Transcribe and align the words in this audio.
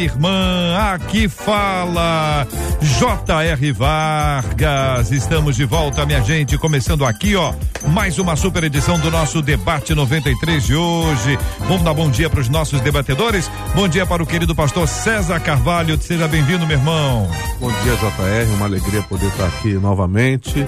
irmã. 0.00 0.76
Aqui 0.92 1.28
fala 1.28 2.46
J.R. 2.80 3.72
Vargas. 3.72 5.10
Estamos 5.10 5.56
de 5.56 5.64
volta, 5.64 6.06
minha 6.06 6.22
gente, 6.22 6.56
começando 6.58 7.04
aqui, 7.04 7.34
ó, 7.34 7.52
mais 7.88 8.18
uma 8.18 8.36
super 8.36 8.64
edição 8.64 8.98
do 8.98 9.10
nosso 9.10 9.42
debate 9.42 9.94
93 9.94 10.64
de 10.64 10.74
hoje. 10.74 11.38
Vamos 11.60 11.82
dar 11.82 11.94
bom 11.94 12.10
dia 12.10 12.30
para 12.30 12.40
os 12.40 12.48
nossos 12.48 12.80
debatedores. 12.80 13.50
Bom 13.74 13.88
dia 13.88 14.06
para 14.06 14.22
o 14.22 14.26
querido 14.26 14.54
pastor 14.54 14.86
César 14.86 15.40
Carvalho. 15.40 16.00
Seja 16.00 16.28
bem-vindo, 16.28 16.66
meu 16.66 16.76
irmão. 16.76 17.28
Bom 17.60 17.70
dia, 17.82 17.96
JR. 17.96 18.54
Uma 18.56 18.66
alegria 18.66 19.02
poder 19.02 19.26
estar 19.26 19.46
aqui 19.46 19.74
novamente. 19.74 20.66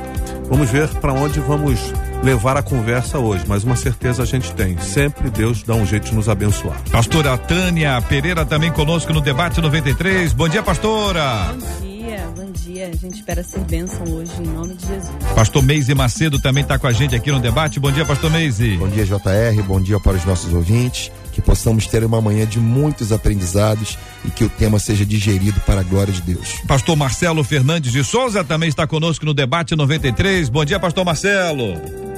Vamos 0.48 0.70
ver 0.70 0.88
para 1.00 1.12
onde 1.12 1.38
vamos 1.40 1.92
levar 2.22 2.56
a 2.56 2.62
conversa 2.62 3.18
hoje, 3.18 3.44
mas 3.46 3.64
uma 3.64 3.76
certeza 3.76 4.22
a 4.22 4.26
gente 4.26 4.52
tem. 4.52 4.78
Sempre 4.78 5.30
Deus 5.30 5.62
dá 5.62 5.74
um 5.74 5.86
jeito 5.86 6.10
de 6.10 6.14
nos 6.14 6.28
abençoar. 6.28 6.80
Pastora 6.90 7.36
Tânia 7.38 8.00
Pereira 8.02 8.44
também 8.44 8.70
conosco 8.70 9.12
no 9.12 9.20
debate 9.20 9.60
93. 9.60 10.32
Bom 10.32 10.48
dia, 10.48 10.62
pastora. 10.62 11.54
Bom 11.54 11.86
dia, 11.86 12.28
bom 12.36 12.50
dia. 12.52 12.88
A 12.88 12.96
gente 12.96 13.16
espera 13.16 13.42
ser 13.42 13.60
bênção 13.60 14.02
hoje, 14.12 14.32
em 14.38 14.46
nome 14.46 14.74
de 14.74 14.86
Jesus. 14.86 15.10
Pastor 15.34 15.62
Meise 15.62 15.94
Macedo 15.94 16.38
também 16.38 16.62
está 16.62 16.78
com 16.78 16.86
a 16.86 16.92
gente 16.92 17.14
aqui 17.14 17.30
no 17.30 17.40
debate. 17.40 17.80
Bom 17.80 17.90
dia, 17.90 18.04
pastor 18.04 18.30
Meise. 18.30 18.76
Bom 18.76 18.88
dia, 18.88 19.04
JR. 19.04 19.62
Bom 19.66 19.80
dia 19.80 19.98
para 19.98 20.16
os 20.16 20.24
nossos 20.24 20.52
ouvintes. 20.52 21.10
Que 21.32 21.40
possamos 21.40 21.86
ter 21.86 22.04
uma 22.04 22.20
manhã 22.20 22.44
de 22.44 22.58
muitos 22.58 23.12
aprendizados 23.12 23.96
e 24.24 24.30
que 24.30 24.44
o 24.44 24.48
tema 24.48 24.78
seja 24.80 25.06
digerido 25.06 25.60
para 25.60 25.80
a 25.80 25.84
glória 25.84 26.12
de 26.12 26.20
Deus. 26.20 26.60
Pastor 26.66 26.96
Marcelo 26.96 27.42
Fernandes 27.44 27.92
de 27.92 28.02
Souza 28.02 28.42
também 28.42 28.68
está 28.68 28.86
conosco 28.86 29.24
no 29.24 29.32
debate 29.32 29.76
93. 29.76 30.48
Bom 30.48 30.64
dia, 30.64 30.80
pastor 30.80 31.04
Marcelo. 31.04 32.09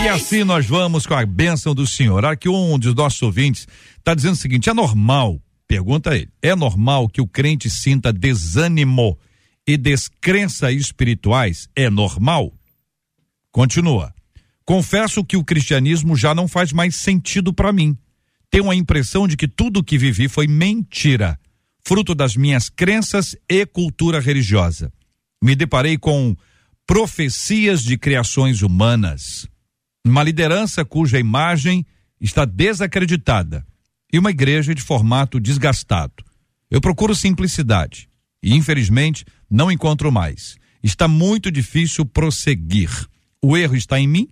E 0.00 0.08
assim 0.08 0.44
nós 0.44 0.64
vamos 0.64 1.06
com 1.06 1.14
a 1.14 1.26
bênção 1.26 1.74
do 1.74 1.84
Senhor. 1.84 2.24
Aqui 2.24 2.48
um 2.48 2.78
dos 2.78 2.94
nossos 2.94 3.20
ouvintes 3.20 3.47
está 3.50 4.14
dizendo 4.14 4.34
o 4.34 4.36
seguinte: 4.36 4.68
é 4.68 4.74
normal, 4.74 5.40
pergunta 5.66 6.14
ele, 6.14 6.30
é 6.42 6.54
normal 6.54 7.08
que 7.08 7.20
o 7.20 7.26
crente 7.26 7.68
sinta 7.70 8.12
desânimo 8.12 9.18
e 9.66 9.76
descrença 9.76 10.72
espirituais? 10.72 11.68
É 11.74 11.90
normal? 11.90 12.52
Continua. 13.50 14.14
Confesso 14.64 15.24
que 15.24 15.36
o 15.36 15.44
cristianismo 15.44 16.16
já 16.16 16.34
não 16.34 16.46
faz 16.46 16.72
mais 16.72 16.94
sentido 16.94 17.52
para 17.52 17.72
mim. 17.72 17.96
Tenho 18.50 18.70
a 18.70 18.74
impressão 18.74 19.26
de 19.26 19.36
que 19.36 19.48
tudo 19.48 19.80
o 19.80 19.84
que 19.84 19.98
vivi 19.98 20.28
foi 20.28 20.46
mentira, 20.46 21.38
fruto 21.86 22.14
das 22.14 22.36
minhas 22.36 22.68
crenças 22.68 23.36
e 23.48 23.64
cultura 23.66 24.20
religiosa. 24.20 24.92
Me 25.42 25.54
deparei 25.54 25.96
com 25.96 26.36
profecias 26.86 27.82
de 27.82 27.98
criações 27.98 28.62
humanas 28.62 29.46
uma 30.08 30.22
liderança 30.22 30.84
cuja 30.84 31.18
imagem 31.18 31.86
está 32.20 32.44
desacreditada 32.44 33.66
e 34.12 34.18
uma 34.18 34.30
igreja 34.30 34.74
de 34.74 34.82
formato 34.82 35.38
desgastado. 35.38 36.24
Eu 36.70 36.80
procuro 36.80 37.14
simplicidade 37.14 38.08
e, 38.42 38.54
infelizmente, 38.54 39.24
não 39.50 39.70
encontro 39.70 40.12
mais. 40.12 40.56
Está 40.82 41.08
muito 41.08 41.50
difícil 41.50 42.04
prosseguir. 42.04 42.90
O 43.42 43.56
erro 43.56 43.76
está 43.76 43.98
em 43.98 44.06
mim, 44.06 44.28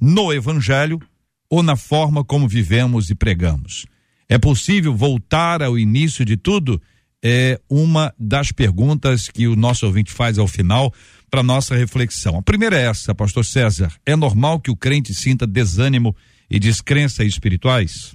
no 0.00 0.32
evangelho 0.32 1.00
ou 1.48 1.62
na 1.62 1.76
forma 1.76 2.24
como 2.24 2.48
vivemos 2.48 3.10
e 3.10 3.14
pregamos. 3.14 3.86
É 4.28 4.38
possível 4.38 4.94
voltar 4.94 5.62
ao 5.62 5.78
início 5.78 6.24
de 6.24 6.36
tudo? 6.36 6.80
É 7.22 7.60
uma 7.68 8.12
das 8.18 8.52
perguntas 8.52 9.28
que 9.28 9.46
o 9.46 9.56
nosso 9.56 9.86
ouvinte 9.86 10.12
faz 10.12 10.38
ao 10.38 10.46
final 10.46 10.92
para 11.30 11.42
nossa 11.42 11.74
reflexão. 11.74 12.36
A 12.38 12.42
primeira 12.42 12.78
é 12.78 12.86
essa, 12.86 13.14
pastor 13.14 13.44
César. 13.44 13.92
É 14.04 14.14
normal 14.14 14.60
que 14.60 14.70
o 14.70 14.76
crente 14.76 15.14
sinta 15.14 15.46
desânimo 15.46 16.14
e 16.50 16.58
descrença 16.58 17.24
espirituais? 17.24 18.14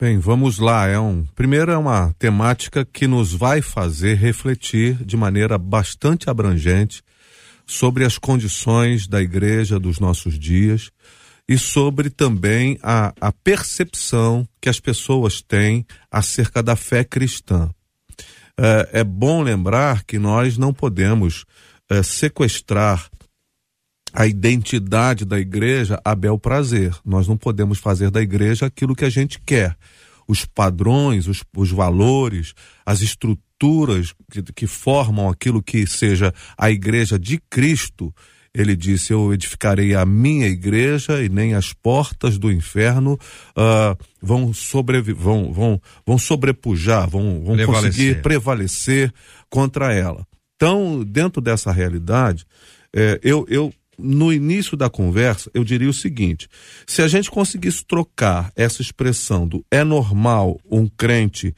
Bem, 0.00 0.18
vamos 0.18 0.58
lá. 0.58 0.88
É 0.88 0.98
um, 0.98 1.24
primeiro 1.34 1.70
é 1.70 1.76
uma 1.76 2.12
temática 2.18 2.84
que 2.84 3.06
nos 3.06 3.32
vai 3.32 3.62
fazer 3.62 4.16
refletir 4.16 4.96
de 5.04 5.16
maneira 5.16 5.56
bastante 5.56 6.28
abrangente 6.28 7.02
sobre 7.64 8.04
as 8.04 8.18
condições 8.18 9.06
da 9.06 9.22
igreja 9.22 9.78
dos 9.78 10.00
nossos 10.00 10.38
dias 10.38 10.90
e 11.48 11.56
sobre 11.56 12.10
também 12.10 12.78
a, 12.82 13.12
a 13.20 13.30
percepção 13.30 14.46
que 14.60 14.68
as 14.68 14.80
pessoas 14.80 15.40
têm 15.40 15.86
acerca 16.10 16.62
da 16.62 16.74
fé 16.74 17.04
cristã. 17.04 17.70
é, 18.58 19.00
é 19.00 19.04
bom 19.04 19.42
lembrar 19.42 20.02
que 20.04 20.18
nós 20.18 20.58
não 20.58 20.74
podemos 20.74 21.44
é, 21.88 22.02
sequestrar 22.02 23.08
a 24.12 24.26
identidade 24.26 25.24
da 25.24 25.38
igreja 25.38 26.00
a 26.04 26.14
bel 26.14 26.38
prazer. 26.38 26.94
Nós 27.04 27.26
não 27.26 27.36
podemos 27.36 27.78
fazer 27.78 28.10
da 28.10 28.20
igreja 28.20 28.66
aquilo 28.66 28.94
que 28.94 29.04
a 29.04 29.10
gente 29.10 29.40
quer. 29.40 29.76
Os 30.28 30.44
padrões, 30.44 31.26
os, 31.26 31.42
os 31.56 31.70
valores, 31.70 32.54
as 32.84 33.00
estruturas 33.00 34.12
que, 34.30 34.42
que 34.42 34.66
formam 34.66 35.28
aquilo 35.28 35.62
que 35.62 35.86
seja 35.86 36.32
a 36.56 36.70
igreja 36.70 37.18
de 37.18 37.40
Cristo, 37.50 38.14
ele 38.54 38.76
disse: 38.76 39.12
Eu 39.12 39.32
edificarei 39.32 39.94
a 39.94 40.04
minha 40.04 40.46
igreja 40.46 41.22
e 41.22 41.28
nem 41.28 41.54
as 41.54 41.72
portas 41.72 42.38
do 42.38 42.52
inferno 42.52 43.18
uh, 43.56 44.04
vão, 44.20 44.52
sobrevi 44.52 45.12
vão, 45.12 45.52
vão, 45.52 45.80
vão 46.06 46.18
sobrepujar, 46.18 47.08
vão, 47.08 47.42
vão 47.44 47.56
conseguir 47.64 48.20
prevalecer 48.20 49.12
contra 49.48 49.92
ela. 49.92 50.26
Então, 50.56 51.02
dentro 51.02 51.40
dessa 51.42 51.72
realidade, 51.72 52.46
eh, 52.94 53.18
eu, 53.20 53.44
eu 53.48 53.74
no 54.02 54.32
início 54.32 54.76
da 54.76 54.90
conversa, 54.90 55.50
eu 55.54 55.64
diria 55.64 55.88
o 55.88 55.94
seguinte: 55.94 56.48
se 56.86 57.02
a 57.02 57.08
gente 57.08 57.30
conseguisse 57.30 57.84
trocar 57.84 58.52
essa 58.56 58.82
expressão 58.82 59.46
do 59.46 59.64
é 59.70 59.84
normal 59.84 60.60
um 60.70 60.86
crente 60.86 61.54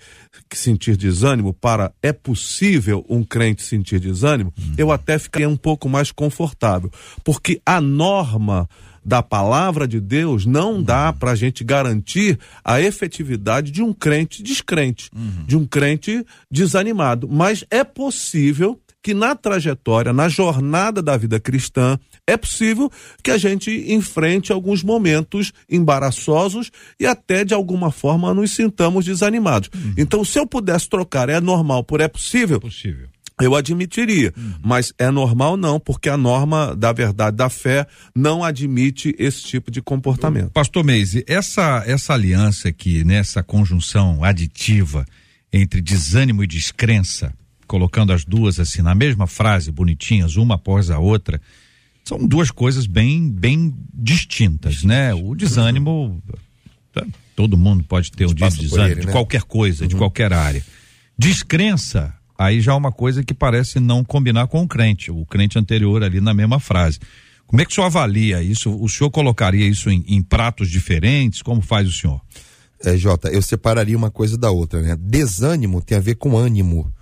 sentir 0.53 0.97
desânimo 0.97 1.53
para 1.53 1.93
é 2.03 2.13
possível 2.13 3.05
um 3.09 3.25
crente 3.25 3.63
sentir 3.63 3.99
desânimo, 3.99 4.53
uhum. 4.59 4.75
eu 4.79 4.93
até 4.93 5.19
ficaria 5.19 5.49
um 5.49 5.57
pouco 5.57 5.89
mais 5.89 6.13
confortável. 6.13 6.91
Porque 7.25 7.61
a 7.67 7.81
norma 7.81 8.69
da 9.05 9.23
palavra 9.23 9.87
de 9.87 10.01
Deus 10.01 10.47
não 10.47 10.83
dá 10.83 11.13
para 11.13 11.33
a 11.33 11.35
gente 11.35 11.63
garantir 11.63 12.39
a 12.65 12.81
efetividade 12.81 13.71
de 13.71 13.83
um 13.83 13.93
crente 13.93 14.43
descrente, 14.43 15.11
uhum. 15.15 15.45
de 15.47 15.57
um 15.57 15.67
crente 15.67 16.25
desanimado. 16.51 17.29
Mas 17.29 17.65
é 17.71 17.85
possível 17.85 18.81
que 19.05 19.13
na 19.13 19.37
trajetória, 19.37 20.15
na 20.15 20.31
jornada 20.31 21.03
da 21.03 21.15
vida 21.15 21.39
cristã, 21.39 21.99
é 22.27 22.39
possível 22.39 22.91
que 23.23 23.31
a 23.31 23.37
gente 23.37 23.93
enfrente 23.93 24.51
alguns 24.51 24.83
momentos 24.83 25.53
embaraçosos 25.71 26.71
e 26.99 27.05
até 27.05 27.45
de 27.45 27.53
alguma 27.53 27.91
forma 27.91 28.33
nos 28.33 28.53
sintamos 28.53 29.05
desanimados. 29.05 29.69
Uhum. 29.75 29.93
Então, 29.99 30.25
se 30.25 30.39
eu 30.39 30.47
pudesse 30.47 30.89
trocar 30.89 31.29
é 31.29 31.39
normal 31.39 31.85
por 31.85 32.01
é 32.01 32.09
possível, 32.09 32.59
possível. 32.59 33.07
eu 33.43 33.55
admitiria. 33.55 34.33
Uhum. 34.35 34.55
Mas 34.65 34.95
é 34.99 35.11
normal 35.11 35.59
não, 35.59 35.79
porque 35.79 36.09
a 36.09 36.17
norma 36.17 36.75
da 36.75 36.91
verdade 36.91 37.37
da 37.37 37.51
fé 37.51 37.87
não 38.17 38.43
admite 38.43 39.15
esse 39.19 39.43
tipo 39.43 39.71
de 39.71 39.83
comportamento. 39.83 40.51
Pastor 40.51 40.83
Meise, 40.83 41.23
essa, 41.29 41.85
essa 41.87 42.15
aliança 42.15 42.71
aqui, 42.71 43.05
nessa 43.05 43.41
né, 43.41 43.45
conjunção 43.47 44.25
aditiva 44.25 45.05
entre 45.53 45.83
desânimo 45.83 46.43
e 46.43 46.47
descrença, 46.47 47.35
colocando 47.67 48.13
as 48.13 48.25
duas 48.25 48.61
assim 48.61 48.83
na 48.83 48.95
mesma 48.95 49.27
frase, 49.27 49.71
bonitinhas, 49.71 50.37
uma 50.37 50.55
após 50.57 50.91
a 50.91 50.99
outra, 50.99 51.41
são 52.05 52.27
duas 52.27 52.51
coisas 52.51 52.87
bem, 52.87 53.31
bem 53.31 53.75
distintas, 53.93 54.85
né? 54.85 55.15
O 55.15 55.35
desânimo, 55.35 56.23
tá, 56.93 57.05
todo 57.35 57.57
mundo 57.57 57.83
pode 57.85 58.13
ter 58.13 58.27
um 58.27 58.35
dia 58.35 58.49
de 58.51 58.59
desânimo, 58.59 58.89
ele, 58.89 59.01
de 59.01 59.07
né? 59.07 59.13
qualquer 59.13 59.43
coisa, 59.43 59.85
uhum. 59.85 59.89
de 59.89 59.97
qualquer 59.97 60.33
área. 60.33 60.65
Descrença, 61.17 62.13
aí 62.39 62.61
já 62.61 62.73
é 62.73 62.75
uma 62.75 62.93
coisa 62.93 63.25
que 63.25 63.33
parece 63.33 63.81
não 63.81 64.05
combinar 64.05 64.47
com 64.49 64.63
o 64.63 64.69
crente, 64.69 65.11
o 65.11 65.25
crente 65.25 65.59
anterior 65.59 66.03
ali 66.03 66.21
na 66.21 66.35
mesma 66.35 66.61
frase. 66.61 66.99
Como 67.47 67.61
é 67.61 67.65
que 67.65 67.71
o 67.71 67.75
senhor 67.75 67.87
avalia 67.87 68.43
isso? 68.43 68.75
O 68.75 68.89
senhor 68.89 69.11
colocaria 69.11 69.67
isso 69.67 69.91
em, 69.91 70.05
em 70.07 70.23
pratos 70.23 70.69
diferentes? 70.71 71.41
Como 71.41 71.61
faz 71.61 71.89
o 71.89 71.93
senhor? 71.93 72.21
É, 72.83 72.97
Jota, 72.97 73.29
eu 73.29 73.41
separaria 73.41 73.97
uma 73.97 74.11
coisa 74.11 74.37
da 74.37 74.51
outra, 74.51 74.83
né? 74.83 74.97
Desânimo 74.99 75.81
tem 75.81 75.97
a 75.97 76.01
ver 76.01 76.17
com 76.17 76.37
ânimo 76.37 76.93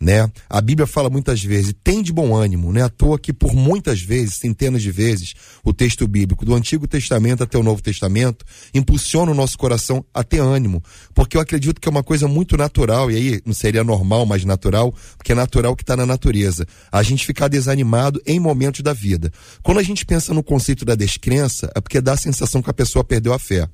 né? 0.00 0.30
A 0.48 0.60
Bíblia 0.60 0.86
fala 0.86 1.10
muitas 1.10 1.42
vezes, 1.42 1.74
tem 1.82 2.02
de 2.02 2.12
bom 2.12 2.34
ânimo, 2.34 2.72
né? 2.72 2.82
À 2.82 2.88
toa 2.88 3.18
que 3.18 3.32
por 3.32 3.54
muitas 3.54 4.00
vezes, 4.00 4.34
centenas 4.34 4.82
de 4.82 4.90
vezes, 4.90 5.34
o 5.64 5.72
texto 5.72 6.06
bíblico, 6.06 6.44
do 6.44 6.54
Antigo 6.54 6.86
Testamento 6.86 7.42
até 7.42 7.58
o 7.58 7.62
Novo 7.62 7.82
Testamento, 7.82 8.44
impulsiona 8.72 9.32
o 9.32 9.34
nosso 9.34 9.58
coração 9.58 10.04
a 10.14 10.22
ter 10.22 10.40
ânimo, 10.40 10.82
porque 11.14 11.36
eu 11.36 11.40
acredito 11.40 11.80
que 11.80 11.88
é 11.88 11.90
uma 11.90 12.04
coisa 12.04 12.28
muito 12.28 12.56
natural, 12.56 13.10
e 13.10 13.16
aí 13.16 13.40
não 13.44 13.54
seria 13.54 13.82
normal, 13.82 14.24
mas 14.24 14.44
natural, 14.44 14.94
porque 15.16 15.32
é 15.32 15.34
natural 15.34 15.74
que 15.74 15.82
está 15.82 15.96
na 15.96 16.06
natureza, 16.06 16.66
a 16.92 17.02
gente 17.02 17.26
ficar 17.26 17.48
desanimado 17.48 18.20
em 18.26 18.38
momentos 18.38 18.82
da 18.82 18.92
vida. 18.92 19.32
Quando 19.62 19.78
a 19.78 19.82
gente 19.82 20.06
pensa 20.06 20.32
no 20.32 20.42
conceito 20.42 20.84
da 20.84 20.94
descrença, 20.94 21.70
é 21.74 21.80
porque 21.80 22.00
dá 22.00 22.12
a 22.12 22.16
sensação 22.16 22.62
que 22.62 22.70
a 22.70 22.74
pessoa 22.74 23.04
perdeu 23.04 23.32
a 23.32 23.38
fé. 23.38 23.68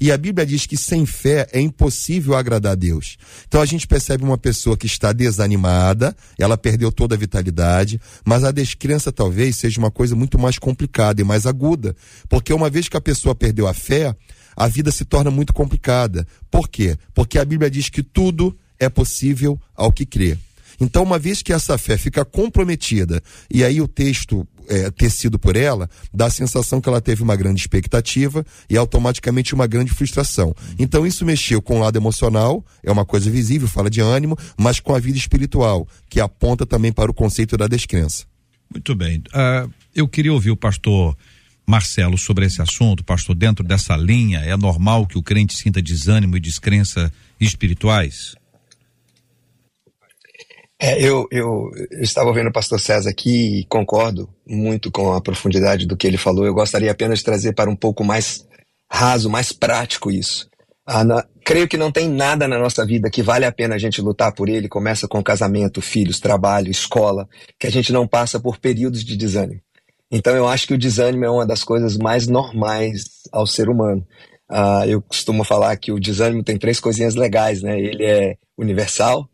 E 0.00 0.10
a 0.10 0.16
Bíblia 0.16 0.46
diz 0.46 0.66
que 0.66 0.76
sem 0.76 1.06
fé 1.06 1.46
é 1.52 1.60
impossível 1.60 2.34
agradar 2.34 2.72
a 2.72 2.76
Deus. 2.76 3.16
Então 3.46 3.60
a 3.60 3.66
gente 3.66 3.86
percebe 3.86 4.24
uma 4.24 4.38
pessoa 4.38 4.76
que 4.76 4.86
está 4.86 5.12
desanimada, 5.12 6.16
ela 6.38 6.56
perdeu 6.56 6.90
toda 6.90 7.14
a 7.14 7.18
vitalidade, 7.18 8.00
mas 8.24 8.44
a 8.44 8.50
descrença 8.50 9.12
talvez 9.12 9.56
seja 9.56 9.78
uma 9.78 9.90
coisa 9.90 10.16
muito 10.16 10.38
mais 10.38 10.58
complicada 10.58 11.20
e 11.20 11.24
mais 11.24 11.46
aguda. 11.46 11.94
Porque 12.28 12.52
uma 12.52 12.70
vez 12.70 12.88
que 12.88 12.96
a 12.96 13.00
pessoa 13.00 13.34
perdeu 13.34 13.66
a 13.66 13.74
fé, 13.74 14.14
a 14.56 14.68
vida 14.68 14.90
se 14.90 15.04
torna 15.04 15.30
muito 15.30 15.52
complicada. 15.52 16.26
Por 16.50 16.68
quê? 16.68 16.96
Porque 17.14 17.38
a 17.38 17.44
Bíblia 17.44 17.70
diz 17.70 17.88
que 17.88 18.02
tudo 18.02 18.56
é 18.78 18.88
possível 18.88 19.58
ao 19.74 19.92
que 19.92 20.04
crê. 20.04 20.36
Então, 20.80 21.02
uma 21.04 21.18
vez 21.18 21.42
que 21.42 21.52
essa 21.52 21.78
fé 21.78 21.96
fica 21.96 22.24
comprometida, 22.24 23.22
e 23.48 23.62
aí 23.62 23.80
o 23.80 23.86
texto 23.86 24.46
é, 24.68 24.90
tecido 24.90 25.38
por 25.38 25.56
ela, 25.56 25.88
dá 26.12 26.26
a 26.26 26.30
sensação 26.30 26.80
que 26.80 26.88
ela 26.88 27.00
teve 27.00 27.22
uma 27.22 27.36
grande 27.36 27.60
expectativa 27.60 28.44
e 28.68 28.76
automaticamente 28.76 29.54
uma 29.54 29.66
grande 29.66 29.92
frustração. 29.92 30.54
Então, 30.78 31.06
isso 31.06 31.24
mexeu 31.24 31.60
com 31.60 31.76
o 31.76 31.80
lado 31.80 31.96
emocional, 31.96 32.64
é 32.82 32.90
uma 32.90 33.04
coisa 33.04 33.30
visível, 33.30 33.68
fala 33.68 33.90
de 33.90 34.00
ânimo, 34.00 34.36
mas 34.56 34.80
com 34.80 34.94
a 34.94 34.98
vida 34.98 35.18
espiritual, 35.18 35.86
que 36.08 36.20
aponta 36.20 36.66
também 36.66 36.92
para 36.92 37.10
o 37.10 37.14
conceito 37.14 37.56
da 37.56 37.66
descrença. 37.66 38.24
Muito 38.70 38.94
bem. 38.94 39.18
Uh, 39.18 39.70
eu 39.94 40.08
queria 40.08 40.32
ouvir 40.32 40.50
o 40.50 40.56
pastor. 40.56 41.16
Marcelo, 41.64 42.18
sobre 42.18 42.44
esse 42.44 42.60
assunto, 42.60 43.04
pastor, 43.04 43.36
dentro 43.36 43.64
dessa 43.64 43.96
linha, 43.96 44.40
é 44.40 44.56
normal 44.56 45.06
que 45.06 45.16
o 45.16 45.22
crente 45.22 45.54
sinta 45.54 45.80
desânimo 45.80 46.36
e 46.36 46.40
descrença 46.40 47.10
espirituais? 47.40 48.34
É, 50.84 51.00
eu, 51.00 51.28
eu, 51.30 51.70
estava 52.00 52.28
ouvindo 52.28 52.48
o 52.48 52.52
pastor 52.52 52.80
César 52.80 53.08
aqui 53.08 53.60
e 53.60 53.64
concordo 53.66 54.28
muito 54.44 54.90
com 54.90 55.12
a 55.12 55.20
profundidade 55.20 55.86
do 55.86 55.96
que 55.96 56.08
ele 56.08 56.16
falou. 56.16 56.44
Eu 56.44 56.52
gostaria 56.52 56.90
apenas 56.90 57.20
de 57.20 57.24
trazer 57.24 57.52
para 57.52 57.70
um 57.70 57.76
pouco 57.76 58.02
mais 58.02 58.44
raso, 58.90 59.30
mais 59.30 59.52
prático 59.52 60.10
isso. 60.10 60.50
Ah, 60.84 61.04
na, 61.04 61.24
creio 61.44 61.68
que 61.68 61.76
não 61.76 61.92
tem 61.92 62.08
nada 62.08 62.48
na 62.48 62.58
nossa 62.58 62.84
vida 62.84 63.08
que 63.08 63.22
vale 63.22 63.44
a 63.44 63.52
pena 63.52 63.76
a 63.76 63.78
gente 63.78 64.02
lutar 64.02 64.34
por 64.34 64.48
ele. 64.48 64.68
Começa 64.68 65.06
com 65.06 65.22
casamento, 65.22 65.80
filhos, 65.80 66.18
trabalho, 66.18 66.68
escola, 66.68 67.28
que 67.60 67.68
a 67.68 67.70
gente 67.70 67.92
não 67.92 68.04
passa 68.04 68.40
por 68.40 68.58
períodos 68.58 69.04
de 69.04 69.16
desânimo. 69.16 69.60
Então 70.10 70.34
eu 70.34 70.48
acho 70.48 70.66
que 70.66 70.74
o 70.74 70.78
desânimo 70.78 71.24
é 71.24 71.30
uma 71.30 71.46
das 71.46 71.62
coisas 71.62 71.96
mais 71.96 72.26
normais 72.26 73.04
ao 73.30 73.46
ser 73.46 73.68
humano. 73.68 74.04
Ah, 74.50 74.84
eu 74.84 75.00
costumo 75.00 75.44
falar 75.44 75.76
que 75.76 75.92
o 75.92 76.00
desânimo 76.00 76.42
tem 76.42 76.58
três 76.58 76.80
coisinhas 76.80 77.14
legais, 77.14 77.62
né? 77.62 77.78
Ele 77.78 78.04
é 78.04 78.36
universal, 78.58 79.28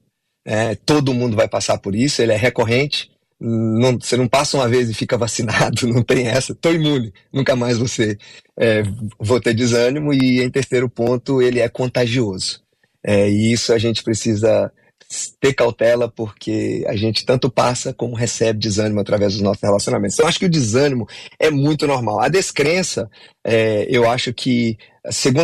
é, 0.45 0.75
todo 0.75 1.15
mundo 1.15 1.37
vai 1.37 1.49
passar 1.49 1.79
por 1.79 1.95
isso, 1.95 2.23
ele 2.23 2.33
é 2.33 2.37
recorrente. 2.37 3.11
Não, 3.41 3.99
você 3.99 4.17
não 4.17 4.27
passa 4.27 4.57
uma 4.57 4.69
vez 4.69 4.91
e 4.91 4.95
fica 4.95 5.17
vacinado, 5.17 5.87
não 5.89 6.03
tem 6.03 6.27
essa. 6.27 6.53
Estou 6.53 6.75
imune, 6.75 7.13
nunca 7.33 7.55
mais 7.55 7.79
você 7.79 8.19
é, 8.59 8.83
vou 9.19 9.41
ter 9.41 9.55
desânimo. 9.55 10.13
E 10.13 10.43
em 10.43 10.51
terceiro 10.51 10.89
ponto, 10.89 11.41
ele 11.41 11.61
é 11.61 11.69
contagioso. 11.69 12.61
É, 13.05 13.29
e 13.31 13.53
isso 13.53 13.73
a 13.73 13.79
gente 13.79 14.03
precisa 14.03 14.73
ter 15.41 15.55
cautela 15.55 16.11
porque 16.11 16.85
a 16.87 16.95
gente 16.95 17.25
tanto 17.25 17.51
passa 17.51 17.95
como 17.95 18.15
recebe 18.15 18.59
desânimo 18.59 19.01
através 19.01 19.33
dos 19.33 19.43
nossos 19.43 19.63
relacionamentos. 19.63 20.15
Então, 20.15 20.25
eu 20.25 20.29
acho 20.29 20.39
que 20.39 20.47
o 20.47 20.51
desânimo 20.51 21.09
é 21.39 21.51
muito 21.51 21.87
normal. 21.87 22.21
A 22.21 22.29
descrença, 22.29 23.11
é, 23.45 23.87
eu 23.89 24.09
acho 24.09 24.35
que, 24.35 24.77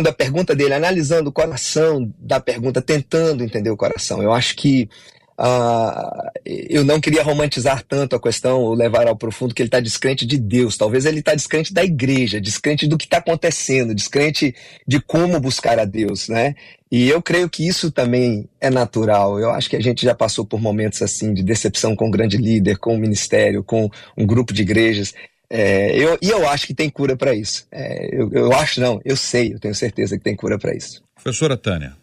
a 0.09 0.13
pergunta 0.13 0.55
dele, 0.55 0.73
analisando 0.73 1.29
o 1.29 1.33
coração 1.33 2.11
da 2.19 2.39
pergunta, 2.39 2.81
tentando 2.81 3.43
entender 3.43 3.69
o 3.69 3.77
coração, 3.77 4.21
eu 4.21 4.31
acho 4.31 4.55
que 4.55 4.89
Uh, 5.37 6.31
eu 6.45 6.85
não 6.85 7.01
queria 7.01 7.21
romantizar 7.21 7.83
tanto 7.83 8.15
a 8.15 8.21
questão, 8.21 8.61
ou 8.61 8.73
levar 8.73 9.05
ao 9.05 9.17
profundo 9.17 9.53
que 9.53 9.61
ele 9.61 9.67
está 9.67 9.81
descrente 9.81 10.25
de 10.25 10.37
Deus. 10.37 10.77
Talvez 10.77 11.05
ele 11.05 11.19
está 11.19 11.35
descrente 11.35 11.73
da 11.73 11.83
igreja, 11.83 12.39
descrente 12.39 12.87
do 12.87 12.97
que 12.97 13.03
está 13.03 13.17
acontecendo, 13.17 13.93
descrente 13.93 14.55
de 14.87 15.01
como 15.01 15.37
buscar 15.39 15.77
a 15.77 15.83
Deus, 15.83 16.29
né? 16.29 16.55
E 16.89 17.09
eu 17.09 17.21
creio 17.21 17.49
que 17.49 17.67
isso 17.67 17.91
também 17.91 18.47
é 18.61 18.69
natural. 18.69 19.37
Eu 19.37 19.49
acho 19.49 19.69
que 19.69 19.75
a 19.75 19.81
gente 19.81 20.05
já 20.05 20.15
passou 20.15 20.45
por 20.45 20.61
momentos 20.61 21.01
assim 21.01 21.33
de 21.33 21.43
decepção 21.43 21.95
com 21.95 22.07
um 22.07 22.11
grande 22.11 22.37
líder, 22.37 22.77
com 22.77 22.91
o 22.91 22.95
um 22.95 22.99
ministério, 22.99 23.61
com 23.61 23.89
um 24.17 24.25
grupo 24.25 24.53
de 24.53 24.61
igrejas. 24.61 25.13
É, 25.49 25.95
eu, 25.97 26.17
e 26.21 26.29
eu 26.29 26.47
acho 26.47 26.67
que 26.67 26.73
tem 26.73 26.89
cura 26.89 27.15
para 27.15 27.33
isso. 27.33 27.67
É, 27.71 28.15
eu, 28.15 28.31
eu 28.31 28.53
acho 28.53 28.81
não, 28.81 28.99
eu 29.05 29.15
sei, 29.15 29.53
eu 29.53 29.59
tenho 29.59 29.75
certeza 29.75 30.17
que 30.17 30.23
tem 30.23 30.35
cura 30.35 30.57
para 30.57 30.75
isso. 30.75 31.03
Professora 31.15 31.55
Tânia 31.55 31.95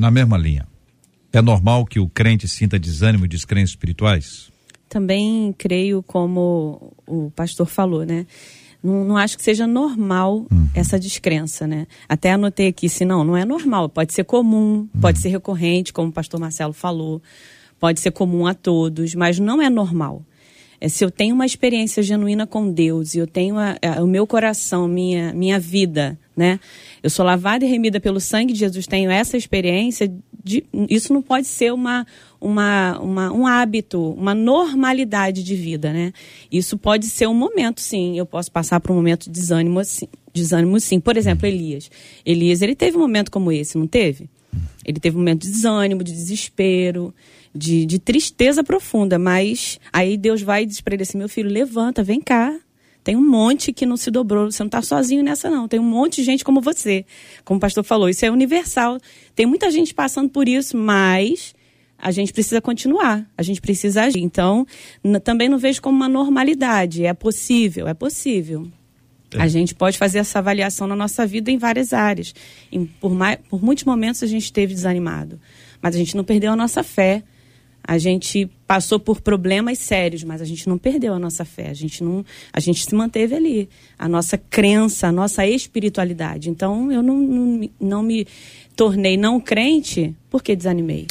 na 0.00 0.10
mesma 0.10 0.38
linha. 0.38 0.66
É 1.30 1.42
normal 1.42 1.84
que 1.84 2.00
o 2.00 2.08
crente 2.08 2.48
sinta 2.48 2.78
desânimo 2.78 3.26
e 3.26 3.28
descrenças 3.28 3.70
espirituais? 3.70 4.50
Também 4.88 5.54
creio, 5.56 6.02
como 6.02 6.92
o 7.06 7.30
pastor 7.30 7.66
falou, 7.66 8.04
né? 8.04 8.26
Não, 8.82 9.04
não 9.04 9.16
acho 9.18 9.36
que 9.36 9.44
seja 9.44 9.66
normal 9.66 10.46
uhum. 10.50 10.68
essa 10.74 10.98
descrença, 10.98 11.66
né? 11.66 11.86
Até 12.08 12.32
anotei 12.32 12.68
aqui, 12.68 12.88
se 12.88 13.04
não, 13.04 13.22
não 13.22 13.36
é 13.36 13.44
normal. 13.44 13.90
Pode 13.90 14.14
ser 14.14 14.24
comum, 14.24 14.88
uhum. 14.92 15.00
pode 15.00 15.20
ser 15.20 15.28
recorrente, 15.28 15.92
como 15.92 16.08
o 16.08 16.12
pastor 16.12 16.40
Marcelo 16.40 16.72
falou, 16.72 17.22
pode 17.78 18.00
ser 18.00 18.10
comum 18.10 18.46
a 18.46 18.54
todos, 18.54 19.14
mas 19.14 19.38
não 19.38 19.60
é 19.60 19.68
normal. 19.68 20.24
É, 20.80 20.88
se 20.88 21.04
eu 21.04 21.10
tenho 21.10 21.34
uma 21.34 21.44
experiência 21.44 22.02
genuína 22.02 22.46
com 22.46 22.72
Deus 22.72 23.14
e 23.14 23.18
eu 23.18 23.26
tenho 23.26 23.58
a, 23.58 23.76
a, 23.82 24.02
o 24.02 24.06
meu 24.06 24.26
coração, 24.26 24.88
minha, 24.88 25.32
minha 25.34 25.58
vida, 25.58 26.18
né? 26.34 26.58
Eu 27.02 27.10
sou 27.10 27.24
lavada 27.24 27.64
e 27.64 27.68
remida 27.68 28.00
pelo 28.00 28.18
sangue 28.18 28.54
de 28.54 28.60
Jesus, 28.60 28.86
tenho 28.86 29.10
essa 29.10 29.36
experiência, 29.36 30.10
de, 30.42 30.64
isso 30.88 31.12
não 31.12 31.20
pode 31.20 31.46
ser 31.46 31.72
uma, 31.72 32.06
uma, 32.40 32.98
uma, 32.98 33.32
um 33.32 33.46
hábito, 33.46 34.12
uma 34.12 34.34
normalidade 34.34 35.42
de 35.42 35.54
vida, 35.54 35.92
né? 35.92 36.12
Isso 36.50 36.78
pode 36.78 37.06
ser 37.06 37.26
um 37.26 37.34
momento, 37.34 37.80
sim. 37.80 38.16
Eu 38.16 38.24
posso 38.24 38.50
passar 38.50 38.80
por 38.80 38.92
um 38.92 38.94
momento 38.94 39.24
de 39.24 39.30
desânimo, 39.30 39.80
assim, 39.80 40.08
desânimo, 40.32 40.80
sim. 40.80 40.98
Por 40.98 41.16
exemplo, 41.16 41.46
Elias. 41.46 41.90
Elias, 42.24 42.62
ele 42.62 42.74
teve 42.74 42.96
um 42.96 43.00
momento 43.00 43.30
como 43.30 43.52
esse, 43.52 43.76
não 43.76 43.86
teve? 43.86 44.30
Ele 44.84 44.98
teve 44.98 45.16
um 45.16 45.20
momento 45.20 45.42
de 45.42 45.50
desânimo, 45.50 46.02
de 46.02 46.12
desespero, 46.12 47.14
de, 47.54 47.84
de 47.86 47.98
tristeza 47.98 48.62
profunda. 48.62 49.18
Mas 49.18 49.78
aí 49.92 50.16
Deus 50.16 50.42
vai 50.42 50.62
e 50.62 50.66
diz 50.66 50.80
para 50.80 50.94
ele 50.94 51.02
assim: 51.02 51.18
meu 51.18 51.28
filho, 51.28 51.50
levanta, 51.50 52.02
vem 52.02 52.20
cá. 52.20 52.58
Tem 53.02 53.16
um 53.16 53.26
monte 53.26 53.72
que 53.72 53.86
não 53.86 53.96
se 53.96 54.10
dobrou. 54.10 54.50
Você 54.50 54.62
não 54.62 54.68
está 54.68 54.82
sozinho 54.82 55.22
nessa, 55.22 55.48
não. 55.48 55.66
Tem 55.66 55.80
um 55.80 55.84
monte 55.84 56.16
de 56.16 56.24
gente 56.24 56.44
como 56.44 56.60
você. 56.60 57.04
Como 57.44 57.58
o 57.58 57.60
pastor 57.60 57.82
falou, 57.82 58.08
isso 58.08 58.24
é 58.24 58.30
universal. 58.30 58.98
Tem 59.34 59.46
muita 59.46 59.70
gente 59.70 59.94
passando 59.94 60.28
por 60.28 60.46
isso, 60.46 60.76
mas 60.76 61.54
a 62.00 62.10
gente 62.10 62.32
precisa 62.32 62.60
continuar, 62.60 63.26
a 63.36 63.42
gente 63.42 63.60
precisa 63.60 64.02
agir. 64.02 64.20
Então, 64.20 64.66
também 65.22 65.48
não 65.48 65.58
vejo 65.58 65.82
como 65.82 65.96
uma 65.96 66.08
normalidade. 66.08 67.04
É 67.04 67.12
possível, 67.12 67.86
é 67.86 67.94
possível. 67.94 68.66
É. 69.32 69.42
A 69.42 69.48
gente 69.48 69.74
pode 69.74 69.98
fazer 69.98 70.18
essa 70.18 70.38
avaliação 70.38 70.86
na 70.86 70.96
nossa 70.96 71.26
vida 71.26 71.50
em 71.50 71.58
várias 71.58 71.92
áreas. 71.92 72.34
Por, 73.00 73.14
mais, 73.14 73.38
por 73.48 73.62
muitos 73.62 73.84
momentos 73.84 74.22
a 74.22 74.26
gente 74.26 74.44
esteve 74.44 74.74
desanimado, 74.74 75.38
mas 75.80 75.94
a 75.94 75.98
gente 75.98 76.16
não 76.16 76.24
perdeu 76.24 76.52
a 76.52 76.56
nossa 76.56 76.82
fé. 76.82 77.22
A 77.90 77.98
gente 77.98 78.48
passou 78.68 79.00
por 79.00 79.20
problemas 79.20 79.80
sérios, 79.80 80.22
mas 80.22 80.40
a 80.40 80.44
gente 80.44 80.68
não 80.68 80.78
perdeu 80.78 81.12
a 81.12 81.18
nossa 81.18 81.44
fé. 81.44 81.70
A 81.70 81.74
gente 81.74 82.04
não, 82.04 82.24
a 82.52 82.60
gente 82.60 82.84
se 82.84 82.94
manteve 82.94 83.34
ali. 83.34 83.68
A 83.98 84.08
nossa 84.08 84.38
crença, 84.38 85.08
a 85.08 85.12
nossa 85.12 85.44
espiritualidade. 85.44 86.48
Então 86.50 86.92
eu 86.92 87.02
não, 87.02 87.18
não, 87.18 87.70
não 87.80 88.02
me 88.04 88.28
tornei 88.76 89.16
não 89.16 89.40
crente 89.40 90.14
porque 90.30 90.54
desanimei. 90.54 91.08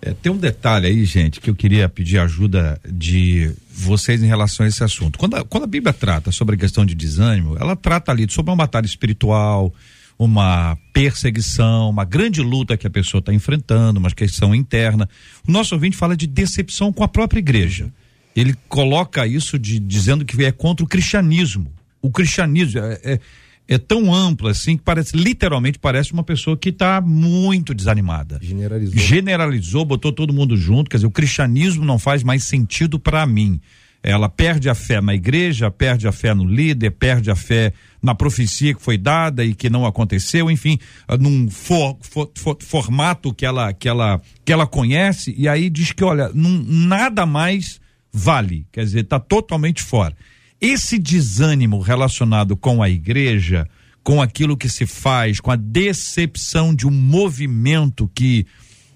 É, 0.00 0.14
tem 0.14 0.30
um 0.30 0.36
detalhe 0.36 0.86
aí, 0.86 1.04
gente, 1.04 1.40
que 1.40 1.50
eu 1.50 1.54
queria 1.56 1.88
pedir 1.88 2.20
ajuda 2.20 2.80
de 2.88 3.50
vocês 3.68 4.22
em 4.22 4.28
relação 4.28 4.64
a 4.64 4.68
esse 4.68 4.84
assunto. 4.84 5.18
Quando 5.18 5.34
a, 5.34 5.42
quando 5.42 5.64
a 5.64 5.66
Bíblia 5.66 5.92
trata 5.92 6.30
sobre 6.30 6.54
a 6.54 6.58
questão 6.58 6.86
de 6.86 6.94
desânimo, 6.94 7.56
ela 7.58 7.74
trata 7.74 8.12
ali 8.12 8.24
sobre 8.30 8.52
uma 8.52 8.56
batalha 8.56 8.86
espiritual, 8.86 9.74
uma 10.20 10.76
perseguição, 10.92 11.88
uma 11.88 12.04
grande 12.04 12.42
luta 12.42 12.76
que 12.76 12.86
a 12.86 12.90
pessoa 12.90 13.20
está 13.20 13.32
enfrentando, 13.32 13.98
uma 13.98 14.10
questão 14.10 14.54
interna. 14.54 15.08
O 15.48 15.50
nosso 15.50 15.74
ouvinte 15.74 15.96
fala 15.96 16.14
de 16.14 16.26
decepção 16.26 16.92
com 16.92 17.02
a 17.02 17.08
própria 17.08 17.38
igreja. 17.38 17.90
Ele 18.36 18.54
coloca 18.68 19.26
isso 19.26 19.58
de 19.58 19.80
dizendo 19.80 20.22
que 20.22 20.44
é 20.44 20.52
contra 20.52 20.84
o 20.84 20.88
cristianismo. 20.88 21.72
O 22.02 22.10
cristianismo 22.10 22.80
é, 22.80 23.00
é 23.02 23.20
é 23.66 23.78
tão 23.78 24.12
ampla 24.12 24.50
assim 24.50 24.76
que 24.76 24.82
parece 24.82 25.16
literalmente 25.16 25.78
parece 25.78 26.12
uma 26.12 26.24
pessoa 26.24 26.56
que 26.56 26.70
está 26.70 27.00
muito 27.00 27.72
desanimada. 27.72 28.40
Generalizou. 28.42 28.98
Generalizou, 28.98 29.84
botou 29.84 30.12
todo 30.12 30.34
mundo 30.34 30.56
junto, 30.56 30.90
quer 30.90 30.96
dizer, 30.96 31.06
o 31.06 31.10
cristianismo 31.10 31.84
não 31.84 31.96
faz 31.96 32.24
mais 32.24 32.42
sentido 32.42 32.98
para 32.98 33.24
mim. 33.24 33.60
Ela 34.02 34.28
perde 34.30 34.70
a 34.70 34.74
fé 34.74 35.00
na 35.00 35.14
igreja, 35.14 35.70
perde 35.70 36.08
a 36.08 36.12
fé 36.12 36.32
no 36.32 36.44
líder, 36.44 36.90
perde 36.92 37.30
a 37.30 37.36
fé 37.36 37.72
na 38.02 38.14
profecia 38.14 38.74
que 38.74 38.82
foi 38.82 38.96
dada 38.96 39.44
e 39.44 39.54
que 39.54 39.68
não 39.68 39.84
aconteceu, 39.84 40.50
enfim, 40.50 40.78
num 41.18 41.50
for, 41.50 41.98
for, 42.00 42.30
for, 42.34 42.56
formato 42.62 43.34
que 43.34 43.44
ela, 43.44 43.74
que, 43.74 43.88
ela, 43.88 44.20
que 44.42 44.52
ela 44.52 44.66
conhece, 44.66 45.34
e 45.36 45.46
aí 45.46 45.68
diz 45.68 45.92
que, 45.92 46.02
olha, 46.02 46.30
num, 46.32 46.64
nada 46.66 47.26
mais 47.26 47.78
vale, 48.10 48.66
quer 48.72 48.84
dizer, 48.84 49.00
está 49.00 49.20
totalmente 49.20 49.82
fora. 49.82 50.16
Esse 50.58 50.98
desânimo 50.98 51.80
relacionado 51.80 52.56
com 52.56 52.82
a 52.82 52.88
igreja, 52.88 53.66
com 54.02 54.20
aquilo 54.22 54.56
que 54.56 54.68
se 54.68 54.86
faz, 54.86 55.40
com 55.40 55.50
a 55.50 55.56
decepção 55.56 56.74
de 56.74 56.86
um 56.86 56.90
movimento 56.90 58.10
que, 58.14 58.46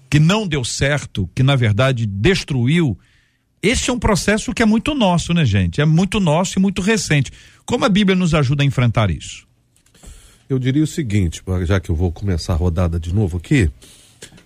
que 0.09 0.19
não 0.19 0.47
deu 0.47 0.63
certo, 0.63 1.29
que 1.35 1.43
na 1.43 1.55
verdade 1.55 2.05
destruiu, 2.07 2.97
esse 3.67 3.89
é 3.89 3.93
um 3.93 3.99
processo 3.99 4.53
que 4.53 4.61
é 4.61 4.65
muito 4.65 4.93
nosso, 4.93 5.33
né, 5.33 5.45
gente? 5.45 5.81
É 5.81 5.85
muito 5.85 6.19
nosso 6.19 6.57
e 6.57 6.61
muito 6.61 6.81
recente. 6.81 7.31
Como 7.65 7.85
a 7.85 7.89
Bíblia 7.89 8.15
nos 8.15 8.33
ajuda 8.33 8.63
a 8.63 8.65
enfrentar 8.65 9.09
isso? 9.09 9.45
Eu 10.47 10.59
diria 10.59 10.83
o 10.83 10.87
seguinte, 10.87 11.41
já 11.65 11.79
que 11.79 11.89
eu 11.89 11.95
vou 11.95 12.11
começar 12.11 12.53
a 12.53 12.55
rodada 12.55 12.99
de 12.99 13.13
novo 13.13 13.37
aqui, 13.37 13.69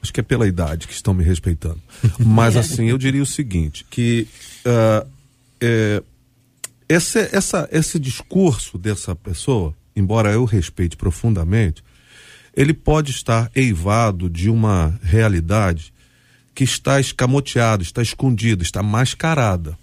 acho 0.02 0.14
que 0.14 0.22
é 0.22 0.24
pela 0.24 0.48
idade 0.48 0.88
que 0.88 0.94
estão 0.94 1.14
me 1.14 1.24
respeitando. 1.24 1.82
Mas 2.18 2.56
assim, 2.56 2.90
eu 2.90 2.98
diria 2.98 3.22
o 3.22 3.26
seguinte, 3.26 3.86
que 3.90 4.26
uh, 4.66 5.08
é, 5.60 6.02
esse, 6.88 7.20
essa, 7.36 7.68
esse 7.72 8.00
discurso 8.00 8.78
dessa 8.78 9.16
pessoa, 9.16 9.76
embora 9.96 10.32
eu 10.32 10.46
respeite 10.46 10.96
profundamente, 10.96 11.84
ele 12.56 12.74
pode 12.74 13.12
estar 13.12 13.52
eivado 13.54 14.30
de 14.30 14.50
uma 14.50 14.98
realidade 15.04 15.94
que 16.60 16.66
está 16.66 17.00
escamoteada, 17.00 17.82
está 17.84 18.02
escondida, 18.02 18.62
está 18.62 18.84
mascarada. 18.84 19.80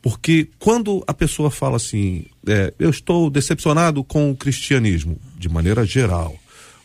Porque 0.00 0.48
quando 0.56 1.02
a 1.04 1.12
pessoa 1.12 1.50
fala 1.50 1.78
assim, 1.78 2.26
é, 2.46 2.72
eu 2.78 2.90
estou 2.90 3.28
decepcionado 3.28 4.04
com 4.04 4.30
o 4.30 4.36
cristianismo, 4.36 5.18
de 5.36 5.48
maneira 5.48 5.84
geral, 5.84 6.36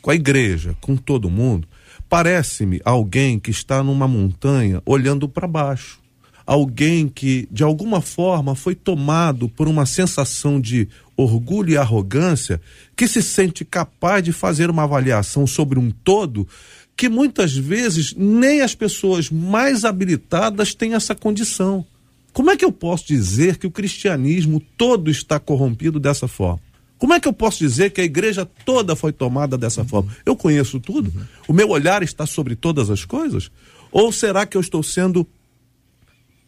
com 0.01 0.09
a 0.09 0.15
igreja, 0.15 0.75
com 0.81 0.97
todo 0.97 1.29
mundo, 1.29 1.67
parece-me 2.09 2.81
alguém 2.83 3.37
que 3.39 3.51
está 3.51 3.83
numa 3.83 4.07
montanha 4.07 4.81
olhando 4.87 5.29
para 5.29 5.47
baixo 5.47 6.00
alguém 6.45 7.07
que 7.07 7.47
de 7.51 7.63
alguma 7.63 8.01
forma 8.01 8.55
foi 8.55 8.75
tomado 8.75 9.47
por 9.49 9.67
uma 9.67 9.85
sensação 9.85 10.59
de 10.59 10.87
orgulho 11.15 11.71
e 11.71 11.77
arrogância, 11.77 12.61
que 12.95 13.07
se 13.07 13.21
sente 13.21 13.63
capaz 13.63 14.23
de 14.23 14.31
fazer 14.31 14.69
uma 14.69 14.83
avaliação 14.83 15.45
sobre 15.45 15.79
um 15.79 15.91
todo 15.91 16.47
que 16.95 17.09
muitas 17.09 17.55
vezes 17.55 18.13
nem 18.15 18.61
as 18.61 18.75
pessoas 18.75 19.29
mais 19.29 19.85
habilitadas 19.85 20.75
têm 20.75 20.93
essa 20.93 21.15
condição. 21.15 21.85
Como 22.33 22.51
é 22.51 22.55
que 22.55 22.63
eu 22.63 22.71
posso 22.71 23.07
dizer 23.07 23.57
que 23.57 23.67
o 23.67 23.71
cristianismo 23.71 24.61
todo 24.77 25.09
está 25.09 25.39
corrompido 25.39 25.99
dessa 25.99 26.27
forma? 26.27 26.61
Como 26.97 27.13
é 27.13 27.19
que 27.19 27.27
eu 27.27 27.33
posso 27.33 27.57
dizer 27.57 27.89
que 27.89 27.99
a 27.99 28.03
igreja 28.03 28.47
toda 28.63 28.95
foi 28.95 29.11
tomada 29.11 29.57
dessa 29.57 29.83
forma? 29.83 30.15
Eu 30.23 30.35
conheço 30.35 30.79
tudo? 30.79 31.11
O 31.47 31.53
meu 31.53 31.69
olhar 31.69 32.03
está 32.03 32.27
sobre 32.27 32.55
todas 32.55 32.91
as 32.91 33.03
coisas? 33.03 33.49
Ou 33.91 34.11
será 34.11 34.45
que 34.45 34.55
eu 34.55 34.61
estou 34.61 34.83
sendo 34.83 35.27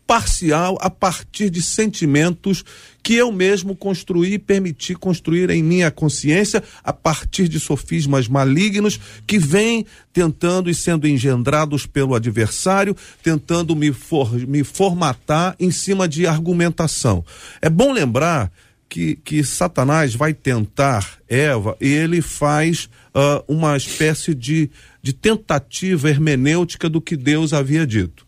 parcial 0.06 0.78
a 0.82 0.90
partir 0.90 1.50
de 1.50 1.62
sentimentos 1.62 2.64
que 3.02 3.16
eu 3.16 3.32
mesmo 3.32 3.76
construí 3.76 4.34
e 4.34 4.40
permiti 4.40 4.96
construir 4.96 5.50
em 5.50 5.62
minha 5.62 5.92
consciência 5.92 6.64
a 6.84 6.94
partir 6.94 7.48
de 7.48 7.60
sofismas 7.60 8.28
malignos 8.28 9.00
que 9.28 9.38
vêm 9.38 9.86
tentando 10.14 10.70
e 10.70 10.76
sendo 10.76 11.08
engendrados 11.08 11.86
pelo 11.86 12.16
adversário, 12.16 12.96
tentando 13.22 13.76
me, 13.76 13.92
for, 13.92 14.34
me 14.48 14.64
formatar 14.64 15.56
em 15.60 15.72
cima 15.72 16.08
de 16.08 16.26
argumentação. 16.26 17.26
É 17.62 17.70
bom 17.70 17.92
lembrar 17.92 18.52
que, 18.88 19.16
que 19.16 19.44
Satanás 19.44 20.14
vai 20.14 20.34
tentar 20.34 21.18
Eva 21.28 21.76
e 21.82 21.88
ele 21.88 22.22
faz 22.22 22.88
uh, 23.16 23.44
uma 23.48 23.76
espécie 23.76 24.36
de, 24.36 24.70
de 25.02 25.14
tentativa 25.14 26.10
hermenêutica 26.10 26.88
do 26.88 27.02
que 27.02 27.18
Deus 27.18 27.54
havia 27.54 27.88
dito. 27.88 28.23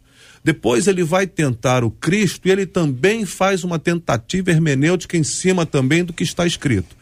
Depois 0.46 0.86
ele 0.86 1.04
vai 1.04 1.26
tentar 1.26 1.84
o 1.84 1.90
Cristo 1.90 2.48
e 2.48 2.52
ele 2.52 2.68
também 2.68 3.26
faz 3.26 3.64
uma 3.64 3.80
tentativa 3.80 4.52
hermenêutica 4.52 5.18
em 5.18 5.24
cima 5.24 5.66
também 5.66 6.06
do 6.06 6.14
que 6.14 6.24
está 6.24 6.46
escrito. 6.46 6.96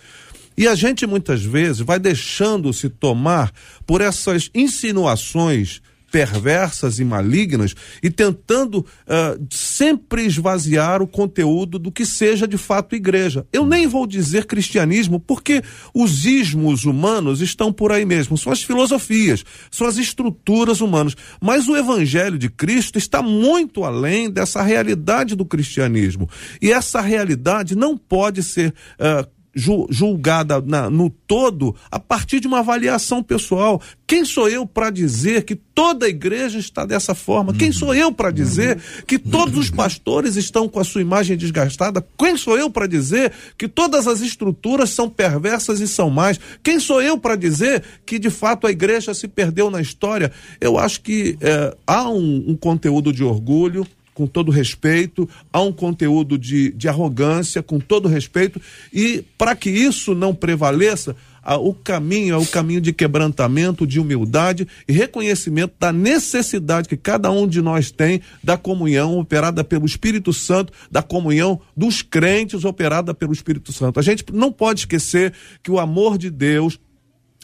E 0.58 0.66
a 0.66 0.76
gente 0.76 1.06
muitas 1.06 1.44
vezes 1.44 1.82
vai 1.82 2.00
deixando-se 2.00 2.88
tomar 2.88 3.52
por 3.86 4.00
essas 4.00 4.50
insinuações 4.56 5.82
perversas 6.14 7.00
e 7.00 7.04
malignas 7.04 7.74
e 8.04 8.12
tentando 8.12 8.76
uh, 8.82 9.48
sempre 9.50 10.24
esvaziar 10.24 11.02
o 11.02 11.08
conteúdo 11.08 11.80
do 11.80 11.92
que 11.92 12.06
seja 12.06 12.48
de 12.48 12.56
fato 12.56 12.96
igreja. 12.96 13.48
Eu 13.52 13.66
nem 13.66 13.88
vou 13.88 14.06
dizer 14.06 14.46
cristianismo, 14.46 15.20
porque 15.20 15.64
os 15.92 16.24
ismos 16.24 16.86
humanos 16.86 17.42
estão 17.42 17.74
por 17.74 17.92
aí 17.92 18.06
mesmo, 18.06 18.38
são 18.38 18.54
as 18.54 18.62
filosofias, 18.62 19.44
são 19.72 19.88
as 19.88 19.98
estruturas 19.98 20.82
humanas. 20.82 21.16
Mas 21.42 21.68
o 21.68 21.76
evangelho 21.76 22.38
de 22.38 22.48
Cristo 22.48 23.00
está 23.00 23.24
muito 23.24 23.84
além 23.84 24.30
dessa 24.30 24.62
realidade 24.62 25.36
do 25.36 25.46
cristianismo. 25.46 26.30
E 26.62 26.72
essa 26.72 27.02
realidade 27.02 27.76
não 27.76 27.98
pode 27.98 28.44
ser 28.44 28.72
uh, 29.00 29.28
julgada 29.56 30.62
na, 30.62 30.90
no 30.90 31.10
todo 31.10 31.76
a 31.92 32.00
partir 32.00 32.40
de 32.40 32.48
uma 32.48 32.60
avaliação 32.60 33.22
pessoal. 33.22 33.82
Quem 34.08 34.26
sou 34.26 34.50
eu 34.50 34.66
para 34.66 34.90
dizer 34.90 35.44
que 35.44 35.56
toda 35.56 36.06
a 36.06 36.10
igreja 36.10 36.60
está 36.60 36.86
dessa 36.86 37.14
forma? 37.16 37.54
Quem 37.54 37.72
sou 37.72 37.94
eu 37.94 38.12
para 38.12 38.32
dizer 38.32 38.80
que 39.08 39.18
todos 39.18 39.58
os 39.58 39.70
pastores 39.70 40.36
estão 40.36 40.68
com 40.68 40.80
a 40.80 40.84
sua 40.84 41.02
imagem 41.02 41.38
desgastada? 41.38 42.06
Quem 42.18 42.36
sou 42.36 42.58
eu 42.58 42.70
para 42.70 42.88
dizer 42.88 43.32
que 43.58 43.68
todas 43.68 44.08
as 44.08 44.22
estruturas 44.22 44.90
são 44.90 45.10
perversas 45.10 45.80
e 45.80 45.88
são 45.88 46.10
mais? 46.10 46.40
Quem 46.64 46.80
sou 46.80 47.02
eu 47.02 47.18
para 47.18 47.36
dizer 47.36 47.84
que 48.06 48.20
de 48.20 48.30
fato 48.30 48.68
a 48.68 48.72
igreja 48.72 49.14
se 49.14 49.28
perdeu 49.28 49.70
na 49.70 49.82
história? 49.82 50.32
Eu 50.60 50.78
acho 50.78 51.02
que 51.02 51.38
é, 51.42 51.76
há 51.86 52.10
um, 52.10 52.44
um 52.50 52.56
conteúdo 52.56 53.14
de 53.14 53.24
orgulho 53.24 53.86
com 54.14 54.28
todo 54.28 54.52
respeito, 54.52 55.28
há 55.52 55.62
um 55.62 55.72
conteúdo 55.72 56.38
de, 56.38 56.72
de 56.72 56.88
arrogância, 56.88 57.64
com 57.64 57.80
todo 57.80 58.08
respeito, 58.08 58.62
e 58.92 59.24
para 59.38 59.56
que 59.56 59.70
isso 59.70 60.14
não 60.14 60.34
prevaleça, 60.34 61.16
o 61.60 61.74
caminho 61.74 62.36
é 62.36 62.38
o 62.38 62.46
caminho 62.46 62.80
de 62.80 62.94
quebrantamento, 62.94 63.86
de 63.86 64.00
humildade 64.00 64.68
e 64.88 64.94
reconhecimento 64.94 65.74
da 65.78 65.92
necessidade 65.92 66.88
que 66.88 66.96
cada 66.96 67.30
um 67.32 67.46
de 67.46 67.62
nós 67.62 67.92
tem 67.92 68.22
da 68.42 68.58
comunhão 68.58 69.20
operada 69.20 69.64
pelo 69.64 69.86
Espírito 69.86 70.32
Santo, 70.32 70.72
da 70.90 71.02
comunhão 71.02 71.60
dos 71.76 72.02
crentes 72.02 72.64
operada 72.64 73.14
pelo 73.14 73.34
Espírito 73.34 73.74
Santo. 73.74 74.00
A 74.00 74.04
gente 74.04 74.24
não 74.32 74.52
pode 74.52 74.82
esquecer 74.82 75.34
que 75.62 75.70
o 75.70 75.80
amor 75.80 76.18
de 76.18 76.30
Deus, 76.30 76.80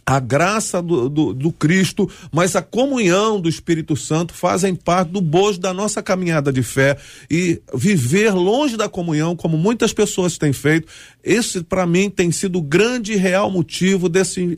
a 0.09 0.19
graça 0.19 0.81
do, 0.81 1.07
do, 1.07 1.33
do, 1.35 1.51
Cristo, 1.51 2.09
mas 2.31 2.55
a 2.55 2.63
comunhão 2.63 3.39
do 3.39 3.47
Espírito 3.47 3.95
Santo 3.95 4.33
fazem 4.33 4.73
parte 4.73 5.09
do 5.11 5.21
bojo 5.21 5.59
da 5.59 5.71
nossa 5.71 6.01
caminhada 6.01 6.51
de 6.51 6.63
fé 6.63 6.97
e 7.29 7.61
viver 7.75 8.33
longe 8.33 8.75
da 8.75 8.89
comunhão, 8.89 9.35
como 9.35 9.55
muitas 9.55 9.93
pessoas 9.93 10.35
têm 10.35 10.51
feito, 10.51 10.87
esse 11.23 11.61
para 11.61 11.85
mim 11.85 12.09
tem 12.09 12.31
sido 12.31 12.57
o 12.57 12.61
grande 12.61 13.13
e 13.13 13.17
real 13.17 13.51
motivo 13.51 14.09
desse 14.09 14.57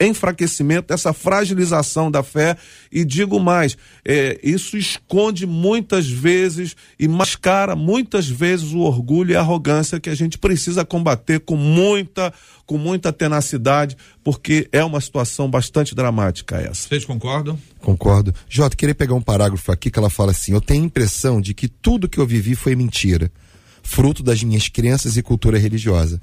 enfraquecimento, 0.00 0.88
dessa 0.88 1.12
fragilização 1.12 2.10
da 2.10 2.24
fé. 2.24 2.56
E 2.90 3.04
digo 3.04 3.38
mais, 3.38 3.78
é, 4.04 4.40
isso 4.42 4.76
esconde 4.76 5.46
muitas 5.46 6.08
vezes 6.08 6.74
e 6.98 7.06
mascara 7.06 7.76
muitas 7.76 8.26
vezes 8.26 8.72
o 8.72 8.80
orgulho 8.80 9.32
e 9.32 9.36
a 9.36 9.40
arrogância 9.40 10.00
que 10.00 10.10
a 10.10 10.14
gente 10.16 10.36
precisa 10.36 10.84
combater 10.84 11.38
com 11.40 11.54
muita 11.54 12.32
com 12.70 12.78
muita 12.78 13.12
tenacidade, 13.12 13.96
porque 14.22 14.68
é 14.70 14.84
uma 14.84 15.00
situação 15.00 15.50
bastante 15.50 15.92
dramática 15.92 16.56
essa. 16.56 16.86
Vocês 16.86 17.04
concordam? 17.04 17.58
Concordo. 17.80 18.32
Jota, 18.48 18.76
queria 18.76 18.94
pegar 18.94 19.16
um 19.16 19.20
parágrafo 19.20 19.72
aqui 19.72 19.90
que 19.90 19.98
ela 19.98 20.08
fala 20.08 20.30
assim: 20.30 20.52
eu 20.52 20.60
tenho 20.60 20.84
a 20.84 20.86
impressão 20.86 21.40
de 21.40 21.52
que 21.52 21.66
tudo 21.66 22.08
que 22.08 22.18
eu 22.18 22.24
vivi 22.24 22.54
foi 22.54 22.76
mentira, 22.76 23.28
fruto 23.82 24.22
das 24.22 24.44
minhas 24.44 24.68
crenças 24.68 25.16
e 25.16 25.22
cultura 25.22 25.58
religiosa. 25.58 26.20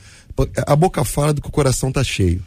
A 0.65 0.73
boca 0.73 1.03
fala 1.03 1.33
do 1.33 1.41
que 1.41 1.49
o 1.49 1.51
coração 1.51 1.91
tá 1.91 2.01
cheio. 2.01 2.41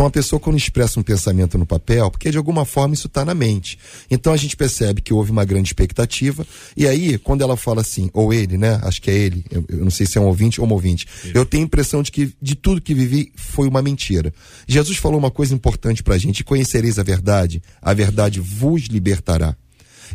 Então 0.00 0.08
a 0.08 0.10
pessoa 0.10 0.40
quando 0.40 0.56
expressa 0.56 0.98
um 0.98 1.02
pensamento 1.02 1.58
no 1.58 1.66
papel, 1.66 2.10
porque 2.10 2.30
de 2.30 2.38
alguma 2.38 2.64
forma 2.64 2.94
isso 2.94 3.06
está 3.06 3.22
na 3.22 3.34
mente. 3.34 3.78
Então 4.10 4.32
a 4.32 4.36
gente 4.38 4.56
percebe 4.56 5.02
que 5.02 5.12
houve 5.12 5.30
uma 5.30 5.44
grande 5.44 5.68
expectativa, 5.68 6.46
e 6.74 6.88
aí 6.88 7.18
quando 7.18 7.42
ela 7.42 7.54
fala 7.54 7.82
assim, 7.82 8.08
ou 8.14 8.32
ele, 8.32 8.56
né? 8.56 8.80
Acho 8.82 9.02
que 9.02 9.10
é 9.10 9.14
ele, 9.14 9.44
eu, 9.50 9.62
eu 9.68 9.84
não 9.84 9.90
sei 9.90 10.06
se 10.06 10.16
é 10.16 10.20
um 10.22 10.24
ouvinte 10.24 10.58
ou 10.58 10.66
um 10.66 10.72
ouvinte, 10.72 11.06
eu 11.34 11.44
tenho 11.44 11.64
a 11.64 11.66
impressão 11.66 12.02
de 12.02 12.10
que 12.10 12.32
de 12.40 12.54
tudo 12.54 12.80
que 12.80 12.94
vivi 12.94 13.30
foi 13.36 13.68
uma 13.68 13.82
mentira. 13.82 14.32
Jesus 14.66 14.96
falou 14.96 15.18
uma 15.18 15.30
coisa 15.30 15.54
importante 15.54 16.02
pra 16.02 16.16
gente, 16.16 16.42
conhecereis 16.42 16.98
a 16.98 17.02
verdade, 17.02 17.62
a 17.82 17.92
verdade 17.92 18.40
vos 18.40 18.84
libertará. 18.84 19.54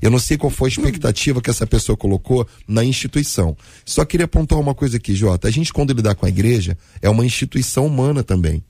Eu 0.02 0.10
não 0.10 0.20
sei 0.20 0.36
qual 0.36 0.50
foi 0.50 0.70
a 0.70 0.72
expectativa 0.72 1.40
que 1.40 1.50
essa 1.50 1.68
pessoa 1.68 1.96
colocou 1.96 2.48
na 2.68 2.84
instituição. 2.84 3.56
Só 3.86 4.04
queria 4.04 4.26
apontar 4.26 4.60
uma 4.60 4.74
coisa 4.74 4.98
aqui, 4.98 5.14
Jota. 5.16 5.48
A 5.48 5.52
gente, 5.52 5.72
quando 5.72 5.94
lidar 5.94 6.16
com 6.16 6.26
a 6.26 6.30
igreja, 6.30 6.76
é 7.04 7.10
uma 7.10 7.24
instituição 7.24 7.86
humana 7.86 8.24
também. 8.24 8.64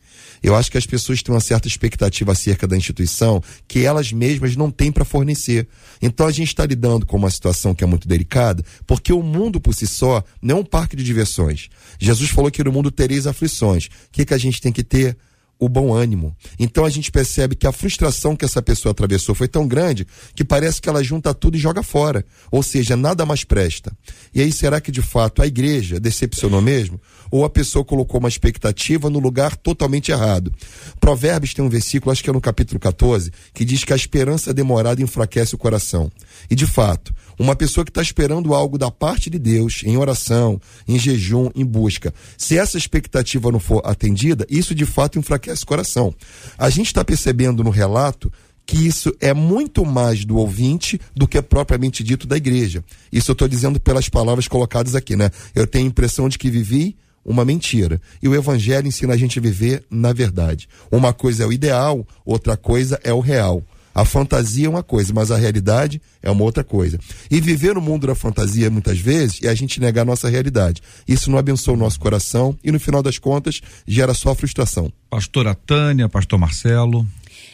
Eu 0.45 0.55
acho 0.55 0.69
que 0.69 0.77
as 0.77 0.85
pessoas 0.85 1.23
têm 1.23 1.33
uma 1.33 1.41
certa 1.41 1.67
expectativa 1.67 2.31
acerca 2.31 2.67
da 2.67 2.77
instituição 2.77 3.41
que 3.67 3.83
elas 3.83 4.11
mesmas 4.11 4.55
não 4.55 4.69
têm 4.69 4.91
para 4.91 5.03
fornecer. 5.03 5.67
Então 5.99 6.27
a 6.27 6.31
gente 6.31 6.49
está 6.49 6.63
lidando 6.63 7.03
com 7.03 7.17
uma 7.17 7.31
situação 7.31 7.73
que 7.73 7.83
é 7.83 7.87
muito 7.87 8.07
delicada, 8.07 8.63
porque 8.85 9.11
o 9.11 9.23
mundo 9.23 9.59
por 9.59 9.73
si 9.73 9.87
só 9.87 10.23
não 10.39 10.57
é 10.57 10.59
um 10.59 10.63
parque 10.63 10.95
de 10.95 11.03
diversões. 11.03 11.67
Jesus 11.97 12.29
falou 12.29 12.51
que 12.51 12.63
no 12.63 12.71
mundo 12.71 12.91
tereis 12.91 13.25
aflições. 13.25 13.85
O 13.85 13.89
que, 14.11 14.23
que 14.23 14.35
a 14.35 14.37
gente 14.37 14.61
tem 14.61 14.71
que 14.71 14.83
ter? 14.83 15.17
O 15.59 15.69
bom 15.69 15.93
ânimo. 15.93 16.35
Então 16.59 16.85
a 16.85 16.89
gente 16.89 17.11
percebe 17.11 17.55
que 17.55 17.67
a 17.67 17.71
frustração 17.71 18.35
que 18.35 18.45
essa 18.45 18.61
pessoa 18.61 18.91
atravessou 18.91 19.33
foi 19.33 19.47
tão 19.47 19.67
grande 19.67 20.05
que 20.35 20.43
parece 20.43 20.81
que 20.81 20.89
ela 20.89 21.03
junta 21.03 21.33
tudo 21.33 21.55
e 21.55 21.59
joga 21.59 21.81
fora. 21.81 22.25
Ou 22.51 22.61
seja, 22.61 22.95
nada 22.95 23.25
mais 23.25 23.43
presta. 23.43 23.91
E 24.33 24.41
aí, 24.41 24.51
será 24.51 24.81
que 24.81 24.91
de 24.91 25.01
fato 25.01 25.41
a 25.41 25.47
igreja 25.47 25.99
decepcionou 25.99 26.61
mesmo? 26.61 26.99
Ou 27.31 27.45
a 27.45 27.49
pessoa 27.49 27.83
colocou 27.83 28.19
uma 28.19 28.29
expectativa 28.29 29.09
no 29.09 29.19
lugar 29.19 29.55
totalmente 29.55 30.11
errado? 30.11 30.53
Provérbios 30.99 31.53
tem 31.53 31.63
um 31.63 31.69
versículo, 31.69 32.11
acho 32.11 32.23
que 32.23 32.29
é 32.29 32.33
no 32.33 32.41
capítulo 32.41 32.79
14, 32.79 33.31
que 33.53 33.65
diz 33.65 33.83
que 33.83 33.93
a 33.93 33.95
esperança 33.95 34.53
demorada 34.53 35.01
enfraquece 35.01 35.55
o 35.55 35.57
coração. 35.57 36.11
E 36.49 36.55
de 36.55 36.67
fato, 36.67 37.13
uma 37.39 37.55
pessoa 37.55 37.83
que 37.83 37.91
está 37.91 38.01
esperando 38.01 38.53
algo 38.53 38.77
da 38.77 38.91
parte 38.91 39.29
de 39.29 39.39
Deus, 39.39 39.81
em 39.85 39.97
oração, 39.97 40.59
em 40.87 40.97
jejum, 40.97 41.49
em 41.55 41.65
busca, 41.65 42.13
se 42.37 42.57
essa 42.57 42.77
expectativa 42.77 43.51
não 43.51 43.59
for 43.59 43.81
atendida, 43.85 44.45
isso 44.49 44.75
de 44.75 44.85
fato 44.85 45.19
enfraquece 45.19 45.63
o 45.63 45.67
coração. 45.67 46.13
A 46.57 46.69
gente 46.69 46.87
está 46.87 47.03
percebendo 47.03 47.63
no 47.63 47.69
relato 47.69 48.31
que 48.65 48.87
isso 48.87 49.13
é 49.21 49.33
muito 49.33 49.85
mais 49.85 50.25
do 50.25 50.37
ouvinte 50.37 50.99
do 51.15 51.27
que 51.27 51.37
é 51.37 51.41
propriamente 51.41 52.03
dito 52.03 52.25
da 52.25 52.35
igreja. 52.35 52.83
Isso 53.11 53.31
eu 53.31 53.33
estou 53.33 53.47
dizendo 53.47 53.79
pelas 53.79 54.09
palavras 54.09 54.47
colocadas 54.47 54.95
aqui, 54.95 55.15
né? 55.15 55.29
Eu 55.53 55.67
tenho 55.67 55.85
a 55.85 55.89
impressão 55.89 56.27
de 56.27 56.37
que 56.37 56.49
vivi 56.49 56.95
uma 57.23 57.45
mentira. 57.45 57.99
E 58.21 58.27
o 58.27 58.35
evangelho 58.35 58.87
ensina 58.87 59.13
a 59.13 59.17
gente 59.17 59.39
a 59.39 59.41
viver 59.41 59.83
na 59.89 60.13
verdade. 60.13 60.67
Uma 60.91 61.13
coisa 61.13 61.43
é 61.43 61.47
o 61.47 61.53
ideal, 61.53 62.05
outra 62.25 62.55
coisa 62.55 62.99
é 63.03 63.13
o 63.13 63.19
real. 63.19 63.63
A 63.95 64.03
fantasia 64.03 64.65
é 64.65 64.69
uma 64.69 64.83
coisa, 64.83 65.13
mas 65.13 65.31
a 65.31 65.37
realidade 65.37 66.01
é 66.21 66.29
uma 66.29 66.43
outra 66.43 66.65
coisa. 66.65 66.99
E 67.31 67.39
viver 67.39 67.73
no 67.73 67.81
mundo 67.81 68.05
da 68.05 68.13
fantasia, 68.13 68.69
muitas 68.69 68.99
vezes, 68.99 69.41
é 69.41 69.47
a 69.47 69.55
gente 69.55 69.79
negar 69.79 70.01
a 70.01 70.05
nossa 70.05 70.27
realidade. 70.27 70.81
Isso 71.07 71.31
não 71.31 71.37
abençoa 71.37 71.75
o 71.75 71.77
nosso 71.77 71.97
coração 71.97 72.57
e, 72.61 72.73
no 72.73 72.79
final 72.79 73.01
das 73.01 73.17
contas, 73.17 73.61
gera 73.87 74.13
só 74.13 74.35
frustração. 74.35 74.91
Pastora 75.09 75.55
Tânia, 75.55 76.09
pastor 76.09 76.37
Marcelo. 76.37 77.07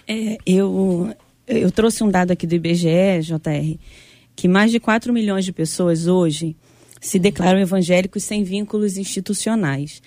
É, 0.08 0.39
eu, 0.43 1.13
eu 1.47 1.71
trouxe 1.71 2.04
um 2.04 2.10
dado 2.10 2.32
aqui 2.32 2.47
do 2.47 2.56
IBGE, 2.56 3.21
JR, 3.21 3.77
que 4.36 4.47
mais 4.47 4.71
de 4.71 4.80
4 4.80 5.13
milhões 5.13 5.45
de 5.45 5.54
pessoas 5.54 6.08
hoje 6.08 6.56
se 6.99 7.19
declaram 7.19 7.60
evangélicos 7.60 8.23
sem 8.23 8.43
vínculos 8.43 8.97
institucionais. 8.97 10.01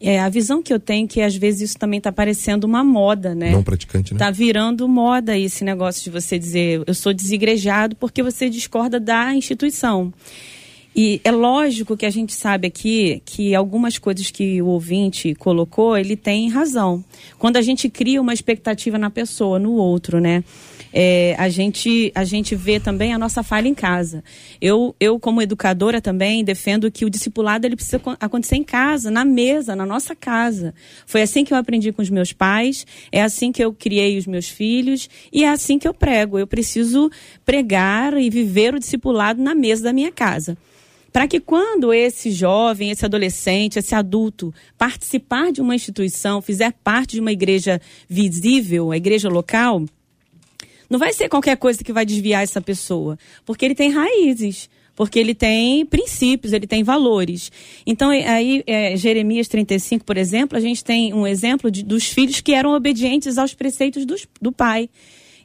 É, 0.00 0.20
a 0.20 0.28
visão 0.28 0.62
que 0.62 0.72
eu 0.72 0.78
tenho 0.78 1.06
é 1.06 1.08
que 1.08 1.20
às 1.20 1.34
vezes 1.34 1.70
isso 1.70 1.78
também 1.78 1.98
está 1.98 2.12
parecendo 2.12 2.66
uma 2.66 2.84
moda, 2.84 3.34
né? 3.34 3.50
Não 3.50 3.64
praticante, 3.64 4.14
né? 4.14 4.16
Está 4.16 4.30
virando 4.30 4.88
moda 4.88 5.36
esse 5.36 5.64
negócio 5.64 6.04
de 6.04 6.10
você 6.10 6.38
dizer 6.38 6.82
eu 6.86 6.94
sou 6.94 7.12
desigrejado 7.12 7.96
porque 7.96 8.22
você 8.22 8.48
discorda 8.48 9.00
da 9.00 9.34
instituição. 9.34 10.12
E 10.94 11.20
é 11.22 11.30
lógico 11.30 11.96
que 11.96 12.06
a 12.06 12.10
gente 12.10 12.32
sabe 12.34 12.66
aqui 12.66 13.22
que 13.24 13.54
algumas 13.54 13.98
coisas 13.98 14.30
que 14.30 14.60
o 14.62 14.66
ouvinte 14.66 15.34
colocou, 15.34 15.96
ele 15.96 16.16
tem 16.16 16.48
razão. 16.48 17.04
Quando 17.38 17.56
a 17.56 17.62
gente 17.62 17.88
cria 17.88 18.20
uma 18.20 18.34
expectativa 18.34 18.98
na 18.98 19.10
pessoa, 19.10 19.58
no 19.58 19.72
outro, 19.74 20.20
né? 20.20 20.42
É, 20.92 21.34
a, 21.38 21.48
gente, 21.48 22.10
a 22.14 22.24
gente 22.24 22.54
vê 22.54 22.80
também 22.80 23.12
a 23.12 23.18
nossa 23.18 23.42
falha 23.42 23.68
em 23.68 23.74
casa. 23.74 24.22
Eu, 24.60 24.94
eu 24.98 25.18
como 25.18 25.42
educadora 25.42 26.00
também, 26.00 26.44
defendo 26.44 26.90
que 26.90 27.04
o 27.04 27.10
discipulado 27.10 27.66
ele 27.66 27.76
precisa 27.76 28.00
acontecer 28.20 28.56
em 28.56 28.64
casa, 28.64 29.10
na 29.10 29.24
mesa, 29.24 29.76
na 29.76 29.86
nossa 29.86 30.14
casa. 30.14 30.74
Foi 31.06 31.22
assim 31.22 31.44
que 31.44 31.52
eu 31.52 31.58
aprendi 31.58 31.92
com 31.92 32.02
os 32.02 32.10
meus 32.10 32.32
pais, 32.32 32.86
é 33.12 33.22
assim 33.22 33.52
que 33.52 33.62
eu 33.62 33.72
criei 33.72 34.18
os 34.18 34.26
meus 34.26 34.48
filhos 34.48 35.08
e 35.32 35.44
é 35.44 35.48
assim 35.48 35.78
que 35.78 35.86
eu 35.86 35.94
prego. 35.94 36.38
Eu 36.38 36.46
preciso 36.46 37.10
pregar 37.44 38.16
e 38.16 38.30
viver 38.30 38.74
o 38.74 38.78
discipulado 38.78 39.42
na 39.42 39.54
mesa 39.54 39.84
da 39.84 39.92
minha 39.92 40.12
casa 40.12 40.56
para 41.12 41.26
que 41.26 41.40
quando 41.40 41.92
esse 41.92 42.30
jovem, 42.30 42.90
esse 42.90 43.04
adolescente, 43.04 43.78
esse 43.78 43.94
adulto 43.94 44.52
participar 44.76 45.50
de 45.50 45.60
uma 45.60 45.74
instituição, 45.74 46.42
fizer 46.42 46.72
parte 46.84 47.12
de 47.12 47.20
uma 47.20 47.32
igreja 47.32 47.80
visível, 48.08 48.92
a 48.92 48.96
igreja 48.96 49.28
local, 49.28 49.84
não 50.88 50.98
vai 50.98 51.12
ser 51.12 51.28
qualquer 51.28 51.56
coisa 51.56 51.82
que 51.82 51.92
vai 51.92 52.04
desviar 52.04 52.42
essa 52.42 52.60
pessoa, 52.60 53.18
porque 53.44 53.64
ele 53.64 53.74
tem 53.74 53.90
raízes 53.90 54.68
porque 54.98 55.16
ele 55.16 55.32
tem 55.32 55.86
princípios, 55.86 56.52
ele 56.52 56.66
tem 56.66 56.82
valores. 56.82 57.52
Então, 57.86 58.10
aí, 58.10 58.64
é, 58.66 58.96
Jeremias 58.96 59.46
35, 59.46 60.04
por 60.04 60.16
exemplo, 60.16 60.58
a 60.58 60.60
gente 60.60 60.82
tem 60.82 61.14
um 61.14 61.24
exemplo 61.24 61.70
de, 61.70 61.84
dos 61.84 62.08
filhos 62.08 62.40
que 62.40 62.52
eram 62.52 62.74
obedientes 62.74 63.38
aos 63.38 63.54
preceitos 63.54 64.04
dos, 64.04 64.26
do 64.42 64.50
pai. 64.50 64.90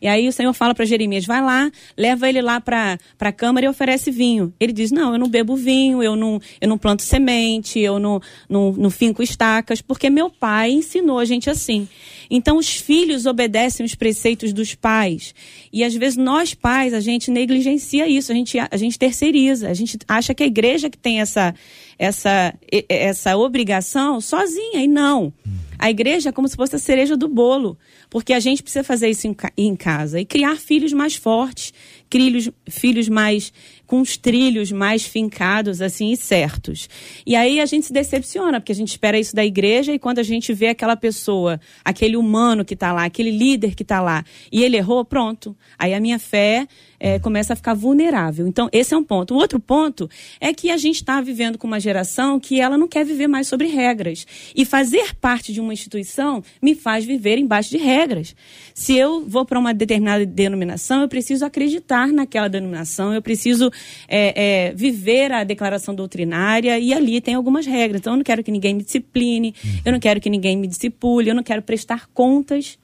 E 0.04 0.08
aí 0.10 0.28
o 0.28 0.34
Senhor 0.34 0.52
fala 0.54 0.76
para 0.76 0.84
Jeremias: 0.84 1.26
vai 1.26 1.42
lá, 1.42 1.72
leva 1.98 2.28
ele 2.28 2.42
lá 2.42 2.60
para 2.60 3.00
a 3.18 3.32
câmara 3.32 3.66
e 3.66 3.70
oferece 3.70 4.12
vinho. 4.12 4.54
Ele 4.60 4.74
diz: 4.74 4.92
não, 4.92 5.13
eu 5.13 5.18
não 5.18 5.30
bebo 5.30 5.56
vinho, 5.56 6.04
eu 6.04 6.13
não, 6.13 6.42
eu 6.60 6.68
não 6.68 6.78
planto 6.78 7.02
semente, 7.02 7.80
eu 7.80 7.98
não, 7.98 8.20
não, 8.50 8.74
não 8.74 8.89
finco 8.89 9.24
estacas, 9.24 9.82
porque 9.82 10.10
meu 10.10 10.30
pai 10.30 10.72
ensinou 10.72 11.20
a 11.20 11.26
gente 11.26 11.50
assim. 11.50 11.88
Então 12.30 12.58
os 12.58 12.68
filhos 12.68 13.26
obedecem 13.26 13.86
os 13.86 13.96
preceitos 13.96 14.52
dos 14.52 14.76
pais. 14.76 15.34
E 15.72 15.86
às 15.86 15.96
vezes 15.96 16.18
nós 16.18 16.54
pais, 16.54 16.94
a 16.94 17.00
gente 17.00 17.32
negligencia 17.32 18.06
isso, 18.06 18.30
a 18.30 18.36
gente, 18.36 18.58
a 18.60 18.78
gente 18.78 19.00
terceiriza, 19.00 19.70
a 19.70 19.74
gente 19.74 19.98
acha 20.06 20.34
que 20.34 20.44
a 20.44 20.48
igreja 20.48 20.89
que 20.89 20.98
tem 20.98 21.22
essa, 21.22 21.56
essa, 21.98 22.54
essa 22.89 23.38
obrigação 23.38 24.20
sozinha, 24.20 24.84
e 24.84 24.88
não. 24.88 25.32
A 25.77 25.89
igreja 25.89 26.29
é 26.29 26.31
como 26.31 26.47
se 26.47 26.55
fosse 26.55 26.75
a 26.75 26.79
cereja 26.79 27.15
do 27.17 27.27
bolo, 27.27 27.77
porque 28.09 28.33
a 28.33 28.39
gente 28.39 28.62
precisa 28.63 28.83
fazer 28.83 29.09
isso 29.09 29.27
em, 29.27 29.36
em 29.57 29.75
casa 29.75 30.19
e 30.19 30.25
criar 30.25 30.55
filhos 30.57 30.93
mais 30.93 31.15
fortes, 31.15 31.73
filhos, 32.09 32.49
filhos 32.69 33.09
mais 33.09 33.51
com 33.86 34.01
os 34.01 34.17
trilhos 34.17 34.71
mais 34.71 35.03
fincados 35.03 35.81
assim 35.81 36.12
e 36.12 36.17
certos. 36.17 36.89
E 37.25 37.36
aí 37.36 37.59
a 37.59 37.65
gente 37.65 37.86
se 37.86 37.93
decepciona, 37.93 38.59
porque 38.59 38.71
a 38.71 38.75
gente 38.75 38.89
espera 38.89 39.19
isso 39.19 39.36
da 39.36 39.45
igreja 39.45 39.93
e 39.93 39.99
quando 39.99 40.19
a 40.19 40.23
gente 40.23 40.53
vê 40.53 40.67
aquela 40.67 40.95
pessoa, 40.95 41.59
aquele 41.83 42.17
humano 42.17 42.65
que 42.65 42.73
está 42.73 42.91
lá, 42.91 43.05
aquele 43.05 43.31
líder 43.31 43.75
que 43.75 43.83
está 43.83 44.01
lá, 44.01 44.23
e 44.51 44.63
ele 44.63 44.77
errou, 44.77 45.03
pronto. 45.03 45.55
Aí 45.77 45.93
a 45.93 45.99
minha 45.99 46.17
fé 46.17 46.67
é, 47.04 47.20
começa 47.20 47.52
a 47.52 47.56
ficar 47.58 47.74
vulnerável. 47.74 48.48
Então, 48.48 48.70
esse 48.72 48.94
é 48.94 48.98
um 48.98 49.04
ponto. 49.04 49.34
O 49.34 49.38
outro 49.38 49.60
ponto 49.60 50.10
é 50.39 50.54
que 50.54 50.72
a 50.72 50.78
gente 50.78 50.96
está 50.96 51.20
vivendo 51.20 51.58
com 51.58 51.68
uma 51.68 51.78
geração 51.78 52.39
que 52.39 52.62
ela 52.62 52.78
não 52.78 52.88
quer 52.88 53.04
viver 53.04 53.28
mais 53.28 53.46
sobre 53.46 53.68
regras. 53.68 54.26
E 54.56 54.63
fazer 54.63 55.13
parte 55.16 55.52
de 55.52 55.60
uma 55.60 55.74
instituição 55.74 56.42
me 56.62 56.74
faz 56.74 57.04
viver 57.04 57.38
embaixo 57.38 57.72
de 57.72 57.78
regras. 57.78 58.34
Se 58.74 58.96
eu 58.96 59.26
vou 59.28 59.44
para 59.44 59.60
uma 59.60 59.74
determinada 59.74 60.26
denominação, 60.26 61.02
eu 61.02 61.10
preciso 61.10 61.46
acreditar 61.46 62.08
naquela 62.08 62.48
denominação, 62.48 63.13
eu 63.13 63.22
preciso 63.22 63.70
é, 64.08 64.70
é, 64.70 64.74
viver 64.74 65.34
a 65.34 65.44
declaração 65.44 65.94
doutrinária 65.94 66.80
e 66.80 66.94
ali 66.94 67.20
tem 67.20 67.36
algumas 67.36 67.66
regras. 67.66 68.00
Então, 68.00 68.13
eu 68.13 68.18
não 68.18 68.24
quero 68.24 68.42
que 68.42 68.52
ninguém 68.52 68.74
me 68.74 68.82
discipline, 68.82 69.54
eu 69.84 69.92
não 69.92 70.00
quero 70.00 70.22
que 70.22 70.30
ninguém 70.30 70.56
me 70.56 70.68
discipule, 70.68 71.28
eu 71.28 71.36
não 71.36 71.44
quero 71.44 71.62
prestar 71.62 72.08
contas, 72.13 72.80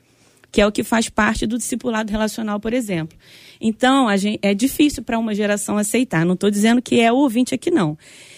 que 0.52 0.60
é 0.60 0.68
o 0.68 0.72
que 0.74 0.84
faz 0.84 1.08
parte 1.08 1.48
do 1.48 1.58
discipulado 1.58 2.12
relacional, 2.12 2.60
por 2.60 2.74
exemplo. 2.74 3.18
Então, 3.60 4.16
gente, 4.18 4.40
é 4.42 4.54
difícil 4.54 5.04
para 5.04 5.20
uma 5.20 5.36
geração 5.36 5.78
aceitar. 5.78 6.26
Não 6.26 6.34
estou 6.34 6.50
dizendo 6.50 6.82
que 6.82 7.00
é 7.00 7.12
ouvinte 7.12 7.54
aqui, 7.54 7.70
não. 7.70 7.98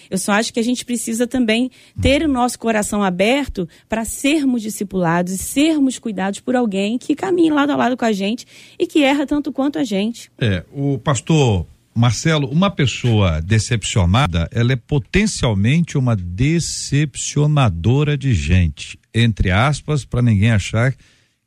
Eu 0.09 0.17
só 0.17 0.33
acho 0.33 0.53
que 0.53 0.59
a 0.59 0.63
gente 0.63 0.83
precisa 0.83 1.25
também 1.25 1.71
ter 2.01 2.21
o 2.21 2.27
nosso 2.27 2.59
coração 2.59 3.01
aberto 3.01 3.67
para 3.87 4.03
sermos 4.03 4.61
discipulados 4.61 5.31
e 5.31 5.37
sermos 5.37 5.97
cuidados 5.97 6.41
por 6.41 6.53
alguém 6.53 6.97
que 6.97 7.15
caminha 7.15 7.53
lado 7.53 7.71
a 7.71 7.77
lado 7.77 7.95
com 7.95 8.03
a 8.03 8.11
gente 8.11 8.45
e 8.77 8.85
que 8.85 9.03
erra 9.03 9.25
tanto 9.25 9.53
quanto 9.53 9.79
a 9.79 9.85
gente. 9.85 10.29
É, 10.37 10.65
o 10.73 10.97
pastor 10.97 11.65
Marcelo, 11.95 12.49
uma 12.49 12.69
pessoa 12.69 13.41
decepcionada, 13.41 14.49
ela 14.51 14.73
é 14.73 14.75
potencialmente 14.75 15.97
uma 15.97 16.15
decepcionadora 16.15 18.17
de 18.17 18.33
gente, 18.33 18.99
entre 19.13 19.49
aspas, 19.49 20.03
para 20.03 20.21
ninguém 20.21 20.51
achar 20.51 20.93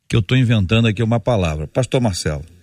que 0.07 0.15
eu 0.15 0.19
estou 0.19 0.37
inventando 0.37 0.87
aqui 0.87 1.03
uma 1.03 1.19
palavra. 1.19 1.67
Pastor 1.67 2.01
Marcelo. 2.01 2.54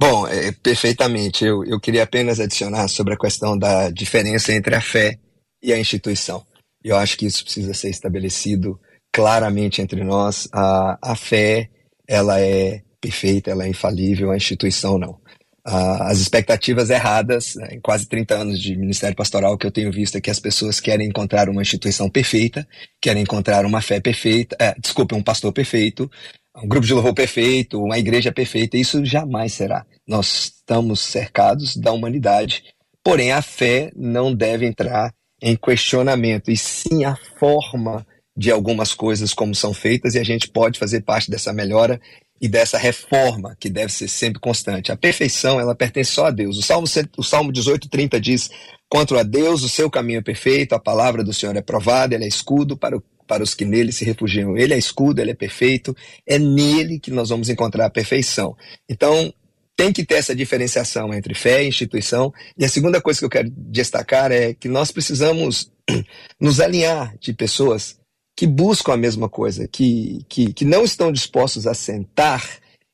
Bom, 0.00 0.26
é, 0.26 0.50
perfeitamente. 0.50 1.44
Eu, 1.44 1.62
eu 1.62 1.78
queria 1.78 2.04
apenas 2.04 2.40
adicionar 2.40 2.88
sobre 2.88 3.12
a 3.12 3.18
questão 3.18 3.58
da 3.58 3.90
diferença 3.90 4.50
entre 4.50 4.74
a 4.74 4.80
fé 4.80 5.18
e 5.62 5.74
a 5.74 5.78
instituição. 5.78 6.42
Eu 6.82 6.96
acho 6.96 7.18
que 7.18 7.26
isso 7.26 7.44
precisa 7.44 7.74
ser 7.74 7.90
estabelecido 7.90 8.80
claramente 9.12 9.82
entre 9.82 10.02
nós. 10.02 10.48
A, 10.54 10.98
a 11.02 11.14
fé, 11.14 11.68
ela 12.08 12.40
é 12.40 12.80
perfeita, 12.98 13.50
ela 13.50 13.66
é 13.66 13.68
infalível, 13.68 14.30
a 14.30 14.36
instituição 14.38 14.98
não. 14.98 15.20
as 15.62 16.18
expectativas 16.18 16.88
erradas, 16.88 17.54
né, 17.56 17.68
em 17.72 17.80
quase 17.80 18.06
30 18.08 18.34
anos 18.34 18.58
de 18.58 18.74
ministério 18.78 19.14
pastoral, 19.14 19.58
que 19.58 19.66
eu 19.66 19.70
tenho 19.70 19.92
visto 19.92 20.16
é 20.16 20.20
que 20.20 20.30
as 20.30 20.40
pessoas 20.40 20.80
querem 20.80 21.08
encontrar 21.08 21.46
uma 21.50 21.60
instituição 21.60 22.08
perfeita, 22.08 22.66
querem 23.02 23.22
encontrar 23.22 23.66
uma 23.66 23.82
fé 23.82 24.00
perfeita, 24.00 24.56
é, 24.58 24.74
um 25.14 25.22
pastor 25.22 25.52
perfeito, 25.52 26.10
um 26.56 26.68
grupo 26.68 26.86
de 26.86 26.94
louvor 26.94 27.14
perfeito, 27.14 27.82
uma 27.82 27.98
igreja 27.98 28.32
perfeita, 28.32 28.76
isso 28.76 29.04
jamais 29.04 29.52
será. 29.52 29.86
Nós 30.06 30.44
estamos 30.44 31.00
cercados 31.00 31.76
da 31.76 31.92
humanidade, 31.92 32.64
porém 33.02 33.32
a 33.32 33.40
fé 33.40 33.90
não 33.94 34.34
deve 34.34 34.66
entrar 34.66 35.14
em 35.42 35.56
questionamento, 35.56 36.50
e 36.50 36.56
sim 36.56 37.04
a 37.04 37.16
forma 37.38 38.06
de 38.36 38.50
algumas 38.50 38.94
coisas 38.94 39.32
como 39.32 39.54
são 39.54 39.72
feitas, 39.72 40.14
e 40.14 40.18
a 40.18 40.24
gente 40.24 40.48
pode 40.48 40.78
fazer 40.78 41.02
parte 41.02 41.30
dessa 41.30 41.52
melhora 41.52 42.00
e 42.40 42.48
dessa 42.48 42.78
reforma 42.78 43.56
que 43.60 43.68
deve 43.68 43.92
ser 43.92 44.08
sempre 44.08 44.40
constante. 44.40 44.90
A 44.90 44.96
perfeição, 44.96 45.60
ela 45.60 45.74
pertence 45.74 46.12
só 46.12 46.26
a 46.26 46.30
Deus. 46.30 46.56
O 46.56 46.62
Salmo, 46.62 46.86
o 47.16 47.22
Salmo 47.22 47.52
18, 47.52 47.88
30 47.88 48.20
diz: 48.20 48.50
Contra 48.88 49.20
a 49.20 49.22
Deus, 49.22 49.62
o 49.62 49.68
seu 49.68 49.90
caminho 49.90 50.18
é 50.18 50.22
perfeito, 50.22 50.74
a 50.74 50.80
palavra 50.80 51.22
do 51.22 51.34
Senhor 51.34 51.54
é 51.56 51.62
provada, 51.62 52.14
ele 52.14 52.24
é 52.24 52.28
escudo 52.28 52.76
para 52.76 52.96
o 52.96 53.02
para 53.30 53.44
os 53.44 53.54
que 53.54 53.64
nele 53.64 53.92
se 53.92 54.04
refugiam. 54.04 54.58
Ele 54.58 54.74
é 54.74 54.78
escudo, 54.78 55.20
ele 55.20 55.30
é 55.30 55.34
perfeito, 55.34 55.96
é 56.26 56.36
nele 56.36 56.98
que 56.98 57.12
nós 57.12 57.28
vamos 57.28 57.48
encontrar 57.48 57.86
a 57.86 57.90
perfeição. 57.90 58.56
Então, 58.88 59.32
tem 59.76 59.92
que 59.92 60.04
ter 60.04 60.16
essa 60.16 60.34
diferenciação 60.34 61.14
entre 61.14 61.32
fé 61.32 61.62
e 61.62 61.68
instituição. 61.68 62.34
E 62.58 62.64
a 62.64 62.68
segunda 62.68 63.00
coisa 63.00 63.20
que 63.20 63.24
eu 63.24 63.30
quero 63.30 63.48
destacar 63.48 64.32
é 64.32 64.52
que 64.52 64.68
nós 64.68 64.90
precisamos 64.90 65.70
nos 66.40 66.58
alinhar 66.58 67.16
de 67.20 67.32
pessoas 67.32 68.00
que 68.36 68.48
buscam 68.48 68.94
a 68.94 68.96
mesma 68.96 69.28
coisa, 69.28 69.68
que, 69.68 70.26
que, 70.28 70.52
que 70.52 70.64
não 70.64 70.82
estão 70.82 71.12
dispostos 71.12 71.68
a 71.68 71.72
sentar 71.72 72.44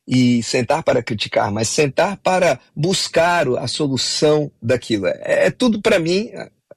e 0.07 0.43
sentar 0.43 0.83
para 0.83 1.01
criticar, 1.01 1.51
mas 1.51 1.67
sentar 1.67 2.15
para 2.17 2.59
buscar 2.75 3.47
a 3.57 3.67
solução 3.67 4.51
daquilo. 4.61 5.07
É, 5.07 5.47
é 5.47 5.49
tudo 5.49 5.81
para 5.81 5.97
mim, 5.97 6.29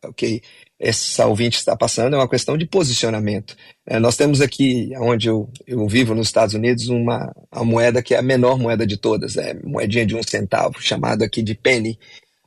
ok, 0.03 0.41
essa 0.81 1.27
ouvinte 1.27 1.59
está 1.59 1.77
passando 1.77 2.15
é 2.15 2.19
uma 2.19 2.29
questão 2.29 2.57
de 2.57 2.65
posicionamento. 2.65 3.55
É, 3.87 3.99
nós 3.99 4.17
temos 4.17 4.41
aqui, 4.41 4.91
onde 4.97 5.29
eu, 5.29 5.51
eu 5.67 5.87
vivo 5.87 6.15
nos 6.15 6.29
Estados 6.29 6.55
Unidos, 6.55 6.89
uma, 6.89 7.31
uma 7.55 7.65
moeda 7.65 8.03
que 8.03 8.15
é 8.15 8.19
a 8.19 8.23
menor 8.23 8.59
moeda 8.59 8.87
de 8.87 8.97
todas, 8.97 9.37
é 9.37 9.55
moedinha 9.63 10.07
de 10.07 10.17
um 10.17 10.23
centavo, 10.23 10.81
chamada 10.81 11.27
aqui 11.27 11.43
de 11.43 11.55
penny. 11.55 11.99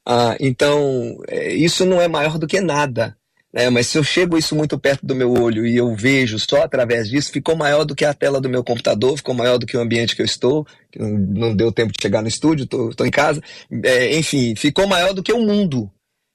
Ah, 0.03 0.35
então, 0.39 1.19
é, 1.27 1.53
isso 1.53 1.85
não 1.85 2.01
é 2.01 2.07
maior 2.07 2.39
do 2.39 2.47
que 2.47 2.59
nada. 2.59 3.15
Né? 3.53 3.69
Mas 3.69 3.85
se 3.85 3.99
eu 3.99 4.03
chego 4.03 4.35
isso 4.35 4.55
muito 4.55 4.79
perto 4.79 5.05
do 5.05 5.13
meu 5.13 5.31
olho 5.31 5.63
e 5.67 5.77
eu 5.77 5.95
vejo 5.95 6.39
só 6.39 6.63
através 6.63 7.07
disso, 7.07 7.31
ficou 7.31 7.55
maior 7.55 7.85
do 7.85 7.93
que 7.93 8.03
a 8.03 8.15
tela 8.15 8.41
do 8.41 8.49
meu 8.49 8.63
computador, 8.63 9.15
ficou 9.15 9.35
maior 9.35 9.59
do 9.59 9.67
que 9.67 9.77
o 9.77 9.79
ambiente 9.79 10.15
que 10.15 10.23
eu 10.23 10.25
estou, 10.25 10.65
que 10.91 10.97
não, 10.97 11.09
não 11.09 11.55
deu 11.55 11.71
tempo 11.71 11.93
de 11.93 12.01
chegar 12.01 12.23
no 12.23 12.27
estúdio, 12.27 12.63
estou 12.63 13.05
em 13.05 13.11
casa. 13.11 13.43
É, 13.83 14.17
enfim, 14.17 14.55
ficou 14.55 14.87
maior 14.87 15.13
do 15.13 15.21
que 15.21 15.31
o 15.31 15.45
mundo. 15.45 15.91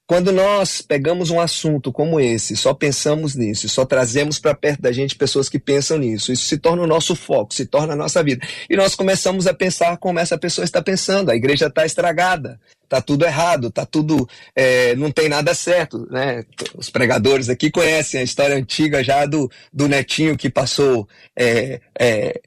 Quando 0.09 0.33
nós 0.33 0.81
pegamos 0.81 1.29
um 1.29 1.38
assunto 1.38 1.92
como 1.92 2.18
esse, 2.18 2.57
só 2.57 2.73
pensamos 2.73 3.35
nisso, 3.35 3.68
só 3.68 3.85
trazemos 3.85 4.38
para 4.38 4.55
perto 4.55 4.81
da 4.81 4.90
gente 4.90 5.14
pessoas 5.14 5.51
que 5.51 5.59
pensam 5.59 5.99
nisso, 5.99 6.33
isso 6.33 6.47
se 6.47 6.57
torna 6.57 6.83
o 6.83 6.87
nosso 6.87 7.14
foco, 7.14 7.53
se 7.53 7.66
torna 7.66 7.92
a 7.92 7.97
nossa 7.97 8.23
vida. 8.23 8.40
E 8.71 8.75
nós 8.75 8.94
começamos 8.94 9.47
a 9.47 9.53
pensar 9.53 9.99
como 9.99 10.18
essa 10.18 10.38
pessoa 10.38 10.64
está 10.64 10.81
pensando. 10.81 11.31
A 11.31 11.37
igreja 11.37 11.66
está 11.66 11.85
estragada, 11.85 12.59
está 12.85 13.03
tudo 13.03 13.27
errado, 13.27 13.71
tá 13.71 13.85
tudo, 13.85 14.27
é, 14.57 14.97
não 14.97 15.11
tem 15.11 15.29
nada 15.29 15.53
certo, 15.53 16.09
né? 16.11 16.42
Os 16.75 16.88
pregadores 16.88 17.51
aqui 17.51 17.71
conhecem 17.71 18.21
a 18.21 18.25
história 18.25 18.57
antiga 18.57 19.05
já 19.05 19.27
do, 19.27 19.51
do 19.71 19.87
netinho 19.87 20.38
que 20.38 20.49
passou 20.49 21.07
é, 21.38 21.83
é, 22.01 22.40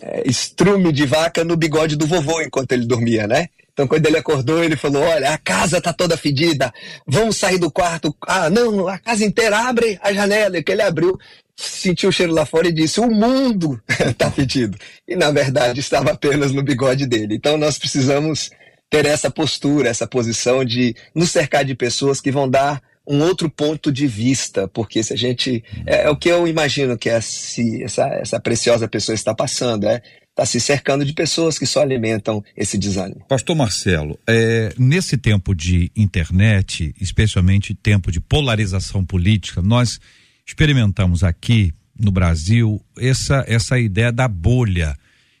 é 0.00 0.22
estrume 0.24 0.92
de 0.92 1.04
vaca 1.04 1.42
no 1.42 1.56
bigode 1.56 1.96
do 1.96 2.06
vovô 2.06 2.40
enquanto 2.40 2.70
ele 2.70 2.86
dormia, 2.86 3.26
né? 3.26 3.48
Então, 3.78 3.86
quando 3.86 4.04
ele 4.06 4.18
acordou, 4.18 4.64
ele 4.64 4.74
falou: 4.74 5.04
Olha, 5.04 5.30
a 5.30 5.38
casa 5.38 5.80
tá 5.80 5.92
toda 5.92 6.16
fedida, 6.16 6.74
vamos 7.06 7.36
sair 7.36 7.58
do 7.58 7.70
quarto. 7.70 8.12
Ah, 8.26 8.50
não, 8.50 8.88
a 8.88 8.98
casa 8.98 9.24
inteira 9.24 9.56
abre 9.56 9.96
a 10.02 10.12
janela. 10.12 10.60
Que 10.60 10.72
ele 10.72 10.82
abriu, 10.82 11.16
sentiu 11.56 12.08
o 12.08 12.12
cheiro 12.12 12.32
lá 12.32 12.44
fora 12.44 12.66
e 12.66 12.72
disse: 12.72 12.98
O 12.98 13.08
mundo 13.08 13.80
tá 14.18 14.32
fedido. 14.32 14.76
E, 15.06 15.14
na 15.14 15.30
verdade, 15.30 15.78
estava 15.78 16.10
apenas 16.10 16.50
no 16.50 16.60
bigode 16.60 17.06
dele. 17.06 17.36
Então, 17.36 17.56
nós 17.56 17.78
precisamos 17.78 18.50
ter 18.90 19.06
essa 19.06 19.30
postura, 19.30 19.88
essa 19.88 20.08
posição 20.08 20.64
de 20.64 20.96
nos 21.14 21.30
cercar 21.30 21.64
de 21.64 21.76
pessoas 21.76 22.20
que 22.20 22.32
vão 22.32 22.50
dar 22.50 22.82
um 23.06 23.22
outro 23.22 23.48
ponto 23.48 23.92
de 23.92 24.08
vista, 24.08 24.66
porque 24.66 25.04
se 25.04 25.12
a 25.12 25.16
gente. 25.16 25.62
É, 25.86 26.02
é 26.02 26.10
o 26.10 26.16
que 26.16 26.28
eu 26.28 26.48
imagino 26.48 26.98
que 26.98 27.08
essa, 27.08 28.08
essa 28.20 28.40
preciosa 28.40 28.88
pessoa 28.88 29.14
está 29.14 29.32
passando, 29.32 29.86
é 29.86 30.02
está 30.38 30.46
se 30.46 30.60
cercando 30.60 31.04
de 31.04 31.12
pessoas 31.12 31.58
que 31.58 31.66
só 31.66 31.82
alimentam 31.82 32.44
esse 32.56 32.78
desânimo. 32.78 33.24
Pastor 33.28 33.56
Marcelo, 33.56 34.16
é, 34.24 34.72
nesse 34.78 35.16
tempo 35.16 35.52
de 35.52 35.90
internet, 35.96 36.94
especialmente 37.00 37.74
tempo 37.74 38.12
de 38.12 38.20
polarização 38.20 39.04
política, 39.04 39.60
nós 39.60 40.00
experimentamos 40.46 41.24
aqui 41.24 41.72
no 41.98 42.12
Brasil 42.12 42.80
essa, 42.96 43.44
essa 43.48 43.80
ideia 43.80 44.12
da 44.12 44.28
bolha, 44.28 44.96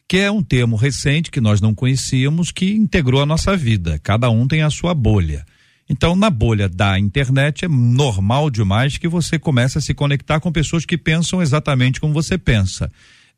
que 0.08 0.16
é 0.16 0.30
um 0.30 0.42
termo 0.42 0.74
recente 0.74 1.30
que 1.30 1.40
nós 1.40 1.60
não 1.60 1.72
conhecíamos, 1.72 2.50
que 2.50 2.72
integrou 2.72 3.22
a 3.22 3.26
nossa 3.26 3.56
vida. 3.56 4.00
Cada 4.02 4.28
um 4.30 4.48
tem 4.48 4.62
a 4.62 4.70
sua 4.70 4.94
bolha. 4.94 5.46
Então, 5.88 6.16
na 6.16 6.28
bolha 6.28 6.68
da 6.68 6.98
internet, 6.98 7.64
é 7.64 7.68
normal 7.68 8.50
demais 8.50 8.98
que 8.98 9.06
você 9.06 9.38
comece 9.38 9.78
a 9.78 9.80
se 9.80 9.94
conectar 9.94 10.40
com 10.40 10.50
pessoas 10.50 10.84
que 10.84 10.98
pensam 10.98 11.40
exatamente 11.40 12.00
como 12.00 12.12
você 12.12 12.36
pensa. 12.36 12.90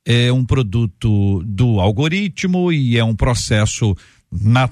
É 0.04 0.32
um 0.32 0.44
produto 0.44 1.42
do 1.44 1.80
algoritmo 1.80 2.72
e 2.72 2.96
é 2.96 3.04
um 3.04 3.14
processo 3.14 3.94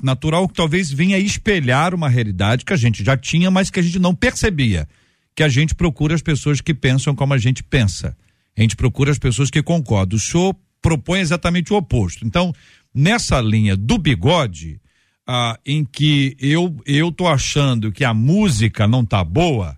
natural 0.02 0.48
que 0.48 0.54
talvez 0.54 0.90
venha 0.90 1.18
espelhar 1.18 1.94
uma 1.94 2.08
realidade 2.08 2.64
que 2.64 2.72
a 2.72 2.76
gente 2.76 3.04
já 3.04 3.16
tinha, 3.16 3.50
mas 3.50 3.70
que 3.70 3.80
a 3.80 3.82
gente 3.82 3.98
não 3.98 4.14
percebia. 4.14 4.88
Que 5.34 5.42
a 5.42 5.48
gente 5.48 5.74
procura 5.74 6.14
as 6.14 6.22
pessoas 6.22 6.60
que 6.60 6.74
pensam 6.74 7.14
como 7.14 7.34
a 7.34 7.38
gente 7.38 7.62
pensa. 7.62 8.16
A 8.56 8.60
gente 8.60 8.76
procura 8.76 9.10
as 9.10 9.18
pessoas 9.18 9.50
que 9.50 9.62
concordam. 9.62 10.16
O 10.16 10.20
senhor 10.20 10.54
propõe 10.80 11.20
exatamente 11.20 11.72
o 11.72 11.76
oposto. 11.76 12.26
Então, 12.26 12.52
nessa 12.94 13.40
linha 13.40 13.76
do 13.76 13.98
bigode, 13.98 14.80
ah, 15.26 15.58
em 15.64 15.84
que 15.84 16.36
eu 16.40 16.74
eu 16.86 17.12
tô 17.12 17.26
achando 17.26 17.92
que 17.92 18.04
a 18.04 18.14
música 18.14 18.86
não 18.88 19.04
tá 19.04 19.22
boa, 19.22 19.76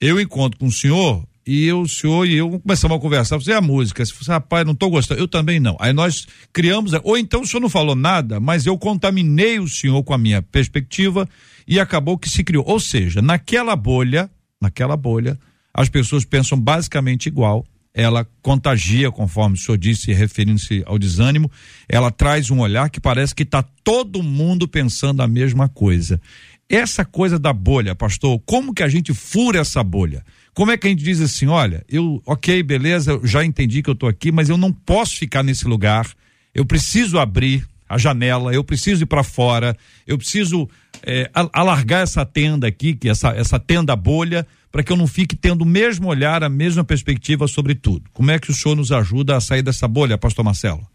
eu 0.00 0.20
encontro 0.20 0.58
com 0.58 0.66
o 0.66 0.72
senhor 0.72 1.26
e 1.52 1.66
eu, 1.66 1.80
o 1.80 1.88
senhor 1.88 2.28
e 2.28 2.36
eu 2.36 2.60
começamos 2.60 2.96
a 2.96 3.00
conversar. 3.00 3.36
Você 3.36 3.50
é 3.50 3.56
a 3.56 3.60
música. 3.60 4.04
Você, 4.04 4.30
rapaz, 4.30 4.64
não 4.64 4.72
estou 4.72 4.88
gostando. 4.88 5.20
Eu 5.20 5.26
também 5.26 5.58
não. 5.58 5.76
Aí 5.80 5.92
nós 5.92 6.28
criamos. 6.52 6.92
Ou 7.02 7.18
então 7.18 7.40
o 7.40 7.46
senhor 7.46 7.60
não 7.60 7.68
falou 7.68 7.96
nada, 7.96 8.38
mas 8.38 8.66
eu 8.66 8.78
contaminei 8.78 9.58
o 9.58 9.66
senhor 9.66 10.00
com 10.04 10.14
a 10.14 10.18
minha 10.18 10.40
perspectiva 10.40 11.28
e 11.66 11.80
acabou 11.80 12.16
que 12.16 12.28
se 12.28 12.44
criou. 12.44 12.64
Ou 12.68 12.78
seja, 12.78 13.20
naquela 13.20 13.74
bolha, 13.74 14.30
naquela 14.60 14.96
bolha, 14.96 15.36
as 15.74 15.88
pessoas 15.88 16.24
pensam 16.24 16.56
basicamente 16.56 17.26
igual. 17.26 17.66
Ela 17.92 18.24
contagia, 18.40 19.10
conforme 19.10 19.56
o 19.56 19.58
senhor 19.58 19.76
disse, 19.76 20.12
referindo-se 20.12 20.84
ao 20.86 21.00
desânimo. 21.00 21.50
Ela 21.88 22.12
traz 22.12 22.48
um 22.48 22.60
olhar 22.60 22.88
que 22.90 23.00
parece 23.00 23.34
que 23.34 23.42
está 23.42 23.60
todo 23.82 24.22
mundo 24.22 24.68
pensando 24.68 25.20
a 25.20 25.26
mesma 25.26 25.68
coisa. 25.68 26.20
Essa 26.68 27.04
coisa 27.04 27.40
da 27.40 27.52
bolha, 27.52 27.96
pastor, 27.96 28.40
como 28.46 28.72
que 28.72 28.84
a 28.84 28.88
gente 28.88 29.12
fura 29.12 29.58
essa 29.58 29.82
bolha? 29.82 30.24
Como 30.60 30.72
é 30.72 30.76
que 30.76 30.86
a 30.86 30.90
gente 30.90 31.02
diz 31.02 31.22
assim, 31.22 31.46
olha, 31.46 31.82
eu, 31.88 32.22
ok, 32.26 32.62
beleza, 32.62 33.18
já 33.24 33.42
entendi 33.42 33.82
que 33.82 33.88
eu 33.88 33.94
estou 33.94 34.06
aqui, 34.06 34.30
mas 34.30 34.50
eu 34.50 34.58
não 34.58 34.70
posso 34.70 35.16
ficar 35.16 35.42
nesse 35.42 35.66
lugar. 35.66 36.06
Eu 36.54 36.66
preciso 36.66 37.18
abrir 37.18 37.66
a 37.88 37.96
janela, 37.96 38.52
eu 38.52 38.62
preciso 38.62 39.04
ir 39.04 39.06
para 39.06 39.24
fora, 39.24 39.74
eu 40.06 40.18
preciso 40.18 40.68
é, 41.02 41.30
alargar 41.32 42.02
essa 42.02 42.26
tenda 42.26 42.66
aqui, 42.66 42.94
que 42.94 43.08
essa, 43.08 43.30
essa 43.30 43.58
tenda 43.58 43.96
bolha, 43.96 44.46
para 44.70 44.82
que 44.82 44.92
eu 44.92 44.98
não 44.98 45.06
fique 45.06 45.34
tendo 45.34 45.62
o 45.62 45.66
mesmo 45.66 46.08
olhar, 46.08 46.44
a 46.44 46.50
mesma 46.50 46.84
perspectiva 46.84 47.48
sobre 47.48 47.74
tudo. 47.74 48.10
Como 48.12 48.30
é 48.30 48.38
que 48.38 48.50
o 48.50 48.54
senhor 48.54 48.74
nos 48.74 48.92
ajuda 48.92 49.38
a 49.38 49.40
sair 49.40 49.62
dessa 49.62 49.88
bolha, 49.88 50.18
pastor 50.18 50.44
Marcelo? 50.44 50.86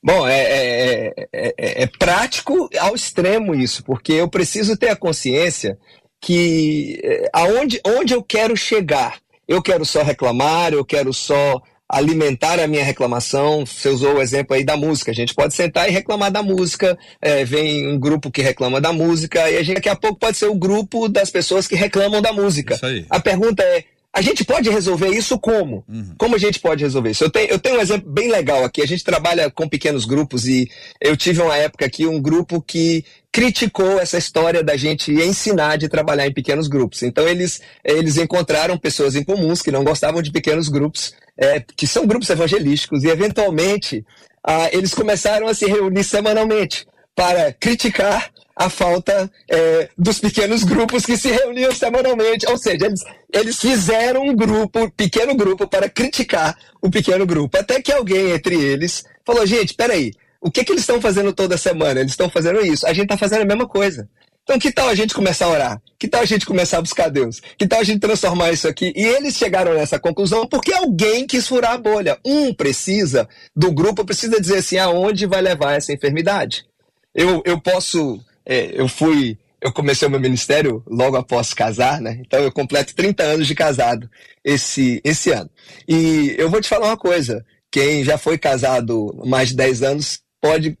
Bom, 0.00 0.28
é, 0.28 0.40
é, 0.40 1.14
é, 1.32 1.82
é, 1.82 1.86
prático 1.98 2.70
ao 2.78 2.94
extremo 2.94 3.56
isso, 3.56 3.82
porque 3.82 4.12
eu 4.12 4.28
preciso 4.28 4.76
ter 4.76 4.90
a 4.90 4.96
consciência 4.96 5.76
que 6.22 7.02
aonde 7.32 7.80
onde 7.84 8.14
eu 8.14 8.22
quero 8.22 8.56
chegar. 8.56 9.20
Eu 9.46 9.60
quero 9.60 9.84
só 9.84 10.02
reclamar, 10.02 10.72
eu 10.72 10.84
quero 10.84 11.12
só 11.12 11.60
alimentar 11.88 12.58
a 12.58 12.66
minha 12.66 12.84
reclamação. 12.84 13.66
Você 13.66 13.88
usou 13.88 14.14
o 14.14 14.22
exemplo 14.22 14.54
aí 14.54 14.64
da 14.64 14.76
música. 14.76 15.10
A 15.10 15.14
gente 15.14 15.34
pode 15.34 15.52
sentar 15.52 15.88
e 15.88 15.92
reclamar 15.92 16.30
da 16.30 16.42
música. 16.42 16.96
É, 17.20 17.44
vem 17.44 17.86
um 17.88 17.98
grupo 17.98 18.30
que 18.30 18.40
reclama 18.40 18.80
da 18.80 18.92
música 18.92 19.50
e 19.50 19.58
a 19.58 19.62
gente 19.62 19.74
daqui 19.74 19.88
a 19.90 19.96
pouco 19.96 20.18
pode 20.18 20.38
ser 20.38 20.46
o 20.46 20.54
grupo 20.54 21.08
das 21.08 21.28
pessoas 21.28 21.66
que 21.66 21.74
reclamam 21.74 22.22
da 22.22 22.32
música. 22.32 22.78
A 23.10 23.20
pergunta 23.20 23.62
é: 23.62 23.84
a 24.14 24.20
gente 24.20 24.44
pode 24.44 24.70
resolver 24.70 25.08
isso 25.08 25.38
como? 25.38 25.84
Uhum. 25.88 26.14
Como 26.18 26.36
a 26.36 26.38
gente 26.38 26.60
pode 26.60 26.84
resolver 26.84 27.10
isso? 27.10 27.24
Eu 27.24 27.30
tenho, 27.30 27.48
eu 27.48 27.58
tenho 27.58 27.76
um 27.76 27.80
exemplo 27.80 28.10
bem 28.10 28.30
legal 28.30 28.62
aqui. 28.62 28.80
A 28.80 28.86
gente 28.86 29.02
trabalha 29.02 29.50
com 29.50 29.68
pequenos 29.68 30.04
grupos 30.04 30.46
e 30.46 30.70
eu 31.00 31.16
tive 31.16 31.42
uma 31.42 31.56
época 31.56 31.84
aqui 31.84 32.06
um 32.06 32.20
grupo 32.20 32.62
que 32.62 33.04
criticou 33.32 33.98
essa 33.98 34.18
história 34.18 34.62
da 34.62 34.76
gente 34.76 35.10
ensinar 35.10 35.78
de 35.78 35.88
trabalhar 35.88 36.26
em 36.26 36.34
pequenos 36.34 36.68
grupos. 36.68 37.02
Então 37.02 37.26
eles, 37.26 37.62
eles 37.82 38.18
encontraram 38.18 38.76
pessoas 38.76 39.16
em 39.16 39.24
comuns 39.24 39.62
que 39.62 39.70
não 39.70 39.82
gostavam 39.82 40.20
de 40.20 40.30
pequenos 40.30 40.68
grupos, 40.68 41.14
é, 41.36 41.64
que 41.74 41.86
são 41.86 42.06
grupos 42.06 42.28
evangelísticos, 42.28 43.02
e 43.02 43.08
eventualmente 43.08 44.04
ah, 44.44 44.68
eles 44.70 44.92
começaram 44.92 45.48
a 45.48 45.54
se 45.54 45.64
reunir 45.64 46.04
semanalmente 46.04 46.86
para 47.14 47.52
criticar 47.54 48.30
a 48.54 48.68
falta 48.68 49.30
é, 49.50 49.88
dos 49.96 50.18
pequenos 50.18 50.62
grupos 50.62 51.06
que 51.06 51.16
se 51.16 51.30
reuniam 51.30 51.72
semanalmente. 51.72 52.46
Ou 52.50 52.58
seja, 52.58 52.86
eles, 52.86 53.00
eles 53.32 53.58
fizeram 53.58 54.24
um 54.24 54.36
grupo, 54.36 54.90
pequeno 54.90 55.34
grupo, 55.34 55.66
para 55.66 55.88
criticar 55.88 56.54
o 56.82 56.90
pequeno 56.90 57.24
grupo. 57.24 57.56
Até 57.56 57.80
que 57.80 57.92
alguém 57.92 58.30
entre 58.30 58.54
eles 58.54 59.04
falou: 59.24 59.46
gente, 59.46 59.74
peraí, 59.74 60.12
o 60.42 60.50
que, 60.50 60.64
que 60.64 60.72
eles 60.72 60.82
estão 60.82 61.00
fazendo 61.00 61.32
toda 61.32 61.56
semana? 61.56 62.00
Eles 62.00 62.12
estão 62.12 62.28
fazendo 62.28 62.60
isso. 62.60 62.86
A 62.86 62.92
gente 62.92 63.04
está 63.04 63.16
fazendo 63.16 63.42
a 63.42 63.46
mesma 63.46 63.66
coisa. 63.66 64.08
Então, 64.42 64.58
que 64.58 64.72
tal 64.72 64.88
a 64.88 64.94
gente 64.94 65.14
começar 65.14 65.46
a 65.46 65.50
orar? 65.50 65.82
Que 65.98 66.08
tal 66.08 66.20
a 66.20 66.24
gente 66.24 66.44
começar 66.44 66.78
a 66.78 66.82
buscar 66.82 67.08
Deus? 67.08 67.40
Que 67.56 67.66
tal 67.66 67.78
a 67.78 67.84
gente 67.84 68.00
transformar 68.00 68.50
isso 68.50 68.66
aqui? 68.66 68.92
E 68.96 69.04
eles 69.04 69.36
chegaram 69.36 69.72
nessa 69.72 70.00
conclusão 70.00 70.46
porque 70.46 70.72
alguém 70.72 71.26
quis 71.28 71.46
furar 71.46 71.72
a 71.72 71.78
bolha. 71.78 72.18
Um 72.26 72.52
precisa, 72.52 73.28
do 73.54 73.70
grupo, 73.70 74.04
precisa 74.04 74.40
dizer 74.40 74.58
assim: 74.58 74.78
aonde 74.78 75.26
vai 75.26 75.40
levar 75.40 75.74
essa 75.74 75.92
enfermidade? 75.92 76.66
Eu, 77.14 77.40
eu 77.46 77.60
posso 77.60 78.20
é, 78.44 78.70
eu 78.74 78.88
fui, 78.88 79.38
eu 79.60 79.72
comecei 79.72 80.06
o 80.06 80.10
meu 80.10 80.20
ministério 80.20 80.82
logo 80.86 81.16
após 81.16 81.54
casar, 81.54 82.00
né? 82.00 82.20
Então 82.20 82.40
eu 82.40 82.52
completo 82.52 82.94
30 82.94 83.22
anos 83.22 83.46
de 83.46 83.54
casado 83.54 84.10
esse, 84.44 85.00
esse 85.04 85.30
ano. 85.30 85.50
E 85.88 86.34
eu 86.38 86.50
vou 86.50 86.60
te 86.60 86.68
falar 86.68 86.88
uma 86.88 86.96
coisa: 86.96 87.44
quem 87.70 88.04
já 88.04 88.18
foi 88.18 88.36
casado 88.38 89.22
mais 89.24 89.50
de 89.50 89.56
10 89.56 89.82
anos 89.82 90.20
pode 90.42 90.76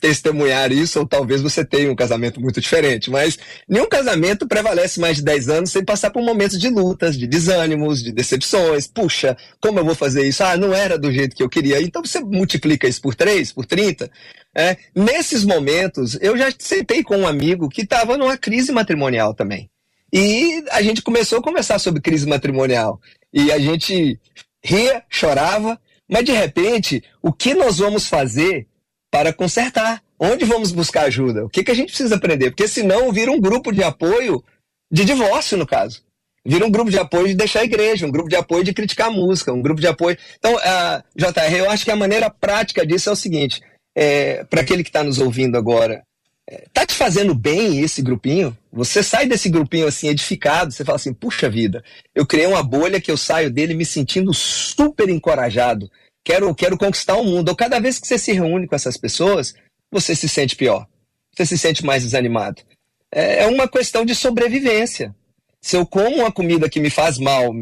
testemunhar 0.00 0.72
isso, 0.72 0.98
ou 0.98 1.06
talvez 1.06 1.40
você 1.40 1.64
tenha 1.64 1.90
um 1.90 1.94
casamento 1.94 2.40
muito 2.40 2.60
diferente, 2.60 3.08
mas 3.08 3.38
nenhum 3.68 3.88
casamento 3.88 4.48
prevalece 4.48 4.98
mais 4.98 5.18
de 5.18 5.22
10 5.22 5.48
anos 5.48 5.70
sem 5.70 5.84
passar 5.84 6.10
por 6.10 6.20
momentos 6.24 6.58
de 6.58 6.68
lutas, 6.68 7.16
de 7.16 7.24
desânimos, 7.24 8.02
de 8.02 8.10
decepções. 8.10 8.88
Puxa, 8.88 9.36
como 9.60 9.78
eu 9.78 9.84
vou 9.84 9.94
fazer 9.94 10.26
isso? 10.26 10.42
Ah, 10.42 10.56
não 10.56 10.74
era 10.74 10.98
do 10.98 11.12
jeito 11.12 11.36
que 11.36 11.42
eu 11.42 11.48
queria. 11.48 11.80
Então 11.80 12.04
você 12.04 12.18
multiplica 12.18 12.88
isso 12.88 13.00
por 13.00 13.14
3, 13.14 13.52
por 13.52 13.64
30. 13.64 14.10
É, 14.56 14.76
nesses 14.92 15.44
momentos, 15.44 16.18
eu 16.20 16.36
já 16.36 16.52
sentei 16.58 17.04
com 17.04 17.18
um 17.18 17.26
amigo 17.26 17.68
que 17.68 17.82
estava 17.82 18.18
numa 18.18 18.36
crise 18.36 18.72
matrimonial 18.72 19.32
também. 19.32 19.70
E 20.12 20.64
a 20.72 20.82
gente 20.82 21.00
começou 21.00 21.38
a 21.38 21.42
conversar 21.42 21.78
sobre 21.78 22.02
crise 22.02 22.26
matrimonial. 22.26 23.00
E 23.32 23.52
a 23.52 23.58
gente 23.60 24.18
ria, 24.62 25.04
chorava, 25.08 25.80
mas 26.10 26.24
de 26.24 26.32
repente, 26.32 27.04
o 27.22 27.32
que 27.32 27.54
nós 27.54 27.78
vamos 27.78 28.08
fazer 28.08 28.66
para 29.12 29.32
consertar. 29.32 30.02
Onde 30.18 30.46
vamos 30.46 30.72
buscar 30.72 31.02
ajuda? 31.02 31.44
O 31.44 31.50
que, 31.50 31.62
que 31.62 31.70
a 31.70 31.74
gente 31.74 31.88
precisa 31.88 32.14
aprender? 32.14 32.50
Porque 32.50 32.66
senão 32.66 33.12
vira 33.12 33.30
um 33.30 33.40
grupo 33.40 33.70
de 33.70 33.84
apoio 33.84 34.42
de 34.90 35.04
divórcio, 35.04 35.58
no 35.58 35.66
caso. 35.66 36.02
Vira 36.44 36.66
um 36.66 36.70
grupo 36.70 36.90
de 36.90 36.98
apoio 36.98 37.28
de 37.28 37.34
deixar 37.34 37.60
a 37.60 37.64
igreja, 37.64 38.06
um 38.06 38.10
grupo 38.10 38.28
de 38.28 38.36
apoio 38.36 38.64
de 38.64 38.72
criticar 38.72 39.08
a 39.08 39.12
música, 39.12 39.52
um 39.52 39.60
grupo 39.60 39.80
de 39.80 39.86
apoio. 39.86 40.16
Então, 40.38 40.54
uh, 40.54 41.02
JR, 41.14 41.54
eu 41.56 41.70
acho 41.70 41.84
que 41.84 41.90
a 41.90 41.96
maneira 41.96 42.30
prática 42.30 42.86
disso 42.86 43.10
é 43.10 43.12
o 43.12 43.16
seguinte: 43.16 43.60
é, 43.94 44.44
para 44.44 44.62
aquele 44.62 44.82
que 44.82 44.88
está 44.88 45.04
nos 45.04 45.18
ouvindo 45.18 45.56
agora, 45.56 46.02
é, 46.48 46.64
tá 46.72 46.86
te 46.86 46.94
fazendo 46.94 47.34
bem 47.34 47.80
esse 47.80 48.02
grupinho? 48.02 48.56
Você 48.72 49.02
sai 49.02 49.26
desse 49.26 49.48
grupinho 49.48 49.86
assim 49.86 50.08
edificado, 50.08 50.72
você 50.72 50.84
fala 50.84 50.96
assim, 50.96 51.12
puxa 51.12 51.48
vida, 51.48 51.84
eu 52.14 52.26
criei 52.26 52.46
uma 52.46 52.62
bolha 52.62 53.00
que 53.00 53.10
eu 53.10 53.16
saio 53.16 53.50
dele 53.50 53.74
me 53.74 53.84
sentindo 53.84 54.32
super 54.32 55.08
encorajado, 55.08 55.90
quero, 56.24 56.54
quero 56.54 56.78
conquistar 56.78 57.16
o 57.16 57.24
mundo. 57.24 57.54
Cada 57.54 57.78
vez 57.80 57.98
que 57.98 58.06
você 58.06 58.18
se 58.18 58.32
reúne 58.32 58.66
com 58.66 58.74
essas 58.74 58.96
pessoas, 58.96 59.54
você 59.90 60.14
se 60.14 60.28
sente 60.28 60.56
pior. 60.56 60.86
Você 61.34 61.46
se 61.46 61.58
sente 61.58 61.84
mais 61.84 62.02
desanimado. 62.02 62.62
É, 63.12 63.44
é 63.44 63.46
uma 63.46 63.68
questão 63.68 64.04
de 64.04 64.14
sobrevivência. 64.14 65.14
Se 65.60 65.76
eu 65.76 65.86
como 65.86 66.16
uma 66.16 66.32
comida 66.32 66.68
que 66.68 66.80
me 66.80 66.90
faz 66.90 67.18
mal, 67.18 67.54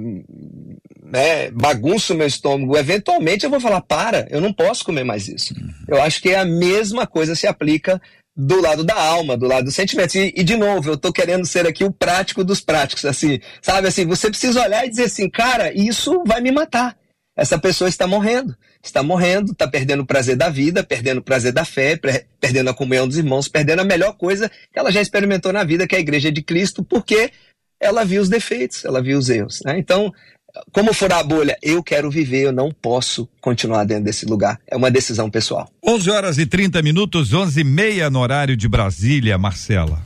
né, 1.03 1.51
bagunça 1.51 2.14
o 2.14 2.16
meu 2.16 2.27
estômago, 2.27 2.77
eventualmente 2.77 3.44
eu 3.44 3.51
vou 3.51 3.61
falar: 3.61 3.83
para, 3.83 4.27
eu 4.31 4.40
não 4.40 4.53
posso 4.53 4.85
comer 4.85 5.05
mais 5.05 5.29
isso. 5.29 5.55
Eu 5.87 6.01
acho 6.01 6.20
que 6.23 6.31
é 6.31 6.38
a 6.38 6.44
mesma 6.44 7.07
coisa 7.07 7.35
se 7.35 7.46
aplica 7.46 8.01
do 8.35 8.61
lado 8.61 8.83
da 8.83 8.94
alma, 8.94 9.37
do 9.37 9.46
lado 9.46 9.64
dos 9.64 9.75
sentimentos. 9.75 10.14
E, 10.14 10.33
e, 10.35 10.42
de 10.42 10.57
novo, 10.57 10.90
eu 10.90 10.96
tô 10.96 11.12
querendo 11.12 11.44
ser 11.44 11.66
aqui 11.66 11.85
o 11.85 11.92
prático 11.92 12.42
dos 12.42 12.61
práticos, 12.61 13.05
assim, 13.05 13.38
sabe? 13.61 13.88
Assim, 13.88 14.07
você 14.07 14.31
precisa 14.31 14.62
olhar 14.62 14.87
e 14.87 14.90
dizer 14.90 15.05
assim, 15.05 15.29
cara, 15.29 15.73
isso 15.75 16.23
vai 16.25 16.40
me 16.40 16.51
matar 16.51 16.96
essa 17.40 17.59
pessoa 17.59 17.88
está 17.88 18.07
morrendo. 18.07 18.55
Está 18.85 19.03
morrendo, 19.03 19.53
está 19.53 19.66
perdendo 19.66 20.03
o 20.03 20.07
prazer 20.07 20.37
da 20.37 20.50
vida, 20.50 20.85
perdendo 20.85 21.18
o 21.18 21.22
prazer 21.22 21.53
da 21.53 21.64
fé, 21.64 21.98
perdendo 22.38 22.68
a 22.68 22.74
comunhão 22.74 23.09
dos 23.09 23.16
irmãos, 23.16 23.48
perdendo 23.48 23.81
a 23.81 23.85
melhor 23.85 24.12
coisa 24.12 24.50
que 24.70 24.79
ela 24.79 24.92
já 24.92 25.00
experimentou 25.00 25.50
na 25.50 25.64
vida, 25.64 25.87
que 25.87 25.94
é 25.94 25.98
a 25.98 26.03
igreja 26.03 26.31
de 26.31 26.42
Cristo, 26.42 26.85
porque 26.85 27.33
ela 27.81 28.05
viu 28.05 28.20
os 28.20 28.29
defeitos, 28.29 28.85
ela 28.85 29.03
viu 29.03 29.18
os 29.18 29.31
erros. 29.31 29.61
Né? 29.64 29.79
Então, 29.79 30.12
como 30.70 30.92
furar 30.92 31.20
a 31.20 31.22
bolha? 31.22 31.57
Eu 31.62 31.83
quero 31.83 32.11
viver, 32.11 32.42
eu 32.42 32.53
não 32.53 32.70
posso 32.70 33.26
continuar 33.40 33.85
dentro 33.85 34.05
desse 34.05 34.26
lugar. 34.26 34.61
É 34.66 34.76
uma 34.76 34.90
decisão 34.90 35.31
pessoal. 35.31 35.66
11 35.83 36.11
horas 36.11 36.37
e 36.37 36.44
30 36.44 36.83
minutos, 36.83 37.33
11 37.33 37.59
e 37.59 37.64
meia 37.64 38.11
no 38.11 38.18
horário 38.20 38.55
de 38.55 38.68
Brasília, 38.68 39.38
Marcela. 39.38 40.05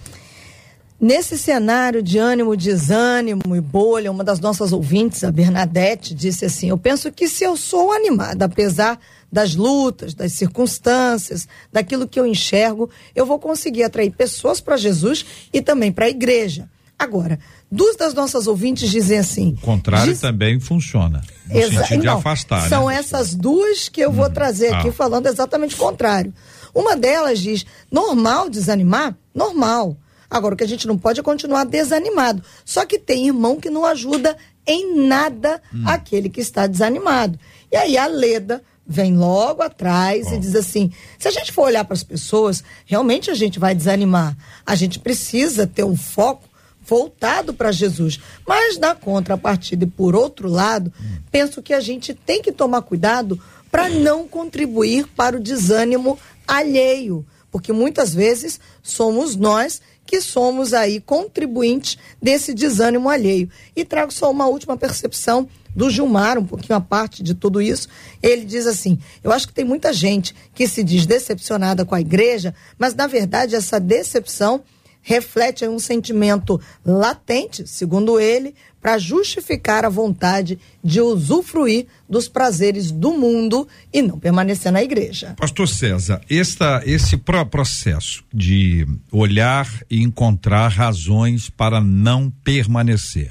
Nesse 1.00 1.36
cenário 1.36 2.02
de 2.02 2.18
ânimo, 2.18 2.56
desânimo 2.56 3.56
e 3.56 3.60
bolha, 3.60 4.10
uma 4.10 4.22
das 4.22 4.38
nossas 4.40 4.72
ouvintes, 4.72 5.24
a 5.24 5.30
Bernadette, 5.32 6.14
disse 6.14 6.44
assim: 6.44 6.70
Eu 6.70 6.78
penso 6.78 7.10
que 7.10 7.28
se 7.28 7.44
eu 7.44 7.56
sou 7.56 7.92
animada, 7.92 8.44
apesar 8.44 8.98
das 9.30 9.56
lutas, 9.56 10.14
das 10.14 10.32
circunstâncias, 10.32 11.48
daquilo 11.72 12.06
que 12.06 12.18
eu 12.18 12.26
enxergo, 12.26 12.88
eu 13.14 13.26
vou 13.26 13.38
conseguir 13.38 13.82
atrair 13.82 14.12
pessoas 14.12 14.60
para 14.60 14.76
Jesus 14.76 15.26
e 15.52 15.60
também 15.60 15.90
para 15.90 16.06
a 16.06 16.08
igreja. 16.08 16.70
Agora, 16.96 17.40
duas 17.70 17.96
das 17.96 18.14
nossas 18.14 18.46
ouvintes 18.46 18.88
dizem 18.88 19.18
assim. 19.18 19.56
O 19.60 19.66
contrário 19.66 20.12
diz... 20.12 20.20
também 20.20 20.60
funciona. 20.60 21.22
No 21.50 21.58
Exa 21.58 21.80
sentido 21.82 22.00
de 22.02 22.06
não, 22.06 22.18
afastar. 22.18 22.68
São 22.68 22.86
né? 22.86 22.94
essas 22.94 23.34
duas 23.34 23.88
que 23.88 24.00
eu 24.00 24.12
vou 24.12 24.30
trazer 24.30 24.72
aqui 24.72 24.88
Ah. 24.88 24.92
falando 24.92 25.26
exatamente 25.26 25.74
o 25.74 25.78
contrário. 25.78 26.32
Uma 26.72 26.96
delas 26.96 27.40
diz: 27.40 27.66
normal 27.90 28.48
desanimar? 28.48 29.16
Normal. 29.34 29.96
Agora, 30.34 30.54
o 30.54 30.58
que 30.58 30.64
a 30.64 30.68
gente 30.68 30.88
não 30.88 30.98
pode 30.98 31.20
é 31.20 31.22
continuar 31.22 31.62
desanimado. 31.62 32.42
Só 32.64 32.84
que 32.84 32.98
tem 32.98 33.28
irmão 33.28 33.60
que 33.60 33.70
não 33.70 33.86
ajuda 33.86 34.36
em 34.66 34.96
nada 35.06 35.62
aquele 35.86 36.28
que 36.28 36.40
está 36.40 36.66
desanimado. 36.66 37.38
E 37.70 37.76
aí 37.76 37.96
a 37.96 38.08
Leda 38.08 38.60
vem 38.84 39.16
logo 39.16 39.62
atrás 39.62 40.32
e 40.32 40.38
diz 40.40 40.56
assim: 40.56 40.90
se 41.20 41.28
a 41.28 41.30
gente 41.30 41.52
for 41.52 41.66
olhar 41.66 41.84
para 41.84 41.94
as 41.94 42.02
pessoas, 42.02 42.64
realmente 42.84 43.30
a 43.30 43.34
gente 43.34 43.60
vai 43.60 43.76
desanimar. 43.76 44.36
A 44.66 44.74
gente 44.74 44.98
precisa 44.98 45.68
ter 45.68 45.84
um 45.84 45.96
foco 45.96 46.48
voltado 46.84 47.54
para 47.54 47.70
Jesus. 47.70 48.18
Mas 48.44 48.76
na 48.76 48.92
contrapartida 48.92 49.84
e 49.84 49.88
por 49.88 50.16
outro 50.16 50.48
lado, 50.48 50.92
penso 51.30 51.62
que 51.62 51.72
a 51.72 51.78
gente 51.80 52.12
tem 52.12 52.42
que 52.42 52.50
tomar 52.50 52.82
cuidado 52.82 53.40
para 53.70 53.88
não 53.88 54.26
contribuir 54.26 55.06
para 55.14 55.36
o 55.36 55.40
desânimo 55.40 56.18
alheio, 56.44 57.24
porque 57.52 57.72
muitas 57.72 58.12
vezes 58.12 58.58
somos 58.82 59.36
nós 59.36 59.80
que 60.14 60.20
somos 60.20 60.72
aí 60.72 61.00
contribuintes 61.00 61.98
desse 62.22 62.54
desânimo 62.54 63.08
alheio. 63.08 63.50
E 63.74 63.84
trago 63.84 64.12
só 64.12 64.30
uma 64.30 64.46
última 64.46 64.76
percepção 64.76 65.48
do 65.74 65.90
Gilmar, 65.90 66.38
um 66.38 66.46
pouquinho 66.46 66.76
à 66.76 66.80
parte 66.80 67.20
de 67.20 67.34
tudo 67.34 67.60
isso. 67.60 67.88
Ele 68.22 68.44
diz 68.44 68.64
assim: 68.64 68.96
Eu 69.24 69.32
acho 69.32 69.48
que 69.48 69.52
tem 69.52 69.64
muita 69.64 69.92
gente 69.92 70.32
que 70.54 70.68
se 70.68 70.84
diz 70.84 71.04
decepcionada 71.04 71.84
com 71.84 71.96
a 71.96 72.00
igreja, 72.00 72.54
mas 72.78 72.94
na 72.94 73.08
verdade 73.08 73.56
essa 73.56 73.80
decepção 73.80 74.62
reflete 75.04 75.68
um 75.68 75.78
sentimento 75.78 76.60
latente, 76.84 77.68
segundo 77.68 78.18
ele, 78.18 78.54
para 78.80 78.98
justificar 78.98 79.84
a 79.84 79.88
vontade 79.88 80.58
de 80.82 81.00
usufruir 81.00 81.86
dos 82.08 82.26
prazeres 82.28 82.90
do 82.90 83.12
mundo 83.12 83.68
e 83.92 84.02
não 84.02 84.18
permanecer 84.18 84.72
na 84.72 84.82
igreja. 84.82 85.34
Pastor 85.38 85.68
César, 85.68 86.20
esta, 86.28 86.82
esse 86.84 87.16
pro- 87.16 87.46
processo 87.46 88.24
de 88.32 88.86
olhar 89.12 89.68
e 89.88 90.02
encontrar 90.02 90.68
razões 90.68 91.48
para 91.48 91.80
não 91.80 92.30
permanecer. 92.42 93.30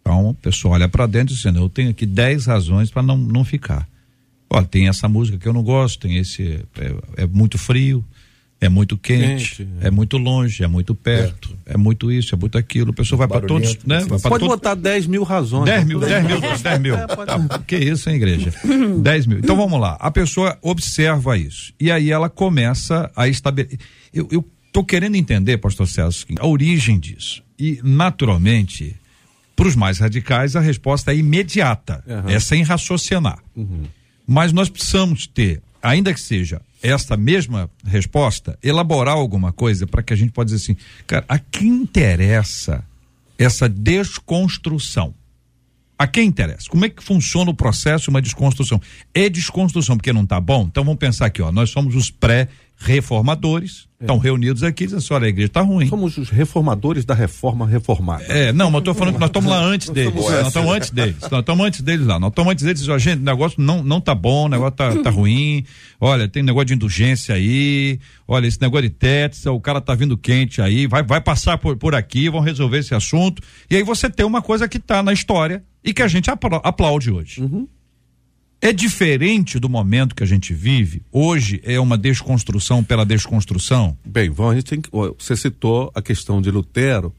Então, 0.00 0.30
a 0.30 0.34
pessoa 0.34 0.74
olha 0.74 0.88
para 0.88 1.06
dentro 1.06 1.34
dizendo: 1.34 1.58
Eu 1.60 1.68
tenho 1.68 1.90
aqui 1.90 2.06
10 2.06 2.46
razões 2.46 2.90
para 2.90 3.02
não, 3.02 3.16
não 3.16 3.44
ficar. 3.44 3.88
Olha, 4.50 4.64
tem 4.64 4.88
essa 4.88 5.08
música 5.08 5.36
que 5.38 5.46
eu 5.46 5.52
não 5.52 5.62
gosto, 5.62 6.00
tem 6.00 6.16
esse. 6.16 6.64
É, 6.78 7.22
é 7.24 7.26
muito 7.26 7.58
frio, 7.58 8.04
é 8.60 8.68
muito 8.68 8.98
quente, 8.98 9.56
Quente, 9.58 9.68
é. 9.80 9.90
muito 9.90 10.18
longe, 10.18 10.64
é 10.64 10.66
muito 10.66 10.92
perto, 10.94 11.56
é 11.64 11.76
muito 11.76 12.10
isso, 12.10 12.34
é 12.34 12.38
muito 12.38 12.58
aquilo. 12.58 12.90
A 12.90 12.94
pessoa 12.94 13.16
vai 13.18 13.28
para 13.28 13.46
todos. 13.46 13.78
Né? 13.84 14.00
Vai 14.00 14.18
pra 14.18 14.30
Pode 14.30 14.40
todos- 14.40 14.48
botar 14.56 14.74
10 14.74 15.06
mil 15.06 15.22
razões. 15.22 15.64
10 15.66 15.84
mil, 15.84 16.00
10 16.00 16.24
mil, 16.26 16.40
10 16.40 16.62
mil. 16.82 16.94
É, 16.96 17.06
Tá, 17.06 17.58
que 17.66 17.76
isso, 17.76 18.10
hein, 18.10 18.16
igreja? 18.16 18.52
10 19.00 19.26
mil. 19.26 19.38
Então 19.38 19.56
vamos 19.56 19.80
lá. 19.80 19.96
A 20.00 20.10
pessoa 20.10 20.58
observa 20.60 21.38
isso. 21.38 21.72
E 21.78 21.90
aí 21.90 22.10
ela 22.10 22.28
começa 22.28 23.10
a 23.14 23.28
estabelecer. 23.28 23.78
Eu, 24.12 24.28
eu 24.32 24.44
tô 24.72 24.82
querendo 24.84 25.14
entender, 25.14 25.58
pastor 25.58 25.86
Celso, 25.86 26.26
a 26.40 26.46
origem 26.46 26.98
disso. 26.98 27.42
E, 27.58 27.80
naturalmente, 27.84 28.96
para 29.54 29.68
os 29.68 29.76
mais 29.76 29.98
radicais, 29.98 30.56
a 30.56 30.60
resposta 30.60 31.12
é 31.12 31.16
imediata. 31.16 32.02
Aham. 32.08 32.30
É 32.30 32.40
sem 32.40 32.62
raciocinar. 32.64 33.38
Mas 34.26 34.52
nós 34.52 34.68
precisamos 34.68 35.26
ter, 35.28 35.62
ainda 35.82 36.12
que 36.12 36.20
seja 36.20 36.60
esta 36.82 37.16
mesma 37.16 37.70
resposta, 37.84 38.58
elaborar 38.62 39.14
alguma 39.14 39.52
coisa 39.52 39.86
para 39.86 40.02
que 40.02 40.12
a 40.12 40.16
gente 40.16 40.32
possa 40.32 40.46
dizer 40.46 40.56
assim, 40.56 40.76
cara, 41.06 41.24
a 41.28 41.38
quem 41.38 41.68
interessa 41.68 42.84
essa 43.38 43.68
desconstrução? 43.68 45.14
A 45.98 46.06
quem 46.06 46.28
interessa? 46.28 46.68
Como 46.70 46.84
é 46.84 46.88
que 46.88 47.02
funciona 47.02 47.50
o 47.50 47.54
processo 47.54 48.10
uma 48.10 48.22
desconstrução? 48.22 48.80
É 49.12 49.28
desconstrução 49.28 49.96
porque 49.96 50.12
não 50.12 50.22
está 50.22 50.40
bom? 50.40 50.66
Então 50.70 50.84
vamos 50.84 50.98
pensar 50.98 51.26
aqui, 51.26 51.42
ó, 51.42 51.50
nós 51.50 51.70
somos 51.70 51.96
os 51.96 52.10
pré-reformadores, 52.78 53.88
estão 54.00 54.18
reunidos 54.18 54.62
aqui, 54.62 54.84
dizem 54.84 54.98
assim, 54.98 55.12
olha, 55.14 55.26
a 55.26 55.28
igreja 55.28 55.48
está 55.48 55.60
ruim. 55.60 55.88
Somos 55.88 56.16
os 56.16 56.28
reformadores 56.30 57.04
da 57.04 57.14
reforma 57.14 57.66
reformada. 57.66 58.22
É, 58.24 58.52
não, 58.52 58.70
mas 58.70 58.78
eu 58.80 58.84
tô 58.84 58.94
falando 58.94 59.14
que 59.14 59.20
nós 59.20 59.28
estamos 59.28 59.50
lá 59.50 59.58
antes 59.60 59.88
deles. 59.90 60.14
Nós 60.14 60.46
estamos 60.46 60.72
antes 60.72 60.90
deles. 60.90 61.16
Nós 61.30 61.40
estamos 61.40 61.66
antes 61.66 61.80
deles 61.80 62.06
lá. 62.06 62.18
Nós 62.20 62.30
estamos 62.30 62.52
antes 62.52 62.64
deles. 62.64 62.88
Ó, 62.88 62.98
gente, 62.98 63.20
o 63.20 63.24
negócio 63.24 63.60
não, 63.60 63.82
não 63.82 64.00
tá 64.00 64.14
bom, 64.14 64.46
o 64.46 64.48
negócio 64.48 64.72
tá, 64.76 64.94
tá 65.02 65.10
ruim. 65.10 65.64
Olha, 66.00 66.28
tem 66.28 66.42
negócio 66.42 66.66
de 66.66 66.74
indulgência 66.74 67.34
aí. 67.34 67.98
Olha, 68.26 68.46
esse 68.46 68.60
negócio 68.60 68.88
de 68.88 68.94
teto, 68.94 69.36
o 69.52 69.60
cara 69.60 69.80
tá 69.80 69.94
vindo 69.94 70.16
quente 70.16 70.62
aí. 70.62 70.86
Vai, 70.86 71.02
vai 71.02 71.20
passar 71.20 71.58
por, 71.58 71.76
por 71.76 71.94
aqui, 71.94 72.28
vão 72.30 72.40
resolver 72.40 72.78
esse 72.78 72.94
assunto. 72.94 73.42
E 73.70 73.76
aí 73.76 73.82
você 73.82 74.08
tem 74.08 74.24
uma 74.24 74.40
coisa 74.42 74.68
que 74.68 74.78
tá 74.78 75.02
na 75.02 75.12
história 75.12 75.62
e 75.82 75.92
que 75.92 76.02
a 76.02 76.08
gente 76.08 76.30
apla- 76.30 76.60
aplaude 76.62 77.10
hoje. 77.10 77.42
É 78.60 78.72
diferente 78.72 79.58
do 79.58 79.68
momento 79.68 80.14
que 80.14 80.22
a 80.22 80.26
gente 80.26 80.52
vive. 80.52 81.02
Hoje 81.12 81.60
é 81.62 81.78
uma 81.78 81.96
desconstrução 81.96 82.82
pela 82.82 83.06
desconstrução. 83.06 83.96
Bem, 84.04 84.30
vamos, 84.30 84.52
a 84.52 84.54
gente 84.56 84.64
tem 84.64 84.82
você 85.16 85.36
citou 85.36 85.92
a 85.94 86.02
questão 86.02 86.42
de 86.42 86.50
Lutero. 86.50 87.14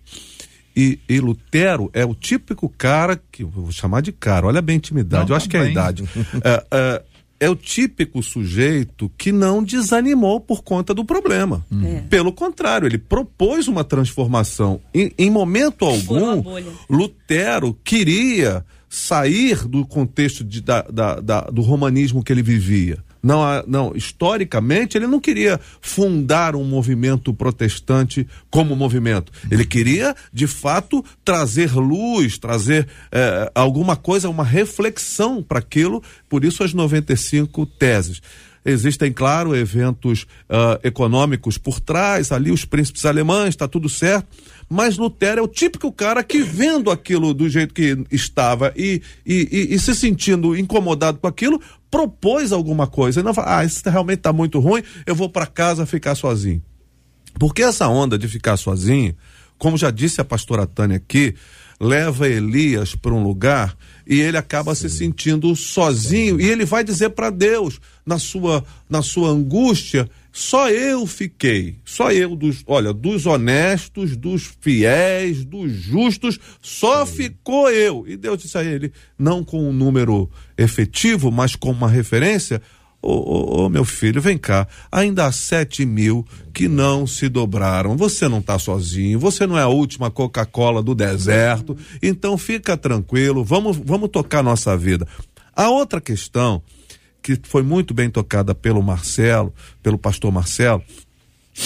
E, 0.75 0.99
e 1.07 1.19
Lutero 1.19 1.89
é 1.93 2.05
o 2.05 2.13
típico 2.13 2.69
cara 2.69 3.21
que 3.31 3.43
vou 3.43 3.71
chamar 3.71 4.01
de 4.01 4.11
cara, 4.11 4.47
olha 4.47 4.61
bem 4.61 4.75
a 4.75 4.77
intimidade, 4.77 5.23
Não, 5.23 5.33
eu 5.33 5.35
acho 5.35 5.49
que 5.49 5.57
é 5.57 5.61
a 5.61 5.69
idade. 5.69 6.03
é, 6.43 6.65
é, 6.71 7.03
é 7.39 7.49
o 7.49 7.55
típico 7.55 8.21
sujeito 8.21 9.09
que 9.17 9.31
não 9.31 9.63
desanimou 9.63 10.41
por 10.41 10.61
conta 10.61 10.93
do 10.93 11.05
problema. 11.05 11.65
É. 11.83 12.01
Pelo 12.09 12.33
contrário, 12.33 12.85
ele 12.85 12.97
propôs 12.97 13.67
uma 13.67 13.83
transformação. 13.83 14.81
Em, 14.93 15.11
em 15.17 15.29
momento 15.29 15.85
algum. 15.85 16.43
Lutero 16.89 17.77
queria 17.83 18.65
sair 18.89 19.67
do 19.67 19.85
contexto 19.85 20.43
de- 20.43 20.61
da- 20.61 20.81
da- 20.81 21.19
da- 21.19 21.41
do 21.41 21.61
romanismo 21.61 22.23
que 22.23 22.31
ele 22.33 22.41
vivia. 22.41 22.97
Não, 23.21 23.41
não, 23.67 23.91
historicamente 23.95 24.97
ele 24.97 25.05
não 25.05 25.19
queria 25.19 25.59
fundar 25.81 26.55
um 26.55 26.63
movimento 26.63 27.33
protestante 27.33 28.25
como 28.49 28.77
movimento. 28.77 29.29
Ele 29.51 29.65
queria, 29.65 30.15
de 30.31 30.47
fato, 30.47 31.03
trazer 31.25 31.73
luz, 31.75 32.37
trazer 32.37 32.87
eh, 33.11 33.51
alguma 33.53 33.97
coisa, 33.97 34.29
uma 34.29 34.45
reflexão 34.45 35.43
para 35.43 35.59
aquilo, 35.59 36.01
por 36.29 36.45
isso 36.45 36.63
as 36.63 36.73
95 36.73 37.65
teses. 37.65 38.21
Existem, 38.69 39.11
claro, 39.11 39.55
eventos 39.55 40.25
ah, 40.49 40.79
econômicos 40.83 41.57
por 41.57 41.79
trás, 41.79 42.31
ali 42.31 42.51
os 42.51 42.65
príncipes 42.65 43.05
alemães, 43.05 43.49
está 43.49 43.67
tudo 43.67 43.89
certo. 43.89 44.27
Mas 44.69 44.97
Lutero 44.97 45.39
é 45.39 45.43
o 45.43 45.47
típico 45.47 45.91
cara 45.91 46.23
que, 46.23 46.41
vendo 46.41 46.91
aquilo 46.91 47.33
do 47.33 47.49
jeito 47.49 47.73
que 47.73 47.97
estava 48.11 48.71
e, 48.75 49.01
e, 49.25 49.47
e- 49.51 49.73
e 49.75 49.79
se 49.79 49.95
sentindo 49.95 50.55
incomodado 50.55 51.17
com 51.17 51.27
aquilo, 51.27 51.59
propôs 51.89 52.51
alguma 52.51 52.85
coisa. 52.85 53.19
E 53.19 53.23
não 53.23 53.33
fala, 53.33 53.59
ah, 53.59 53.65
isso 53.65 53.81
realmente 53.89 54.19
está 54.19 54.31
muito 54.31 54.59
ruim, 54.59 54.83
eu 55.05 55.15
vou 55.15 55.27
para 55.29 55.45
casa 55.47 55.85
ficar 55.85 56.13
sozinho. 56.15 56.61
Porque 57.39 57.63
essa 57.63 57.87
onda 57.87 58.17
de 58.17 58.27
ficar 58.27 58.57
sozinho, 58.57 59.15
como 59.57 59.77
já 59.77 59.89
disse 59.89 60.21
a 60.21 60.25
pastora 60.25 60.67
Tânia 60.67 60.97
aqui, 60.97 61.33
leva 61.79 62.27
Elias 62.27 62.93
para 62.93 63.13
um 63.13 63.23
lugar 63.23 63.75
e 64.05 64.19
ele 64.19 64.37
acaba 64.37 64.75
se 64.75 64.89
sentindo 64.89 65.55
sozinho 65.55 66.39
e 66.39 66.45
ele 66.49 66.65
vai 66.65 66.83
dizer 66.83 67.11
para 67.11 67.29
Deus 67.29 67.79
na 68.09 68.17
sua 68.17 68.63
na 68.89 69.03
sua 69.03 69.29
angústia, 69.29 70.09
só 70.31 70.67
eu 70.69 71.05
fiquei, 71.05 71.75
só 71.85 72.11
eu 72.11 72.35
dos, 72.35 72.63
olha, 72.65 72.91
dos 72.91 73.27
honestos, 73.27 74.17
dos 74.17 74.51
fiéis, 74.59 75.45
dos 75.45 75.71
justos, 75.71 76.39
só 76.59 77.05
ficou 77.05 77.69
eu. 77.69 78.05
E 78.07 78.17
Deus 78.17 78.41
disse 78.41 78.57
a 78.57 78.63
ele, 78.63 78.91
não 79.17 79.43
com 79.43 79.69
um 79.69 79.71
número 79.71 80.27
efetivo, 80.57 81.31
mas 81.31 81.55
com 81.55 81.69
uma 81.71 81.87
referência, 81.87 82.59
Ô, 83.01 83.13
ô, 83.13 83.61
ô, 83.61 83.69
meu 83.69 83.85
filho, 83.85 84.21
vem 84.21 84.37
cá. 84.37 84.67
Ainda 84.91 85.25
há 85.25 85.31
sete 85.31 85.85
mil 85.85 86.27
que 86.53 86.67
não 86.67 87.07
se 87.07 87.29
dobraram. 87.29 87.95
Você 87.95 88.27
não 88.27 88.39
está 88.39 88.59
sozinho. 88.59 89.17
Você 89.17 89.47
não 89.47 89.57
é 89.57 89.61
a 89.61 89.69
última 89.69 90.11
Coca-Cola 90.11 90.83
do 90.83 90.93
deserto. 90.93 91.77
Então 92.03 92.37
fica 92.37 92.75
tranquilo. 92.75 93.41
Vamos, 93.41 93.77
vamos 93.77 94.09
tocar 94.09 94.43
nossa 94.43 94.75
vida. 94.75 95.07
A 95.55 95.69
outra 95.69 96.01
questão 96.01 96.61
que 97.21 97.39
foi 97.43 97.63
muito 97.63 97.93
bem 97.93 98.09
tocada 98.09 98.53
pelo 98.55 98.81
Marcelo, 98.81 99.53
pelo 99.81 99.97
pastor 99.97 100.31
Marcelo, 100.31 100.83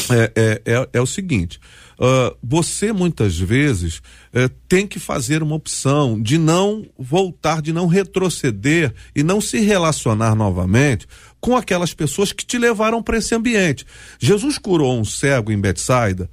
é, 0.09 0.31
é, 0.35 0.61
é, 0.65 0.89
é 0.93 1.01
o 1.01 1.05
seguinte: 1.05 1.59
ah, 1.99 2.35
você 2.43 2.91
muitas 2.91 3.37
vezes 3.37 4.01
eh, 4.33 4.49
tem 4.67 4.87
que 4.87 4.99
fazer 4.99 5.43
uma 5.43 5.55
opção 5.55 6.21
de 6.21 6.37
não 6.37 6.85
voltar, 6.97 7.61
de 7.61 7.71
não 7.71 7.87
retroceder 7.87 8.93
e 9.15 9.23
não 9.23 9.39
se 9.39 9.59
relacionar 9.59 10.35
novamente 10.35 11.07
com 11.39 11.55
aquelas 11.55 11.93
pessoas 11.93 12.31
que 12.31 12.45
te 12.45 12.57
levaram 12.57 13.01
para 13.01 13.17
esse 13.17 13.35
ambiente. 13.35 13.85
Jesus 14.19 14.57
curou 14.57 14.99
um 14.99 15.05
cego 15.05 15.51
em 15.51 15.59
Betsaida 15.59 16.29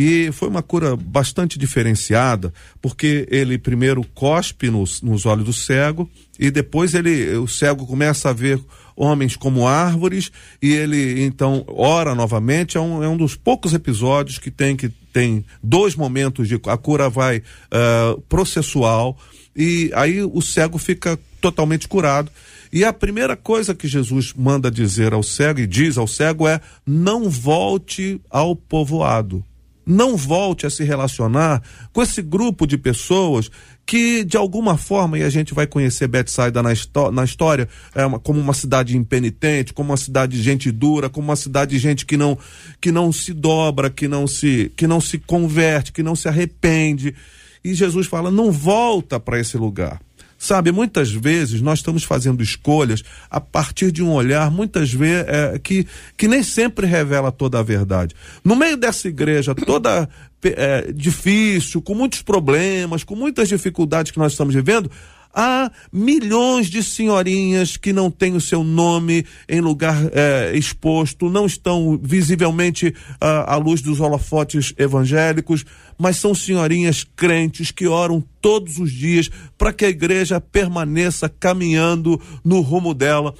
E 0.00 0.30
foi 0.30 0.48
uma 0.48 0.62
cura 0.62 0.94
bastante 0.94 1.58
diferenciada, 1.58 2.54
porque 2.80 3.26
ele 3.32 3.58
primeiro 3.58 4.04
cospe 4.14 4.70
nos, 4.70 5.02
nos 5.02 5.26
olhos 5.26 5.44
do 5.44 5.52
cego 5.52 6.08
e 6.38 6.52
depois 6.52 6.94
ele 6.94 7.36
o 7.36 7.48
cego 7.48 7.84
começa 7.84 8.30
a 8.30 8.32
ver 8.32 8.60
homens 8.94 9.34
como 9.34 9.66
árvores 9.66 10.30
e 10.62 10.72
ele 10.72 11.24
então 11.24 11.64
ora 11.66 12.14
novamente. 12.14 12.76
É 12.76 12.80
um, 12.80 13.02
é 13.02 13.08
um 13.08 13.16
dos 13.16 13.34
poucos 13.34 13.74
episódios 13.74 14.38
que 14.38 14.52
tem 14.52 14.76
que 14.76 14.88
tem 15.12 15.44
dois 15.60 15.96
momentos 15.96 16.46
de 16.46 16.60
a 16.68 16.76
cura 16.76 17.10
vai 17.10 17.38
uh, 17.38 18.20
processual 18.28 19.18
e 19.56 19.90
aí 19.96 20.22
o 20.22 20.40
cego 20.40 20.78
fica 20.78 21.18
totalmente 21.40 21.88
curado. 21.88 22.30
E 22.72 22.84
a 22.84 22.92
primeira 22.92 23.34
coisa 23.36 23.74
que 23.74 23.88
Jesus 23.88 24.32
manda 24.32 24.70
dizer 24.70 25.12
ao 25.12 25.24
cego 25.24 25.58
e 25.58 25.66
diz 25.66 25.98
ao 25.98 26.06
cego 26.06 26.46
é: 26.46 26.60
não 26.86 27.28
volte 27.28 28.20
ao 28.30 28.54
povoado 28.54 29.44
não 29.88 30.18
volte 30.18 30.66
a 30.66 30.70
se 30.70 30.84
relacionar 30.84 31.62
com 31.94 32.02
esse 32.02 32.20
grupo 32.20 32.66
de 32.66 32.76
pessoas 32.76 33.50
que 33.86 34.22
de 34.22 34.36
alguma 34.36 34.76
forma, 34.76 35.18
e 35.18 35.22
a 35.22 35.30
gente 35.30 35.54
vai 35.54 35.66
conhecer 35.66 36.06
Betsaida 36.06 36.62
na, 36.62 36.68
na 37.10 37.24
história, 37.24 37.66
é 37.94 38.04
uma, 38.04 38.18
como 38.18 38.38
uma 38.38 38.52
cidade 38.52 38.94
impenitente, 38.94 39.72
como 39.72 39.90
uma 39.90 39.96
cidade 39.96 40.36
de 40.36 40.42
gente 40.42 40.70
dura, 40.70 41.08
como 41.08 41.28
uma 41.28 41.36
cidade 41.36 41.70
de 41.70 41.78
gente 41.78 42.04
que 42.04 42.18
não, 42.18 42.36
que 42.82 42.92
não 42.92 43.10
se 43.10 43.32
dobra, 43.32 43.88
que 43.88 44.06
não 44.06 44.26
se, 44.26 44.70
que 44.76 44.86
não 44.86 45.00
se 45.00 45.16
converte, 45.18 45.90
que 45.90 46.02
não 46.02 46.14
se 46.14 46.28
arrepende. 46.28 47.14
E 47.64 47.72
Jesus 47.72 48.06
fala: 48.06 48.30
não 48.30 48.52
volta 48.52 49.18
para 49.18 49.40
esse 49.40 49.56
lugar. 49.56 50.02
Sabe, 50.38 50.70
muitas 50.70 51.10
vezes 51.10 51.60
nós 51.60 51.80
estamos 51.80 52.04
fazendo 52.04 52.44
escolhas 52.44 53.02
a 53.28 53.40
partir 53.40 53.90
de 53.90 54.04
um 54.04 54.12
olhar, 54.12 54.48
muitas 54.52 54.92
vezes, 54.92 55.26
é, 55.26 55.58
que, 55.58 55.84
que 56.16 56.28
nem 56.28 56.44
sempre 56.44 56.86
revela 56.86 57.32
toda 57.32 57.58
a 57.58 57.62
verdade. 57.62 58.14
No 58.44 58.54
meio 58.54 58.76
dessa 58.76 59.08
igreja 59.08 59.52
toda 59.52 60.08
é, 60.44 60.92
difícil, 60.92 61.82
com 61.82 61.92
muitos 61.92 62.22
problemas, 62.22 63.02
com 63.02 63.16
muitas 63.16 63.48
dificuldades 63.48 64.12
que 64.12 64.18
nós 64.18 64.30
estamos 64.30 64.54
vivendo, 64.54 64.88
há 65.34 65.70
milhões 65.92 66.68
de 66.68 66.82
senhorinhas 66.82 67.76
que 67.76 67.92
não 67.92 68.10
têm 68.10 68.34
o 68.34 68.40
seu 68.40 68.64
nome 68.64 69.24
em 69.48 69.60
lugar 69.60 69.96
é, 70.12 70.56
exposto, 70.56 71.30
não 71.30 71.46
estão 71.46 71.98
visivelmente 72.02 72.94
à, 73.20 73.54
à 73.54 73.56
luz 73.56 73.80
dos 73.80 74.00
holofotes 74.00 74.74
evangélicos, 74.76 75.64
mas 75.98 76.16
são 76.16 76.34
senhorinhas 76.34 77.04
crentes 77.04 77.70
que 77.70 77.86
oram 77.86 78.22
todos 78.40 78.78
os 78.78 78.92
dias 78.92 79.30
para 79.56 79.72
que 79.72 79.84
a 79.84 79.88
igreja 79.88 80.40
permaneça 80.40 81.28
caminhando 81.28 82.20
no 82.44 82.60
rumo 82.60 82.94
dela. 82.94 83.34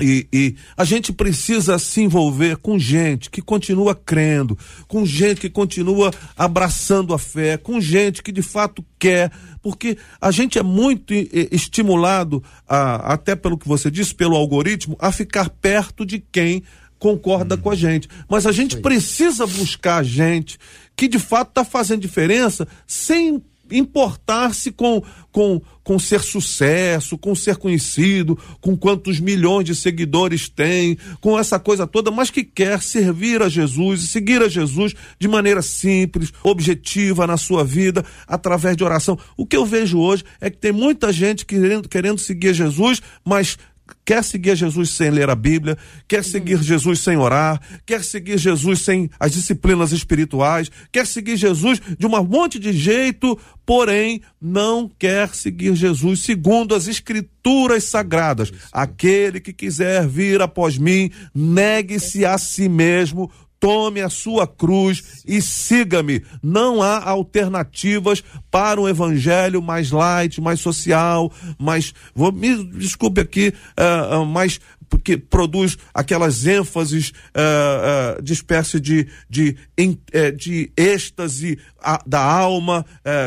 E, 0.00 0.26
e, 0.32 0.56
a 0.76 0.84
gente 0.84 1.12
precisa 1.12 1.78
se 1.78 2.00
envolver 2.00 2.56
com 2.56 2.76
gente 2.78 3.30
que 3.30 3.40
continua 3.40 3.94
crendo, 3.94 4.58
com 4.88 5.06
gente 5.06 5.40
que 5.40 5.48
continua 5.48 6.10
abraçando 6.36 7.14
a 7.14 7.18
fé, 7.18 7.56
com 7.56 7.80
gente 7.80 8.20
que 8.20 8.32
de 8.32 8.42
fato 8.42 8.84
quer, 8.98 9.30
porque 9.62 9.96
a 10.20 10.32
gente 10.32 10.58
é 10.58 10.64
muito 10.64 11.14
estimulado, 11.52 12.42
a, 12.68 13.12
até 13.12 13.36
pelo 13.36 13.56
que 13.56 13.68
você 13.68 13.88
disse, 13.88 14.12
pelo 14.12 14.34
algoritmo, 14.34 14.96
a 14.98 15.12
ficar 15.12 15.48
perto 15.48 16.04
de 16.04 16.18
quem 16.18 16.64
concorda 16.98 17.54
hum. 17.54 17.58
com 17.58 17.70
a 17.70 17.76
gente. 17.76 18.08
Mas 18.28 18.46
a 18.46 18.52
gente 18.52 18.78
precisa 18.78 19.46
buscar 19.46 20.02
gente 20.02 20.58
que 20.96 21.06
de 21.06 21.20
fato 21.20 21.50
está 21.50 21.64
fazendo 21.64 22.00
diferença 22.00 22.66
sem 22.84 23.40
importar-se 23.70 24.70
com, 24.70 25.02
com, 25.32 25.60
com 25.82 25.98
ser 25.98 26.20
sucesso, 26.20 27.18
com 27.18 27.34
ser 27.34 27.56
conhecido, 27.56 28.38
com 28.60 28.76
quantos 28.76 29.20
milhões 29.20 29.64
de 29.64 29.74
seguidores 29.74 30.48
tem, 30.48 30.96
com 31.20 31.38
essa 31.38 31.58
coisa 31.58 31.86
toda, 31.86 32.10
mas 32.10 32.30
que 32.30 32.44
quer 32.44 32.82
servir 32.82 33.42
a 33.42 33.48
Jesus 33.48 34.02
e 34.02 34.08
seguir 34.08 34.42
a 34.42 34.48
Jesus 34.48 34.94
de 35.18 35.28
maneira 35.28 35.62
simples, 35.62 36.32
objetiva 36.42 37.26
na 37.26 37.36
sua 37.36 37.64
vida, 37.64 38.04
através 38.26 38.76
de 38.76 38.84
oração. 38.84 39.18
O 39.36 39.46
que 39.46 39.56
eu 39.56 39.66
vejo 39.66 39.98
hoje 39.98 40.24
é 40.40 40.50
que 40.50 40.56
tem 40.56 40.72
muita 40.72 41.12
gente 41.12 41.44
querendo, 41.44 41.88
querendo 41.88 42.18
seguir 42.18 42.54
Jesus, 42.54 43.02
mas 43.24 43.58
quer 44.04 44.22
seguir 44.22 44.56
Jesus 44.56 44.90
sem 44.90 45.10
ler 45.10 45.30
a 45.30 45.34
Bíblia, 45.34 45.76
quer 46.06 46.22
seguir 46.24 46.62
Jesus 46.62 47.00
sem 47.00 47.16
orar, 47.16 47.60
quer 47.86 48.02
seguir 48.02 48.38
Jesus 48.38 48.82
sem 48.82 49.10
as 49.18 49.32
disciplinas 49.32 49.92
espirituais, 49.92 50.70
quer 50.92 51.06
seguir 51.06 51.36
Jesus 51.36 51.80
de 51.98 52.06
um 52.06 52.24
monte 52.24 52.58
de 52.58 52.72
jeito, 52.72 53.38
porém 53.64 54.20
não 54.40 54.90
quer 54.98 55.34
seguir 55.34 55.74
Jesus 55.74 56.20
segundo 56.20 56.74
as 56.74 56.86
escrituras 56.86 57.84
sagradas. 57.84 58.52
Aquele 58.72 59.40
que 59.40 59.52
quiser 59.52 60.06
vir 60.06 60.40
após 60.42 60.76
mim, 60.76 61.10
negue-se 61.34 62.24
a 62.24 62.36
si 62.38 62.68
mesmo, 62.68 63.30
tome 63.64 64.02
a 64.02 64.10
sua 64.10 64.46
cruz 64.46 65.22
e 65.26 65.40
siga-me. 65.40 66.22
Não 66.42 66.82
há 66.82 67.02
alternativas 67.02 68.22
para 68.50 68.78
um 68.78 68.86
evangelho 68.86 69.62
mais 69.62 69.90
light, 69.90 70.38
mais 70.38 70.60
social, 70.60 71.32
mais, 71.58 71.94
vou, 72.14 72.30
me 72.30 72.62
desculpe 72.62 73.22
aqui, 73.22 73.54
uh, 73.80 74.20
uh, 74.20 74.26
mais 74.26 74.60
que 75.02 75.16
produz 75.16 75.76
aquelas 75.92 76.46
ênfases 76.46 77.10
uh, 77.10 78.18
uh, 78.18 78.22
de 78.22 78.32
espécie 78.32 78.80
de, 78.80 79.06
de, 79.28 79.56
de, 79.76 79.88
uh, 79.88 80.36
de 80.36 80.70
êxtase 80.76 81.58
a, 81.82 82.02
da 82.06 82.22
alma, 82.22 82.84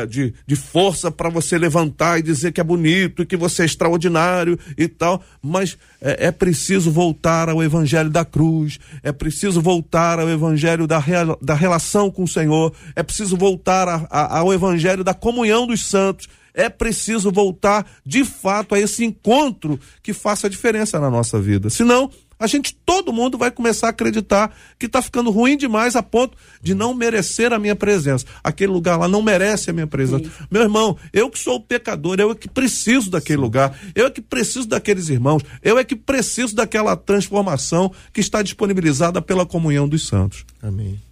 de, 0.08 0.34
de 0.44 0.56
força 0.56 1.12
para 1.12 1.28
você 1.28 1.56
levantar 1.56 2.18
e 2.18 2.22
dizer 2.22 2.50
que 2.50 2.60
é 2.60 2.64
bonito 2.64 3.24
que 3.24 3.36
você 3.36 3.62
é 3.62 3.64
extraordinário 3.66 4.58
e 4.76 4.88
tal, 4.88 5.22
mas 5.40 5.78
é, 6.00 6.26
é 6.26 6.32
preciso 6.32 6.90
voltar 6.90 7.48
ao 7.48 7.62
evangelho 7.62 8.10
da 8.10 8.24
cruz, 8.24 8.78
é 9.02 9.12
preciso 9.12 9.60
voltar 9.60 10.18
ao 10.18 10.28
evangelho 10.28 10.86
da, 10.86 10.98
real, 10.98 11.38
da 11.40 11.54
relação 11.54 12.10
com 12.10 12.24
o 12.24 12.28
Senhor, 12.28 12.72
é 12.96 13.02
preciso 13.02 13.36
voltar 13.36 13.88
a, 13.88 14.06
a, 14.10 14.38
ao 14.38 14.52
evangelho 14.52 15.04
da 15.04 15.14
comunhão 15.14 15.66
dos 15.66 15.86
santos, 15.86 16.28
é 16.58 16.68
preciso 16.68 17.30
voltar 17.30 17.86
de 18.04 18.24
fato 18.24 18.74
a 18.74 18.80
esse 18.80 19.04
encontro 19.04 19.78
que 20.02 20.12
faça 20.12 20.48
a 20.48 20.50
diferença 20.50 20.98
na 20.98 21.08
nossa 21.08 21.40
vida. 21.40 21.70
Senão, 21.70 22.10
a 22.36 22.48
gente, 22.48 22.74
todo 22.84 23.12
mundo 23.12 23.38
vai 23.38 23.50
começar 23.50 23.86
a 23.86 23.90
acreditar 23.90 24.52
que 24.76 24.86
está 24.86 25.00
ficando 25.00 25.30
ruim 25.30 25.56
demais 25.56 25.94
a 25.94 26.02
ponto 26.02 26.36
de 26.60 26.74
não 26.74 26.94
merecer 26.94 27.52
a 27.52 27.60
minha 27.60 27.76
presença. 27.76 28.26
Aquele 28.42 28.72
lugar 28.72 28.98
lá 28.98 29.06
não 29.06 29.22
merece 29.22 29.70
a 29.70 29.72
minha 29.72 29.86
presença. 29.86 30.24
Sim. 30.24 30.46
Meu 30.50 30.62
irmão, 30.62 30.96
eu 31.12 31.30
que 31.30 31.38
sou 31.38 31.56
o 31.56 31.60
pecador, 31.60 32.16
eu 32.18 32.32
é 32.32 32.34
que 32.34 32.48
preciso 32.48 33.08
daquele 33.08 33.38
Sim. 33.38 33.44
lugar, 33.44 33.78
eu 33.94 34.06
é 34.06 34.10
que 34.10 34.20
preciso 34.20 34.66
daqueles 34.66 35.08
irmãos, 35.08 35.42
eu 35.62 35.78
é 35.78 35.84
que 35.84 35.94
preciso 35.94 36.56
daquela 36.56 36.96
transformação 36.96 37.92
que 38.12 38.20
está 38.20 38.42
disponibilizada 38.42 39.22
pela 39.22 39.46
comunhão 39.46 39.88
dos 39.88 40.08
santos. 40.08 40.44
Amém. 40.60 41.07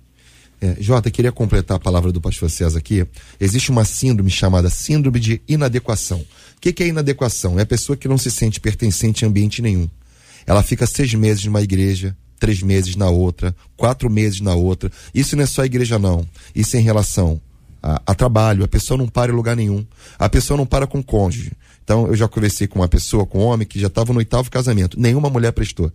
É, 0.60 0.76
Jota, 0.80 1.10
queria 1.10 1.32
completar 1.32 1.76
a 1.76 1.80
palavra 1.80 2.10
do 2.10 2.20
pastor 2.20 2.50
César 2.50 2.78
aqui. 2.78 3.06
Existe 3.38 3.70
uma 3.70 3.84
síndrome 3.84 4.30
chamada 4.30 4.70
síndrome 4.70 5.20
de 5.20 5.42
inadequação. 5.46 6.20
O 6.20 6.60
que, 6.60 6.72
que 6.72 6.82
é 6.82 6.86
inadequação? 6.86 7.58
É 7.58 7.62
a 7.62 7.66
pessoa 7.66 7.96
que 7.96 8.08
não 8.08 8.16
se 8.16 8.30
sente 8.30 8.58
pertencente 8.58 9.24
a 9.24 9.28
ambiente 9.28 9.60
nenhum. 9.60 9.88
Ela 10.46 10.62
fica 10.62 10.86
seis 10.86 11.12
meses 11.12 11.44
numa 11.44 11.60
igreja, 11.60 12.16
três 12.38 12.62
meses 12.62 12.96
na 12.96 13.10
outra, 13.10 13.54
quatro 13.76 14.08
meses 14.08 14.40
na 14.40 14.54
outra. 14.54 14.90
Isso 15.14 15.36
não 15.36 15.44
é 15.44 15.46
só 15.46 15.64
igreja, 15.64 15.98
não. 15.98 16.26
Isso 16.54 16.76
é 16.76 16.80
em 16.80 16.82
relação 16.82 17.40
a, 17.82 18.00
a, 18.06 18.14
trabalho. 18.14 18.64
A 18.64 18.68
pessoa 18.68 18.96
não 18.96 19.08
para 19.08 19.30
em 19.30 19.34
lugar 19.34 19.56
nenhum. 19.56 19.84
A 20.18 20.28
pessoa 20.28 20.56
não 20.56 20.64
para 20.64 20.86
com 20.86 21.02
cônjuge. 21.02 21.52
Então, 21.84 22.06
eu 22.06 22.16
já 22.16 22.26
conversei 22.26 22.66
com 22.66 22.78
uma 22.78 22.88
pessoa, 22.88 23.26
com 23.26 23.40
um 23.40 23.42
homem, 23.42 23.66
que 23.66 23.78
já 23.78 23.86
estava 23.88 24.12
no 24.12 24.18
oitavo 24.18 24.50
casamento. 24.50 24.98
Nenhuma 24.98 25.28
mulher 25.28 25.52
prestou. 25.52 25.92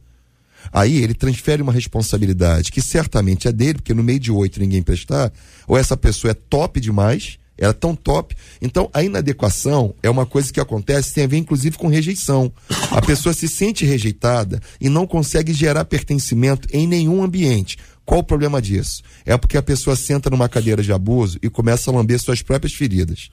Aí 0.72 0.98
ele 0.98 1.14
transfere 1.14 1.62
uma 1.62 1.72
responsabilidade 1.72 2.72
que 2.72 2.82
certamente 2.82 3.48
é 3.48 3.52
dele, 3.52 3.76
porque 3.76 3.94
no 3.94 4.04
meio 4.04 4.20
de 4.20 4.32
oito 4.32 4.60
ninguém 4.60 4.82
prestar, 4.82 5.32
ou 5.68 5.78
essa 5.78 5.96
pessoa 5.96 6.32
é 6.32 6.34
top 6.34 6.80
demais, 6.80 7.38
ela 7.58 7.72
é 7.72 7.74
tão 7.74 7.96
top. 7.96 8.36
Então 8.62 8.90
a 8.94 9.04
inadequação 9.04 9.94
é 10.02 10.10
uma 10.10 10.26
coisa 10.26 10.52
que 10.52 10.60
acontece, 10.60 11.14
tem 11.14 11.24
a 11.24 11.28
ver 11.28 11.38
inclusive 11.38 11.78
com 11.78 11.88
rejeição. 11.88 12.52
A 12.90 13.02
pessoa 13.02 13.34
se 13.34 13.48
sente 13.48 13.86
rejeitada 13.86 14.60
e 14.80 14.90
não 14.90 15.06
consegue 15.06 15.54
gerar 15.54 15.86
pertencimento 15.86 16.68
em 16.72 16.88
nenhum 16.88 17.24
ambiente. 17.24 17.78
Qual 18.04 18.22
o 18.22 18.24
problema 18.24 18.62
disso? 18.62 19.04
É 19.26 19.38
porque 19.38 19.58
a 19.58 19.62
pessoa 19.62 19.96
senta 19.96 20.30
numa 20.30 20.50
cadeira 20.50 20.82
de 20.82 20.92
abuso 20.92 21.38
e 21.42 21.50
começa 21.50 21.92
a 21.92 21.94
lamber 21.94 22.20
suas 22.20 22.42
próprias 22.42 22.74
feridas. 22.74 23.30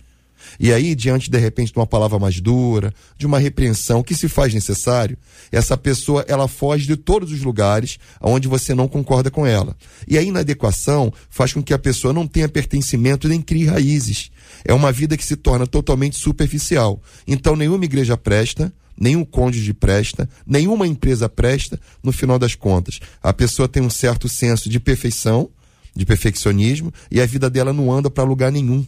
E 0.58 0.72
aí, 0.72 0.94
diante 0.94 1.30
de 1.30 1.38
repente 1.38 1.72
de 1.72 1.78
uma 1.78 1.86
palavra 1.86 2.18
mais 2.18 2.40
dura, 2.40 2.92
de 3.16 3.26
uma 3.26 3.38
repreensão 3.38 4.02
que 4.02 4.14
se 4.14 4.28
faz 4.28 4.52
necessário, 4.52 5.16
essa 5.50 5.76
pessoa 5.76 6.24
ela 6.28 6.48
foge 6.48 6.86
de 6.86 6.96
todos 6.96 7.32
os 7.32 7.42
lugares 7.42 7.98
onde 8.20 8.48
você 8.48 8.74
não 8.74 8.88
concorda 8.88 9.30
com 9.30 9.46
ela. 9.46 9.76
E 10.06 10.18
a 10.18 10.22
inadequação 10.22 11.12
faz 11.30 11.52
com 11.52 11.62
que 11.62 11.74
a 11.74 11.78
pessoa 11.78 12.12
não 12.12 12.26
tenha 12.26 12.48
pertencimento 12.48 13.28
nem 13.28 13.40
crie 13.40 13.66
raízes. 13.66 14.30
É 14.64 14.72
uma 14.72 14.92
vida 14.92 15.16
que 15.16 15.24
se 15.24 15.36
torna 15.36 15.66
totalmente 15.66 16.16
superficial. 16.16 17.02
Então, 17.26 17.56
nenhuma 17.56 17.84
igreja 17.84 18.16
presta, 18.16 18.72
nenhum 18.98 19.24
cônjuge 19.24 19.72
presta, 19.72 20.28
nenhuma 20.46 20.86
empresa 20.86 21.28
presta, 21.28 21.78
no 22.02 22.12
final 22.12 22.38
das 22.38 22.54
contas. 22.54 23.00
A 23.22 23.32
pessoa 23.32 23.68
tem 23.68 23.82
um 23.82 23.90
certo 23.90 24.28
senso 24.28 24.68
de 24.68 24.80
perfeição, 24.80 25.50
de 25.94 26.04
perfeccionismo, 26.04 26.92
e 27.10 27.20
a 27.20 27.26
vida 27.26 27.48
dela 27.48 27.72
não 27.72 27.92
anda 27.92 28.10
para 28.10 28.24
lugar 28.24 28.52
nenhum. 28.52 28.84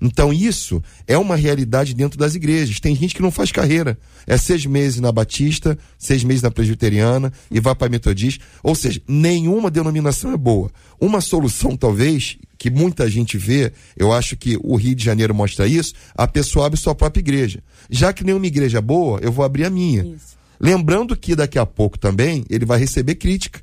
Então 0.00 0.32
isso 0.32 0.82
é 1.06 1.16
uma 1.16 1.36
realidade 1.36 1.94
dentro 1.94 2.18
das 2.18 2.34
igrejas. 2.34 2.80
Tem 2.80 2.94
gente 2.94 3.14
que 3.14 3.22
não 3.22 3.30
faz 3.30 3.50
carreira. 3.52 3.98
É 4.26 4.36
seis 4.36 4.66
meses 4.66 5.00
na 5.00 5.12
Batista, 5.12 5.78
seis 5.98 6.24
meses 6.24 6.42
na 6.42 6.50
Presbiteriana 6.50 7.32
e 7.50 7.60
vai 7.60 7.74
para 7.74 7.86
a 7.86 7.90
Metodista. 7.90 8.44
Ou 8.62 8.74
seja, 8.74 9.00
nenhuma 9.06 9.70
denominação 9.70 10.32
é 10.32 10.36
boa. 10.36 10.70
Uma 11.00 11.20
solução, 11.20 11.76
talvez, 11.76 12.36
que 12.58 12.70
muita 12.70 13.08
gente 13.08 13.36
vê, 13.36 13.72
eu 13.96 14.12
acho 14.12 14.36
que 14.36 14.58
o 14.62 14.76
Rio 14.76 14.94
de 14.94 15.04
Janeiro 15.04 15.34
mostra 15.34 15.66
isso, 15.66 15.92
a 16.14 16.26
pessoa 16.26 16.66
abre 16.66 16.78
sua 16.78 16.94
própria 16.94 17.20
igreja. 17.20 17.62
Já 17.90 18.12
que 18.12 18.24
nenhuma 18.24 18.46
igreja 18.46 18.78
é 18.78 18.80
boa, 18.80 19.20
eu 19.20 19.30
vou 19.30 19.44
abrir 19.44 19.64
a 19.64 19.70
minha. 19.70 20.02
Isso. 20.02 20.34
Lembrando 20.58 21.16
que 21.16 21.36
daqui 21.36 21.58
a 21.58 21.66
pouco 21.66 21.98
também 21.98 22.44
ele 22.48 22.64
vai 22.64 22.78
receber 22.78 23.16
crítica. 23.16 23.60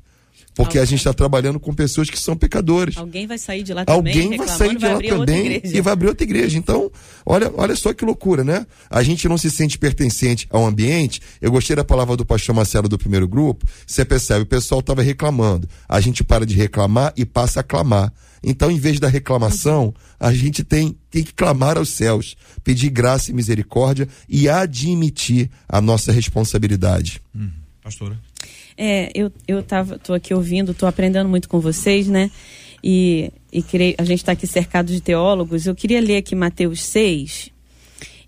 Porque 0.54 0.76
Alguém. 0.76 0.82
a 0.82 0.84
gente 0.84 0.98
está 0.98 1.14
trabalhando 1.14 1.58
com 1.58 1.72
pessoas 1.72 2.10
que 2.10 2.18
são 2.18 2.36
pecadores. 2.36 2.96
Alguém 2.96 3.26
vai 3.26 3.38
sair 3.38 3.62
de 3.62 3.72
lá 3.72 3.84
também. 3.84 4.12
Alguém 4.12 4.36
vai 4.36 4.48
sair 4.48 4.76
de 4.76 4.84
lá 4.84 5.00
também 5.00 5.62
e 5.64 5.80
vai 5.80 5.92
abrir 5.92 6.08
outra 6.08 6.24
igreja. 6.24 6.58
Então, 6.58 6.90
olha, 7.24 7.50
olha 7.56 7.74
só 7.74 7.94
que 7.94 8.04
loucura, 8.04 8.44
né? 8.44 8.66
A 8.90 9.02
gente 9.02 9.26
não 9.28 9.38
se 9.38 9.50
sente 9.50 9.78
pertencente 9.78 10.46
ao 10.50 10.66
ambiente. 10.66 11.22
Eu 11.40 11.50
gostei 11.50 11.74
da 11.74 11.84
palavra 11.84 12.16
do 12.16 12.24
pastor 12.24 12.54
Marcelo 12.54 12.88
do 12.88 12.98
primeiro 12.98 13.26
grupo. 13.26 13.66
Você 13.86 14.04
percebe, 14.04 14.42
o 14.42 14.46
pessoal 14.46 14.80
estava 14.80 15.02
reclamando. 15.02 15.66
A 15.88 16.00
gente 16.00 16.22
para 16.22 16.44
de 16.44 16.54
reclamar 16.54 17.14
e 17.16 17.24
passa 17.24 17.60
a 17.60 17.62
clamar. 17.62 18.12
Então, 18.42 18.70
em 18.70 18.78
vez 18.78 18.98
da 18.98 19.08
reclamação, 19.08 19.94
a 20.18 20.34
gente 20.34 20.64
tem, 20.64 20.96
tem 21.10 21.22
que 21.22 21.32
clamar 21.32 21.78
aos 21.78 21.90
céus, 21.90 22.36
pedir 22.64 22.90
graça 22.90 23.30
e 23.30 23.34
misericórdia 23.34 24.08
e 24.28 24.48
admitir 24.48 25.48
a 25.68 25.80
nossa 25.80 26.10
responsabilidade. 26.10 27.22
Hum, 27.34 27.50
pastora. 27.82 28.18
É, 28.84 29.12
eu, 29.14 29.30
eu 29.46 29.62
tava, 29.62 29.96
tô 29.96 30.12
aqui 30.12 30.34
ouvindo, 30.34 30.74
tô 30.74 30.86
aprendendo 30.86 31.28
muito 31.28 31.48
com 31.48 31.60
vocês, 31.60 32.08
né? 32.08 32.32
E, 32.82 33.30
e 33.52 33.62
creio, 33.62 33.94
a 33.96 34.02
gente 34.02 34.18
está 34.18 34.32
aqui 34.32 34.44
cercado 34.44 34.88
de 34.88 35.00
teólogos. 35.00 35.66
Eu 35.66 35.74
queria 35.76 36.00
ler 36.00 36.16
aqui 36.16 36.34
Mateus 36.34 36.82
6 36.82 37.50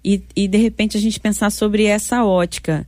e, 0.05 0.23
e 0.37 0.47
de 0.47 0.57
repente 0.57 0.97
a 0.97 1.01
gente 1.01 1.19
pensar 1.19 1.51
sobre 1.51 1.87
essa 1.87 2.25
ótica. 2.25 2.87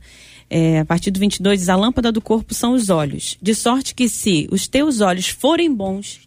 É, 0.49 0.79
a 0.79 0.85
partir 0.85 1.11
do 1.11 1.19
22 1.19 1.59
diz: 1.59 1.67
A 1.67 1.75
lâmpada 1.75 2.09
do 2.09 2.21
corpo 2.21 2.53
são 2.53 2.71
os 2.71 2.89
olhos, 2.89 3.37
de 3.41 3.53
sorte 3.53 3.93
que 3.93 4.07
se 4.07 4.47
os 4.49 4.65
teus 4.69 5.01
olhos 5.01 5.27
forem 5.27 5.69
bons, 5.75 6.21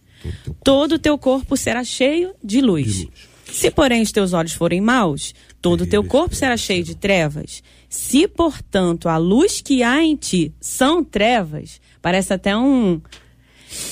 todo 0.63 0.97
o 0.97 0.99
teu 0.99 1.17
corpo 1.17 1.57
será 1.57 1.83
cheio 1.83 2.35
de 2.45 2.61
luz. 2.61 2.97
de 2.97 3.05
luz. 3.05 3.31
Se, 3.51 3.71
porém, 3.71 4.03
os 4.03 4.13
teus 4.13 4.35
olhos 4.35 4.53
forem 4.53 4.83
maus, 4.83 5.35
todo 5.59 5.85
o 5.85 5.87
teu 5.87 6.05
corpo 6.05 6.35
será 6.35 6.55
cheio 6.59 6.85
de 6.85 6.95
trevas. 6.95 7.63
Se, 7.91 8.29
portanto, 8.29 9.09
a 9.09 9.17
luz 9.17 9.61
que 9.61 9.83
há 9.83 10.01
em 10.01 10.15
ti 10.15 10.55
são 10.61 11.03
trevas, 11.03 11.81
parece 12.01 12.33
até 12.33 12.57
um. 12.57 13.01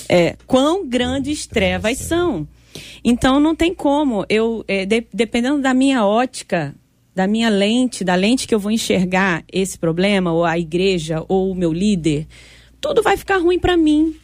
É, 0.09 0.37
quão 0.47 0.89
grandes 0.89 1.49
trevas 1.49 1.99
são. 1.99 2.47
Então, 3.03 3.41
não 3.41 3.57
tem 3.57 3.75
como. 3.75 4.25
Eu, 4.29 4.65
é, 4.69 4.87
de, 4.87 5.05
dependendo 5.13 5.61
da 5.61 5.75
minha 5.75 6.07
ótica, 6.07 6.77
da 7.13 7.27
minha 7.27 7.49
lente, 7.49 8.05
da 8.05 8.15
lente 8.15 8.47
que 8.47 8.55
eu 8.55 8.61
vou 8.61 8.71
enxergar 8.71 9.43
esse 9.53 9.77
problema, 9.77 10.33
ou 10.33 10.45
a 10.45 10.57
igreja, 10.57 11.25
ou 11.29 11.51
o 11.51 11.55
meu 11.55 11.73
líder, 11.73 12.29
tudo 12.81 13.03
vai 13.03 13.17
ficar 13.17 13.39
ruim 13.39 13.59
para 13.59 13.77
mim. 13.77 14.15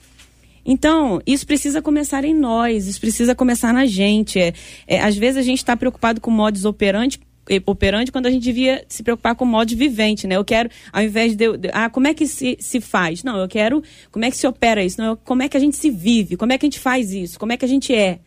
Então, 0.65 1.21
isso 1.27 1.45
precisa 1.45 1.83
começar 1.83 2.25
em 2.25 2.33
nós, 2.33 2.87
isso 2.87 3.01
precisa 3.01 3.35
começar 3.35 3.73
na 3.73 3.87
gente. 3.87 4.39
É, 4.39 4.55
é 4.87 5.01
às 5.01 5.17
vezes 5.17 5.37
a 5.37 5.43
gente 5.43 5.59
está 5.59 5.77
preocupado 5.77 6.21
com 6.21 6.31
modus 6.31 6.65
operandi 6.65 7.19
operante 7.67 8.11
quando 8.11 8.27
a 8.27 8.31
gente 8.31 8.43
devia 8.43 8.85
se 8.89 9.03
preocupar 9.03 9.35
com 9.35 9.45
o 9.45 9.49
modo 9.49 9.75
vivente, 9.77 10.27
né? 10.27 10.37
Eu 10.37 10.45
quero, 10.45 10.71
ao 10.93 11.03
invés 11.03 11.37
de, 11.37 11.57
de, 11.57 11.71
ah, 11.73 11.91
como 11.91 12.07
é 12.07 12.15
que 12.15 12.27
se, 12.27 12.57
se 12.61 12.81
faz? 12.81 13.23
Não, 13.23 13.39
eu 13.39 13.49
quero, 13.49 13.83
como 14.11 14.25
é 14.25 14.31
que 14.31 14.37
se 14.37 14.47
opera 14.47 14.83
isso? 14.83 15.01
Não, 15.01 15.17
como 15.17 15.43
é 15.43 15.49
que 15.49 15.57
a 15.57 15.61
gente 15.61 15.77
se 15.77 15.91
vive? 15.91 16.37
Como 16.37 16.53
é 16.53 16.59
que 16.59 16.65
a 16.65 16.69
gente 16.69 16.81
faz 16.81 17.13
isso? 17.13 17.39
Como 17.39 17.53
é 17.53 17.57
que 17.57 17.65
a 17.65 17.69
gente 17.69 17.95
é? 17.95 18.19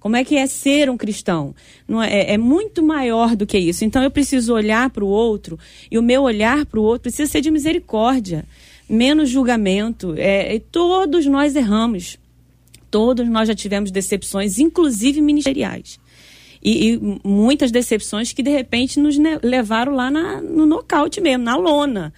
Como 0.00 0.16
é 0.16 0.24
que 0.24 0.36
é 0.36 0.46
ser 0.46 0.90
um 0.90 0.98
cristão? 0.98 1.54
Não 1.88 2.02
é, 2.02 2.12
é, 2.12 2.32
é 2.34 2.38
muito 2.38 2.82
maior 2.82 3.34
do 3.34 3.46
que 3.46 3.56
isso. 3.56 3.84
Então 3.84 4.02
eu 4.02 4.10
preciso 4.10 4.52
olhar 4.52 4.90
para 4.90 5.04
o 5.04 5.08
outro 5.08 5.58
e 5.90 5.98
o 5.98 6.02
meu 6.02 6.22
olhar 6.22 6.66
para 6.66 6.78
o 6.78 6.82
outro 6.82 7.02
precisa 7.02 7.30
ser 7.30 7.40
de 7.40 7.50
misericórdia 7.50 8.44
menos 8.88 9.30
julgamento. 9.30 10.14
É, 10.18 10.60
todos 10.70 11.26
nós 11.26 11.56
erramos. 11.56 12.18
Todos 12.90 13.28
nós 13.28 13.48
já 13.48 13.54
tivemos 13.54 13.90
decepções, 13.90 14.58
inclusive 14.58 15.20
ministeriais. 15.20 15.98
E, 16.64 16.94
e 16.94 17.20
muitas 17.22 17.70
decepções 17.70 18.32
que 18.32 18.42
de 18.42 18.50
repente 18.50 18.98
nos 18.98 19.16
levaram 19.42 19.94
lá 19.94 20.10
na, 20.10 20.40
no 20.40 20.64
nocaute 20.64 21.20
mesmo, 21.20 21.44
na 21.44 21.56
lona. 21.56 22.12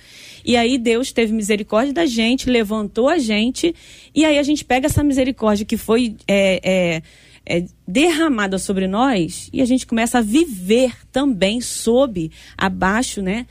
E 0.44 0.57
aí 0.57 0.78
Deus 0.78 1.11
teve 1.11 1.32
misericórdia 1.32 1.92
da 1.92 2.07
gente, 2.07 2.49
levantou 2.49 3.09
a 3.09 3.18
gente, 3.18 3.74
e 4.14 4.24
aí 4.24 4.38
a 4.38 4.42
gente 4.44 4.64
pega 4.64 4.86
essa 4.86 5.03
misericórdia 5.03 5.66
que 5.66 5.76
foi 5.76 6.14
é, 6.28 6.61
é, 6.62 7.03
é, 7.44 7.64
derramada 7.86 8.57
sobre 8.59 8.86
nós 8.86 9.51
e 9.53 9.61
a 9.61 9.64
gente 9.64 9.86
começa 9.86 10.18
a 10.18 10.22
viver 10.22 10.92
também 11.11 11.61
sob, 11.61 12.30
abaixo, 12.57 13.20
né? 13.20 13.47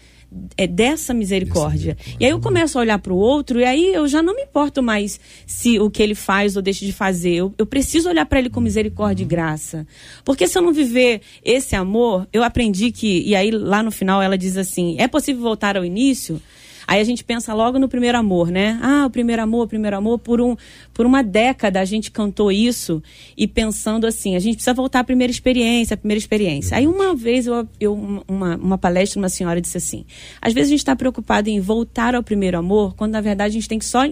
É 0.58 0.68
dessa 0.68 1.14
misericórdia. 1.14 1.98
E 2.20 2.26
aí 2.26 2.32
eu 2.32 2.40
começo 2.40 2.78
a 2.78 2.82
olhar 2.82 3.00
para 3.00 3.14
o 3.14 3.18
outro 3.18 3.60
e 3.60 3.66
aí 3.66 3.94
eu 3.94 4.08
já 4.08 4.22
não 4.22 4.36
me 4.36 4.44
importo 4.44 4.82
mais 4.82 5.20
se 5.46 5.80
o 5.80 5.90
que 5.90 6.02
ele 6.02 6.16
faz 6.16 6.56
ou 6.56 6.62
deixa 6.62 6.86
de 6.86 6.92
fazer. 6.92 7.34
Eu, 7.36 7.54
eu 7.58 7.66
preciso 7.66 8.10
olhar 8.10 8.26
para 8.26 8.40
ele 8.40 8.50
com 8.50 8.60
misericórdia 8.60 9.24
e 9.24 9.28
graça. 9.28 9.88
Porque 10.24 10.48
se 10.48 10.58
eu 10.58 10.62
não 10.62 10.74
viver 10.74 11.22
esse 11.44 11.76
amor, 11.76 12.28
eu 12.32 12.44
aprendi 12.44 12.92
que. 12.92 13.24
E 13.26 13.36
aí 13.36 13.52
lá 13.52 13.82
no 13.82 13.92
final 13.92 14.22
ela 14.22 14.38
diz 14.38 14.58
assim: 14.58 14.96
é 15.00 15.08
possível 15.08 15.42
voltar 15.42 15.78
ao 15.78 15.86
início? 15.86 16.42
Aí 16.88 17.02
a 17.02 17.04
gente 17.04 17.24
pensa 17.24 17.54
logo 17.54 17.80
no 17.80 17.88
primeiro 17.88 18.18
amor, 18.18 18.52
né? 18.52 18.80
Ah, 18.82 19.06
o 19.06 19.10
primeiro 19.10 19.42
amor, 19.42 19.66
o 19.66 19.68
primeiro 19.68 19.98
amor. 19.98 20.20
Por, 20.20 20.40
um, 20.40 20.56
por 20.94 21.06
uma 21.06 21.24
década 21.24 21.80
a 21.80 21.86
gente 21.86 22.12
cantou 22.12 22.52
isso 22.52 23.02
e 23.36 23.48
pensando 23.48 24.06
assim, 24.06 24.36
a 24.36 24.40
gente 24.40 24.56
precisa 24.56 24.74
voltar 24.74 25.00
à 25.00 25.04
primeira 25.04 25.32
experiência, 25.32 25.96
à 25.96 25.98
primeira 25.98 26.20
experiência. 26.20 26.78
Aí 26.78 26.88
uma 26.88 27.16
vez 27.16 27.48
eu, 27.48 27.68
eu 27.80 28.24
uma, 28.28 28.56
uma 28.56 28.78
palestra, 28.78 29.20
uma 29.20 29.30
senhora 29.30 29.60
disse 29.60 29.78
assim, 29.78 30.06
às 30.42 30.54
vezes 30.54 30.70
a 30.70 30.72
gente 30.72 30.80
está 30.80 30.96
preocupado 30.96 31.50
em 31.50 31.60
voltar 31.60 32.16
ao 32.16 32.24
primeiro 32.24 32.58
amor, 32.58 32.96
quando 32.96 33.14
na 33.14 33.22
verdade 33.22 33.52
a 33.52 33.54
gente 33.54 33.68
tem 33.68 33.80
que 33.80 33.86
só 33.86 34.06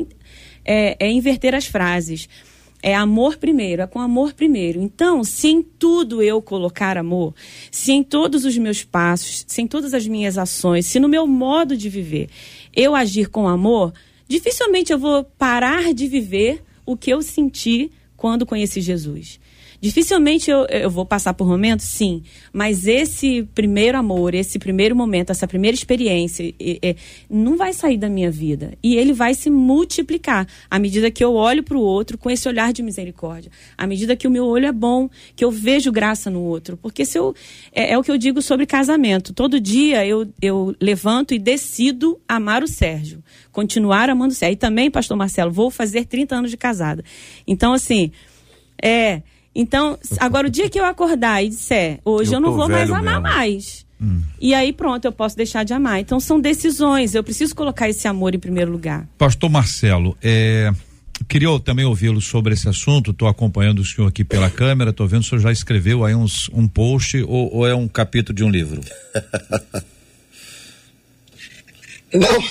é, 0.65 0.97
é 0.99 1.11
inverter 1.11 1.53
as 1.53 1.65
frases. 1.65 2.27
É 2.85 2.93
amor 2.93 3.37
primeiro, 3.37 3.81
é 3.81 3.87
com 3.87 4.01
amor 4.01 4.33
primeiro. 4.33 4.81
Então, 4.81 5.23
se 5.23 5.47
em 5.47 5.61
tudo 5.63 6.21
eu 6.21 6.41
colocar 6.41 6.97
amor, 6.97 7.33
se 7.71 7.93
em 7.93 8.03
todos 8.03 8.43
os 8.43 8.57
meus 8.57 8.83
passos, 8.83 9.45
se 9.47 9.61
em 9.61 9.67
todas 9.67 9.93
as 9.93 10.05
minhas 10.05 10.37
ações, 10.37 10.85
se 10.85 10.99
no 10.99 11.07
meu 11.07 11.25
modo 11.25 11.77
de 11.77 11.87
viver 11.87 12.27
eu 12.75 12.95
agir 12.95 13.29
com 13.29 13.47
amor, 13.47 13.93
dificilmente 14.27 14.91
eu 14.91 14.99
vou 14.99 15.23
parar 15.23 15.93
de 15.93 16.07
viver 16.07 16.63
o 16.85 16.97
que 16.97 17.11
eu 17.11 17.21
senti 17.21 17.91
quando 18.17 18.45
conheci 18.45 18.81
Jesus. 18.81 19.39
Dificilmente 19.83 20.49
eu, 20.49 20.65
eu 20.67 20.89
vou 20.89 21.05
passar 21.05 21.33
por 21.33 21.45
momentos, 21.45 21.85
sim, 21.85 22.23
mas 22.53 22.87
esse 22.87 23.43
primeiro 23.53 23.97
amor, 23.97 24.33
esse 24.33 24.57
primeiro 24.57 24.95
momento, 24.95 25.31
essa 25.31 25.45
primeira 25.45 25.75
experiência, 25.75 26.55
é, 26.57 26.79
é, 26.81 26.95
não 27.29 27.57
vai 27.57 27.73
sair 27.73 27.97
da 27.97 28.07
minha 28.07 28.31
vida. 28.31 28.77
E 28.81 28.95
ele 28.95 29.11
vai 29.11 29.33
se 29.33 29.49
multiplicar 29.49 30.47
à 30.71 30.79
medida 30.79 31.11
que 31.11 31.21
eu 31.21 31.33
olho 31.33 31.61
para 31.63 31.75
o 31.75 31.81
outro 31.81 32.17
com 32.17 32.29
esse 32.29 32.47
olhar 32.47 32.71
de 32.71 32.81
misericórdia, 32.81 33.51
à 33.77 33.85
medida 33.85 34.15
que 34.15 34.25
o 34.25 34.31
meu 34.31 34.45
olho 34.45 34.67
é 34.67 34.71
bom, 34.71 35.09
que 35.35 35.43
eu 35.43 35.51
vejo 35.51 35.91
graça 35.91 36.29
no 36.29 36.41
outro. 36.43 36.77
Porque 36.77 37.03
se 37.03 37.19
eu. 37.19 37.35
É, 37.73 37.91
é 37.91 37.97
o 37.97 38.03
que 38.03 38.11
eu 38.11 38.17
digo 38.17 38.41
sobre 38.41 38.65
casamento. 38.65 39.33
Todo 39.33 39.59
dia 39.59 40.07
eu, 40.07 40.25
eu 40.41 40.73
levanto 40.79 41.33
e 41.33 41.37
decido 41.37 42.17
amar 42.25 42.63
o 42.63 42.69
Sérgio, 42.69 43.21
continuar 43.51 44.09
amando 44.09 44.31
o 44.31 44.35
Sérgio. 44.35 44.53
E 44.53 44.55
também, 44.55 44.89
Pastor 44.89 45.17
Marcelo, 45.17 45.51
vou 45.51 45.69
fazer 45.69 46.05
30 46.05 46.35
anos 46.37 46.51
de 46.51 46.55
casada. 46.55 47.03
Então, 47.45 47.73
assim. 47.73 48.13
É, 48.81 49.21
então, 49.55 49.97
agora 50.19 50.47
o 50.47 50.49
dia 50.49 50.69
que 50.69 50.79
eu 50.79 50.85
acordar 50.85 51.43
e 51.43 51.49
disser, 51.49 51.99
hoje 52.03 52.31
eu, 52.31 52.35
eu 52.35 52.39
não 52.39 52.53
vou 52.53 52.67
mais 52.67 52.89
amar 52.89 53.21
mesmo. 53.21 53.21
mais. 53.21 53.85
Hum. 54.01 54.21
E 54.39 54.53
aí 54.53 54.73
pronto, 54.73 55.05
eu 55.05 55.11
posso 55.11 55.37
deixar 55.37 55.63
de 55.63 55.73
amar. 55.73 55.99
Então 55.99 56.19
são 56.19 56.39
decisões, 56.39 57.13
eu 57.15 57.23
preciso 57.23 57.55
colocar 57.55 57.87
esse 57.87 58.07
amor 58.07 58.33
em 58.33 58.39
primeiro 58.39 58.71
lugar. 58.71 59.07
Pastor 59.17 59.49
Marcelo, 59.49 60.17
é, 60.21 60.71
queria 61.29 61.47
também 61.59 61.85
ouvi-lo 61.85 62.19
sobre 62.19 62.53
esse 62.53 62.67
assunto, 62.67 63.11
estou 63.11 63.27
acompanhando 63.27 63.79
o 63.79 63.85
senhor 63.85 64.07
aqui 64.07 64.23
pela 64.23 64.49
câmera, 64.49 64.89
estou 64.89 65.07
vendo 65.07 65.21
o 65.21 65.25
senhor 65.25 65.41
já 65.41 65.51
escreveu 65.51 66.03
aí 66.03 66.15
uns, 66.15 66.49
um 66.53 66.67
post 66.67 67.21
ou, 67.23 67.55
ou 67.55 67.67
é 67.67 67.75
um 67.75 67.87
capítulo 67.87 68.35
de 68.35 68.43
um 68.43 68.49
livro? 68.49 68.81
Não. 72.13 72.29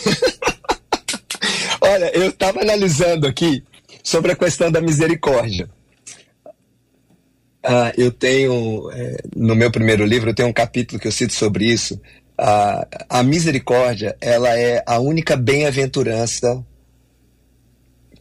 Olha, 1.80 2.16
eu 2.16 2.30
estava 2.30 2.60
analisando 2.60 3.26
aqui 3.26 3.62
sobre 4.02 4.32
a 4.32 4.36
questão 4.36 4.70
da 4.70 4.80
misericórdia. 4.80 5.68
Uh, 7.64 7.94
eu 7.96 8.10
tenho, 8.10 8.90
é, 8.92 9.22
no 9.36 9.54
meu 9.54 9.70
primeiro 9.70 10.04
livro, 10.04 10.30
eu 10.30 10.34
tenho 10.34 10.48
um 10.48 10.52
capítulo 10.52 11.00
que 11.00 11.06
eu 11.06 11.12
cito 11.12 11.32
sobre 11.32 11.64
isso. 11.66 11.94
Uh, 12.38 12.84
a 13.08 13.22
misericórdia, 13.22 14.16
ela 14.20 14.58
é 14.58 14.82
a 14.84 14.98
única 14.98 15.36
bem-aventurança 15.36 16.64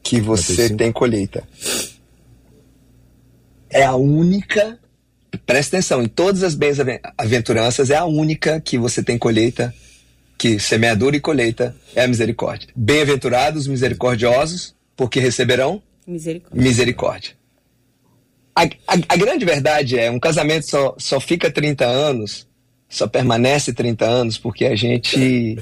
que 0.04 0.22
você 0.22 0.70
tem 0.70 0.92
colheita. 0.92 1.44
É 3.70 3.84
a 3.84 3.96
única, 3.96 4.78
presta 5.46 5.78
atenção, 5.78 6.04
em 6.04 6.08
todas 6.08 6.44
as 6.44 6.54
bem-aventuranças, 6.54 7.90
é 7.90 7.96
a 7.96 8.06
única 8.06 8.62
que 8.62 8.78
você 8.78 9.02
tem 9.02 9.18
colheita, 9.18 9.74
que 10.38 10.60
semeadura 10.60 11.16
e 11.16 11.20
colheita 11.20 11.76
é 11.96 12.04
a 12.04 12.08
misericórdia. 12.08 12.70
Bem-aventurados 12.76 13.68
misericordiosos, 13.68 14.76
porque 14.96 15.20
receberão 15.20 15.82
misericórdia. 16.06 16.62
misericórdia. 16.64 17.41
A, 18.56 18.64
a, 18.64 18.98
a, 19.10 19.16
grande 19.16 19.46
verdade 19.46 19.98
é, 19.98 20.12
um 20.12 20.20
casamento 20.20 20.70
só, 20.70 20.96
só 20.98 21.20
fica 21.20 21.50
30 21.50 21.86
anos, 21.86 22.48
só 22.90 23.08
permanece 23.08 23.74
30 23.74 24.06
anos 24.06 24.38
porque 24.38 24.66
a 24.66 24.76
gente 24.76 25.58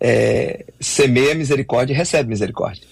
é, 0.00 0.64
semeia 0.80 1.34
misericórdia 1.34 1.94
e 1.94 1.96
recebe 1.96 2.28
misericórdia. 2.28 2.82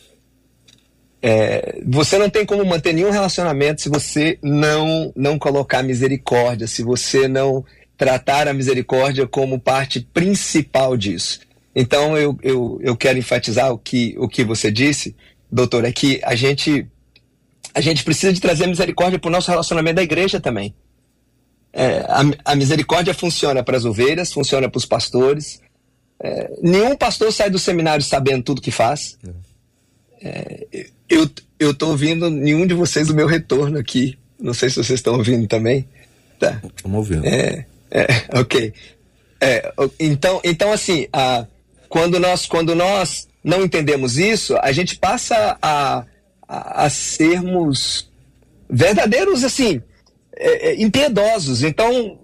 É, 1.21 1.81
você 1.87 2.19
não 2.19 2.29
tem 2.29 2.45
como 2.45 2.65
manter 2.65 2.93
nenhum 2.93 3.11
relacionamento 3.11 3.83
se 3.83 3.89
você 3.89 4.39
não 4.43 5.13
não 5.15 5.39
colocar 5.39 5.83
misericórdia, 5.83 6.67
se 6.67 6.83
você 6.83 7.29
não 7.29 7.65
tratar 7.97 8.49
a 8.49 8.53
misericórdia 8.53 9.27
como 9.27 9.61
parte 9.61 10.01
principal 10.01 10.97
disso. 10.97 11.41
Então 11.75 12.19
eu, 12.19 12.37
eu, 12.43 12.81
eu 12.83 12.97
quero 12.97 13.19
enfatizar 13.19 13.71
o 13.73 13.79
que, 13.79 14.15
o 14.19 14.29
que 14.29 14.45
você 14.45 14.71
disse, 14.71 15.15
doutor, 15.51 15.85
é 15.85 15.93
que 15.93 16.21
a 16.25 16.35
gente 16.35 16.87
a 17.75 17.81
gente 17.81 18.05
precisa 18.05 18.33
de 18.33 18.41
trazer 18.41 18.67
misericórdia 18.67 19.19
para 19.19 19.29
o 19.29 19.33
nosso 19.33 19.51
relacionamento 19.51 19.97
da 19.97 20.03
igreja 20.03 20.41
também. 20.41 20.75
É, 21.73 22.01
a, 22.01 22.53
a, 22.53 22.55
misericórdia 22.55 23.15
funciona 23.15 23.63
para 23.63 23.77
as 23.77 23.85
ovelhas, 23.85 24.33
funciona 24.33 24.69
para 24.69 24.79
os 24.79 24.85
pastores. 24.85 25.61
É, 26.21 26.51
nenhum 26.63 26.95
pastor 26.95 27.33
sai 27.33 27.49
do 27.49 27.59
seminário 27.59 28.05
sabendo 28.05 28.43
tudo 28.43 28.61
que 28.61 28.71
faz. 28.71 29.19
É, 30.21 30.67
eu 31.09 31.29
eu 31.59 31.71
estou 31.71 31.91
ouvindo 31.91 32.29
nenhum 32.29 32.67
de 32.67 32.75
vocês 32.75 33.09
o 33.09 33.15
meu 33.15 33.27
retorno 33.27 33.79
aqui. 33.79 34.19
Não 34.39 34.53
sei 34.53 34.69
se 34.69 34.77
vocês 34.77 34.99
estão 34.99 35.15
ouvindo 35.15 35.47
também. 35.47 35.89
Tá. 36.39 36.61
Estamos 36.77 36.99
ouvindo. 36.99 37.25
É, 37.25 37.67
é, 37.91 38.07
ok. 38.39 38.73
É, 39.41 39.73
então, 39.99 40.41
então 40.45 40.73
assim, 40.73 41.07
a, 41.13 41.47
quando 41.89 42.19
nós 42.19 42.47
quando 42.47 42.75
nós 42.75 43.29
não 43.43 43.63
entendemos 43.63 44.19
isso, 44.19 44.57
a 44.61 44.73
gente 44.73 44.97
passa 44.97 45.57
a, 45.63 46.05
a, 46.53 46.85
a 46.85 46.91
sermos 46.91 48.11
verdadeiros 48.69 49.43
assim 49.43 49.83
é, 50.37 50.71
é, 50.71 50.83
impiedosos. 50.83 51.63
Então, 51.63 52.19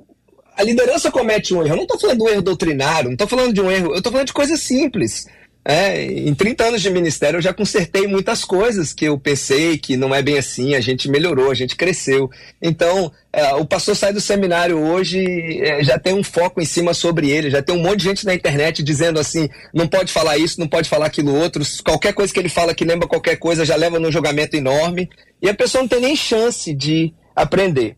a 0.54 0.62
liderança 0.62 1.10
comete 1.10 1.54
um 1.54 1.62
erro. 1.62 1.72
Eu 1.72 1.76
não 1.76 1.82
estou 1.84 1.98
falando 1.98 2.18
de 2.18 2.24
um 2.24 2.28
erro 2.28 2.42
doutrinário, 2.42 3.04
não 3.06 3.14
estou 3.14 3.28
falando 3.28 3.54
de 3.54 3.60
um 3.60 3.70
erro, 3.70 3.92
eu 3.92 3.98
estou 3.98 4.12
falando 4.12 4.26
de 4.26 4.32
coisas 4.34 4.60
simples. 4.60 5.26
É, 5.64 6.02
em 6.02 6.34
30 6.34 6.64
anos 6.64 6.80
de 6.80 6.88
ministério 6.88 7.36
eu 7.36 7.42
já 7.42 7.52
consertei 7.52 8.06
muitas 8.06 8.42
coisas 8.42 8.94
que 8.94 9.04
eu 9.04 9.18
pensei 9.18 9.76
que 9.76 9.98
não 9.98 10.14
é 10.14 10.22
bem 10.22 10.38
assim, 10.38 10.74
a 10.74 10.80
gente 10.80 11.11
melhorou, 11.11 11.50
a 11.50 11.54
gente 11.54 11.76
cresceu. 11.76 12.30
Então, 12.62 13.12
é, 13.30 13.52
o 13.54 13.66
pastor 13.66 13.94
sai 13.94 14.12
do 14.12 14.20
seminário 14.20 14.78
hoje, 14.78 15.20
é, 15.61 15.82
já 15.84 15.98
tem 15.98 16.14
um 16.14 16.24
foco 16.24 16.61
em 16.61 16.64
cima 16.64 16.94
sobre 16.94 17.30
ele, 17.30 17.50
já 17.50 17.61
tem 17.61 17.74
um 17.74 17.82
monte 17.82 17.98
de 17.98 18.04
gente 18.04 18.24
na 18.24 18.34
internet 18.34 18.82
dizendo 18.82 19.20
assim, 19.20 19.48
não 19.74 19.86
pode 19.86 20.11
falar 20.11 20.38
isso, 20.38 20.59
não 20.59 20.68
pode 20.68 20.88
falar 20.88 21.06
aquilo 21.06 21.34
outro, 21.34 21.62
qualquer 21.84 22.14
coisa 22.14 22.32
que 22.32 22.40
ele 22.40 22.48
fala 22.48 22.74
que 22.74 22.84
lembra 22.84 23.06
qualquer 23.06 23.36
coisa 23.36 23.64
já 23.64 23.76
leva 23.76 23.98
num 23.98 24.11
julgamento 24.11 24.56
enorme, 24.56 25.11
e 25.42 25.48
a 25.50 25.54
pessoa 25.54 25.82
não 25.82 25.88
tem 25.88 26.00
nem 26.00 26.16
chance 26.16 26.72
de 26.74 27.12
aprender. 27.36 27.96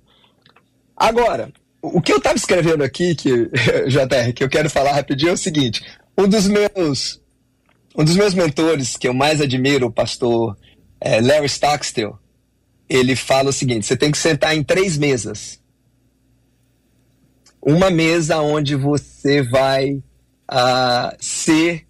Agora, 0.96 1.52
o 1.80 2.00
que 2.00 2.12
eu 2.12 2.18
estava 2.18 2.36
escrevendo 2.36 2.82
aqui, 2.82 3.14
que, 3.14 3.30
JR, 3.88 4.32
que 4.34 4.44
eu 4.44 4.48
quero 4.48 4.68
falar 4.68 4.92
rapidinho 4.92 5.30
é 5.30 5.34
o 5.34 5.36
seguinte: 5.36 5.82
um 6.16 6.28
dos 6.28 6.46
meus, 6.46 7.19
um 7.97 8.05
dos 8.05 8.16
meus 8.16 8.34
mentores 8.34 8.97
que 8.97 9.09
eu 9.09 9.14
mais 9.14 9.41
admiro, 9.41 9.86
o 9.86 9.93
pastor 9.93 10.57
é, 11.01 11.20
Larry 11.20 11.47
Stockstill, 11.47 12.18
ele 12.88 13.16
fala 13.16 13.51
o 13.51 13.53
seguinte: 13.53 13.86
você 13.86 13.97
tem 13.97 14.11
que 14.11 14.18
sentar 14.18 14.57
em 14.57 14.62
três 14.62 14.97
mesas. 14.97 15.61
Uma 17.62 17.91
mesa 17.91 18.41
onde 18.41 18.74
você 18.74 19.43
vai 19.43 19.93
uh, 19.93 21.16
ser 21.18 21.86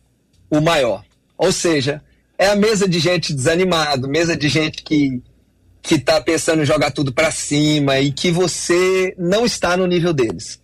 o 0.51 0.61
maior. 0.61 1.05
Ou 1.39 1.53
seja, 1.53 2.03
é 2.37 2.49
a 2.49 2.57
mesa 2.57 2.89
de 2.89 2.99
gente 2.99 3.33
desanimado, 3.33 4.09
mesa 4.09 4.37
de 4.37 4.49
gente 4.49 4.83
que 4.83 5.23
que 5.83 5.95
está 5.95 6.21
pensando 6.21 6.63
em 6.63 6.67
jogar 6.67 6.91
tudo 6.91 7.11
para 7.11 7.31
cima 7.31 7.99
e 8.01 8.13
que 8.13 8.31
você 8.31 9.15
não 9.19 9.47
está 9.47 9.79
no 9.79 9.87
nível 9.87 10.13
deles. 10.13 10.61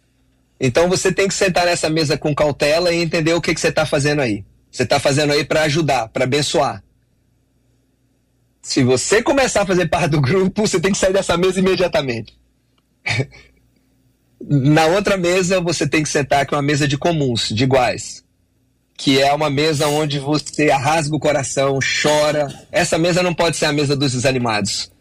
Então 0.61 0.89
você 0.89 1.11
tem 1.11 1.27
que 1.27 1.35
sentar 1.35 1.65
nessa 1.65 1.89
mesa 1.89 2.19
com 2.19 2.35
cautela 2.35 2.93
e 2.93 3.03
entender 3.03 3.33
o 3.33 3.41
que, 3.41 3.55
que 3.55 3.61
você 3.61 3.69
está 3.69 3.87
fazendo 3.87 4.21
aí. 4.21 4.45
Você 4.77 4.83
está 4.83 5.01
fazendo 5.01 5.33
aí 5.33 5.43
para 5.43 5.63
ajudar, 5.63 6.09
para 6.09 6.25
abençoar. 6.25 6.85
Se 8.61 8.85
você 8.85 9.23
começar 9.23 9.63
a 9.63 9.67
fazer 9.67 9.89
parte 9.89 10.11
do 10.11 10.21
grupo, 10.21 10.67
você 10.67 10.79
tem 10.79 10.93
que 10.93 10.99
sair 10.99 11.15
dessa 11.15 11.35
mesa 11.35 11.61
imediatamente. 11.61 12.39
Na 14.39 14.85
outra 14.85 15.17
mesa, 15.17 15.63
você 15.63 15.89
tem 15.89 16.03
que 16.03 16.11
sentar 16.11 16.45
com 16.45 16.55
uma 16.55 16.61
mesa 16.61 16.87
de 16.87 16.99
comuns, 16.99 17.49
de 17.49 17.65
iguais. 17.65 18.23
Que 18.99 19.19
é 19.19 19.33
uma 19.33 19.49
mesa 19.49 19.89
onde 19.89 20.19
você 20.19 20.71
rasga 20.71 21.17
o 21.17 21.21
coração, 21.21 21.79
chora. 21.81 22.47
Essa 22.71 22.99
mesa 22.99 23.23
não 23.23 23.33
pode 23.33 23.57
ser 23.57 23.65
a 23.65 23.73
mesa 23.73 23.97
dos 23.97 24.13
desanimados 24.13 24.93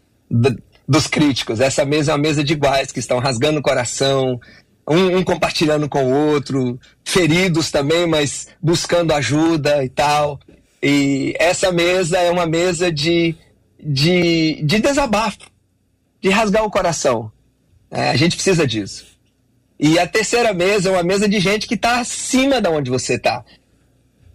dos 0.87 1.07
críticos. 1.07 1.59
Essa 1.59 1.83
mesa 1.83 2.13
é 2.13 2.15
uma 2.15 2.21
mesa 2.21 2.45
de 2.45 2.53
iguais 2.53 2.93
que 2.93 2.99
estão 2.99 3.19
rasgando 3.19 3.59
o 3.59 3.63
coração, 3.63 4.39
um, 4.87 5.17
um, 5.17 5.23
compartilhando 5.23 5.89
com 5.89 6.05
o 6.05 6.31
outro, 6.31 6.79
feridos 7.03 7.71
também, 7.71 8.05
mas 8.05 8.47
buscando 8.61 9.13
ajuda 9.13 9.83
e 9.83 9.89
tal. 9.89 10.39
E 10.81 11.35
essa 11.39 11.71
mesa 11.71 12.17
é 12.17 12.29
uma 12.29 12.45
mesa 12.45 12.91
de, 12.91 13.35
de, 13.79 14.61
de 14.63 14.79
desabafo, 14.79 15.49
de 16.21 16.29
rasgar 16.29 16.63
o 16.63 16.71
coração. 16.71 17.31
É, 17.89 18.09
a 18.09 18.15
gente 18.15 18.35
precisa 18.35 18.67
disso. 18.67 19.05
E 19.79 19.99
a 19.99 20.07
terceira 20.07 20.53
mesa 20.53 20.89
é 20.89 20.91
uma 20.91 21.03
mesa 21.03 21.27
de 21.27 21.39
gente 21.39 21.67
que 21.67 21.75
está 21.75 21.99
acima 21.99 22.61
da 22.61 22.69
onde 22.69 22.89
você 22.89 23.15
está 23.15 23.43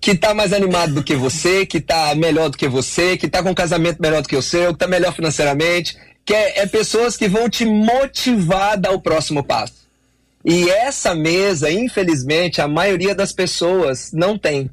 que 0.00 0.16
tá 0.16 0.32
mais 0.32 0.52
animado 0.52 0.94
do 0.94 1.04
que 1.04 1.14
você, 1.14 1.66
que 1.66 1.80
tá 1.80 2.14
melhor 2.14 2.48
do 2.48 2.56
que 2.56 2.66
você, 2.66 3.18
que 3.18 3.28
tá 3.28 3.42
com 3.42 3.50
um 3.50 3.54
casamento 3.54 4.00
melhor 4.00 4.22
do 4.22 4.28
que 4.28 4.36
o 4.36 4.42
seu, 4.42 4.72
que 4.72 4.78
tá 4.78 4.88
melhor 4.88 5.14
financeiramente, 5.14 5.96
que 6.24 6.32
é, 6.32 6.60
é 6.60 6.66
pessoas 6.66 7.16
que 7.16 7.28
vão 7.28 7.50
te 7.50 7.66
motivar 7.66 8.72
a 8.72 8.76
dar 8.76 8.92
o 8.92 9.00
próximo 9.00 9.44
passo. 9.44 9.89
E 10.44 10.68
essa 10.70 11.14
mesa, 11.14 11.70
infelizmente, 11.70 12.60
a 12.60 12.68
maioria 12.68 13.14
das 13.14 13.32
pessoas 13.32 14.10
não 14.12 14.38
tem. 14.38 14.70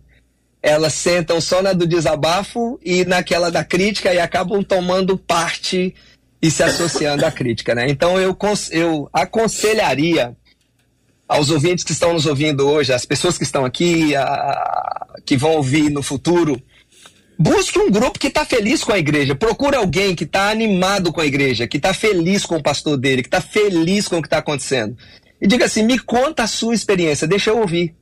Elas 0.61 0.93
sentam 0.93 1.39
só 1.39 1.61
na 1.61 1.73
do 1.73 1.85
desabafo 1.85 2.79
e 2.83 3.05
naquela 3.05 3.51
da 3.51 3.63
crítica 3.63 4.13
e 4.13 4.19
acabam 4.19 4.63
tomando 4.63 5.17
parte 5.17 5.93
e 6.41 6.51
se 6.51 6.63
associando 6.63 7.25
à 7.25 7.31
crítica, 7.31 7.73
né? 7.75 7.89
Então 7.89 8.19
eu, 8.19 8.35
eu 8.71 9.09
aconselharia 9.11 10.35
aos 11.27 11.49
ouvintes 11.49 11.83
que 11.83 11.91
estão 11.91 12.13
nos 12.13 12.25
ouvindo 12.25 12.67
hoje, 12.67 12.93
as 12.93 13.05
pessoas 13.05 13.37
que 13.37 13.43
estão 13.43 13.65
aqui, 13.65 14.15
a, 14.15 15.07
que 15.25 15.35
vão 15.35 15.51
ouvir 15.51 15.89
no 15.89 16.01
futuro, 16.01 16.61
busque 17.37 17.77
um 17.77 17.91
grupo 17.91 18.17
que 18.17 18.27
está 18.27 18.45
feliz 18.45 18.83
com 18.83 18.93
a 18.93 18.99
igreja. 18.99 19.35
Procure 19.35 19.75
alguém 19.75 20.15
que 20.15 20.23
está 20.23 20.49
animado 20.49 21.11
com 21.11 21.19
a 21.19 21.25
igreja, 21.25 21.67
que 21.67 21.77
está 21.77 21.93
feliz 21.93 22.45
com 22.45 22.55
o 22.55 22.63
pastor 22.63 22.97
dele, 22.97 23.21
que 23.21 23.27
está 23.27 23.41
feliz 23.41 24.07
com 24.07 24.17
o 24.17 24.21
que 24.21 24.27
está 24.27 24.37
acontecendo. 24.37 24.95
E 25.41 25.47
diga 25.47 25.65
assim: 25.65 25.83
me 25.83 25.99
conta 25.99 26.43
a 26.43 26.47
sua 26.47 26.73
experiência, 26.73 27.27
deixa 27.27 27.49
eu 27.49 27.59
ouvir. 27.59 27.95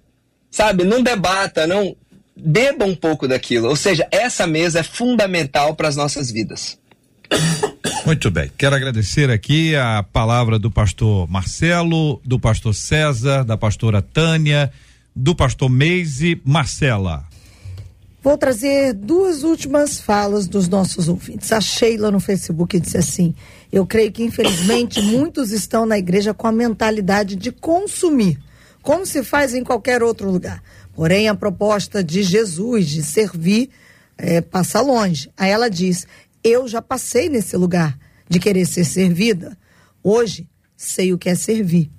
Sabe? 0.50 0.84
Não 0.84 1.02
debata, 1.02 1.68
não. 1.68 1.96
Beba 2.38 2.86
um 2.86 2.96
pouco 2.96 3.28
daquilo. 3.28 3.70
Ou 3.70 3.76
seja, 3.76 4.08
essa 4.12 4.46
mesa 4.46 4.80
é 4.80 4.84
fundamental 4.84 5.76
para 5.76 5.88
as 5.88 5.96
nossas 5.96 6.32
vidas. 6.32 6.78
Muito 8.06 8.30
bem. 8.30 8.52
Quero 8.58 8.76
agradecer 8.76 9.30
aqui 9.32 9.76
a 9.76 10.04
palavra 10.04 10.60
do 10.60 10.70
pastor 10.70 11.28
Marcelo, 11.30 12.22
do 12.24 12.40
pastor 12.40 12.74
César, 12.74 13.44
da 13.44 13.58
pastora 13.58 14.02
Tânia, 14.02 14.72
do 15.16 15.34
pastor 15.34 15.70
Meise 15.70 16.40
Marcela. 16.46 17.26
Vou 18.26 18.40
trazer 18.40 18.92
duas 18.92 19.44
últimas 19.44 20.00
falas 20.00 20.48
dos 20.48 20.68
nossos 20.68 21.08
ouvintes. 21.08 21.52
A 21.52 21.62
Sheila 21.62 22.10
no 22.10 22.20
Facebook 22.20 22.80
disse 22.80 22.98
assim: 22.98 23.36
Eu 23.72 23.86
creio 23.86 24.12
que, 24.12 24.24
infelizmente, 24.24 25.00
muitos 25.06 25.52
estão 25.52 25.86
na 25.86 26.00
igreja 26.00 26.34
com 26.34 26.48
a 26.48 26.52
mentalidade 26.52 27.36
de 27.36 27.52
consumir, 27.52 28.40
como 28.82 29.06
se 29.06 29.22
faz 29.24 29.54
em 29.54 29.64
qualquer 29.64 30.02
outro 30.02 30.32
lugar. 30.32 30.64
Porém, 30.96 31.30
a 31.30 31.36
proposta 31.36 32.04
de 32.04 32.24
Jesus 32.24 32.88
de 32.88 33.04
servir 33.04 33.70
é, 34.18 34.42
passa 34.42 34.82
longe. 34.82 35.30
Aí 35.38 35.52
ela 35.52 35.70
diz: 35.70 36.08
eu 36.44 36.68
já 36.68 36.82
passei 36.82 37.30
nesse 37.30 37.56
lugar 37.56 37.96
de 38.28 38.40
querer 38.40 38.66
ser 38.66 38.86
servida. 38.86 39.56
Hoje, 40.04 40.50
sei 40.76 41.14
o 41.14 41.18
que 41.20 41.30
é 41.30 41.36
servir. 41.36 41.92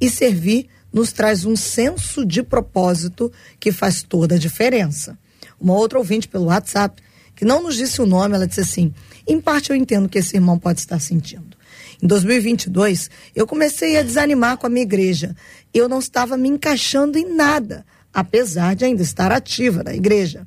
E 0.00 0.08
servir 0.08 0.70
nos 0.90 1.12
traz 1.12 1.44
um 1.44 1.54
senso 1.54 2.24
de 2.24 2.42
propósito 2.42 3.30
que 3.60 3.70
faz 3.70 4.02
toda 4.02 4.36
a 4.36 4.38
diferença. 4.38 5.18
Uma 5.60 5.74
outra 5.74 5.98
ouvinte 5.98 6.28
pelo 6.28 6.46
WhatsApp, 6.46 7.02
que 7.34 7.44
não 7.44 7.62
nos 7.62 7.76
disse 7.76 8.00
o 8.00 8.06
nome, 8.06 8.34
ela 8.34 8.46
disse 8.46 8.60
assim: 8.60 8.94
em 9.26 9.40
parte 9.40 9.70
eu 9.70 9.76
entendo 9.76 10.06
o 10.06 10.08
que 10.08 10.18
esse 10.18 10.36
irmão 10.36 10.58
pode 10.58 10.80
estar 10.80 11.00
sentindo. 11.00 11.56
Em 12.02 12.06
2022, 12.06 13.10
eu 13.34 13.46
comecei 13.46 13.96
a 13.96 14.02
desanimar 14.02 14.56
com 14.58 14.66
a 14.66 14.70
minha 14.70 14.82
igreja. 14.82 15.34
Eu 15.72 15.88
não 15.88 15.98
estava 15.98 16.36
me 16.36 16.48
encaixando 16.48 17.18
em 17.18 17.34
nada, 17.34 17.84
apesar 18.12 18.76
de 18.76 18.84
ainda 18.84 19.02
estar 19.02 19.32
ativa 19.32 19.82
na 19.82 19.94
igreja. 19.94 20.46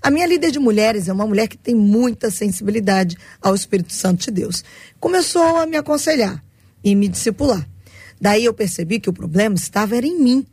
A 0.00 0.10
minha 0.10 0.26
líder 0.26 0.50
de 0.50 0.58
mulheres 0.58 1.08
é 1.08 1.12
uma 1.12 1.26
mulher 1.26 1.48
que 1.48 1.56
tem 1.56 1.74
muita 1.74 2.30
sensibilidade 2.30 3.16
ao 3.40 3.54
Espírito 3.54 3.92
Santo 3.92 4.24
de 4.24 4.30
Deus. 4.30 4.62
Começou 5.00 5.56
a 5.56 5.66
me 5.66 5.76
aconselhar 5.76 6.42
e 6.82 6.94
me 6.94 7.08
discipular. 7.08 7.66
Daí 8.20 8.44
eu 8.44 8.54
percebi 8.54 9.00
que 9.00 9.08
o 9.10 9.14
problema 9.14 9.54
estava 9.54 9.96
era 9.96 10.06
em 10.06 10.20
mim. 10.20 10.46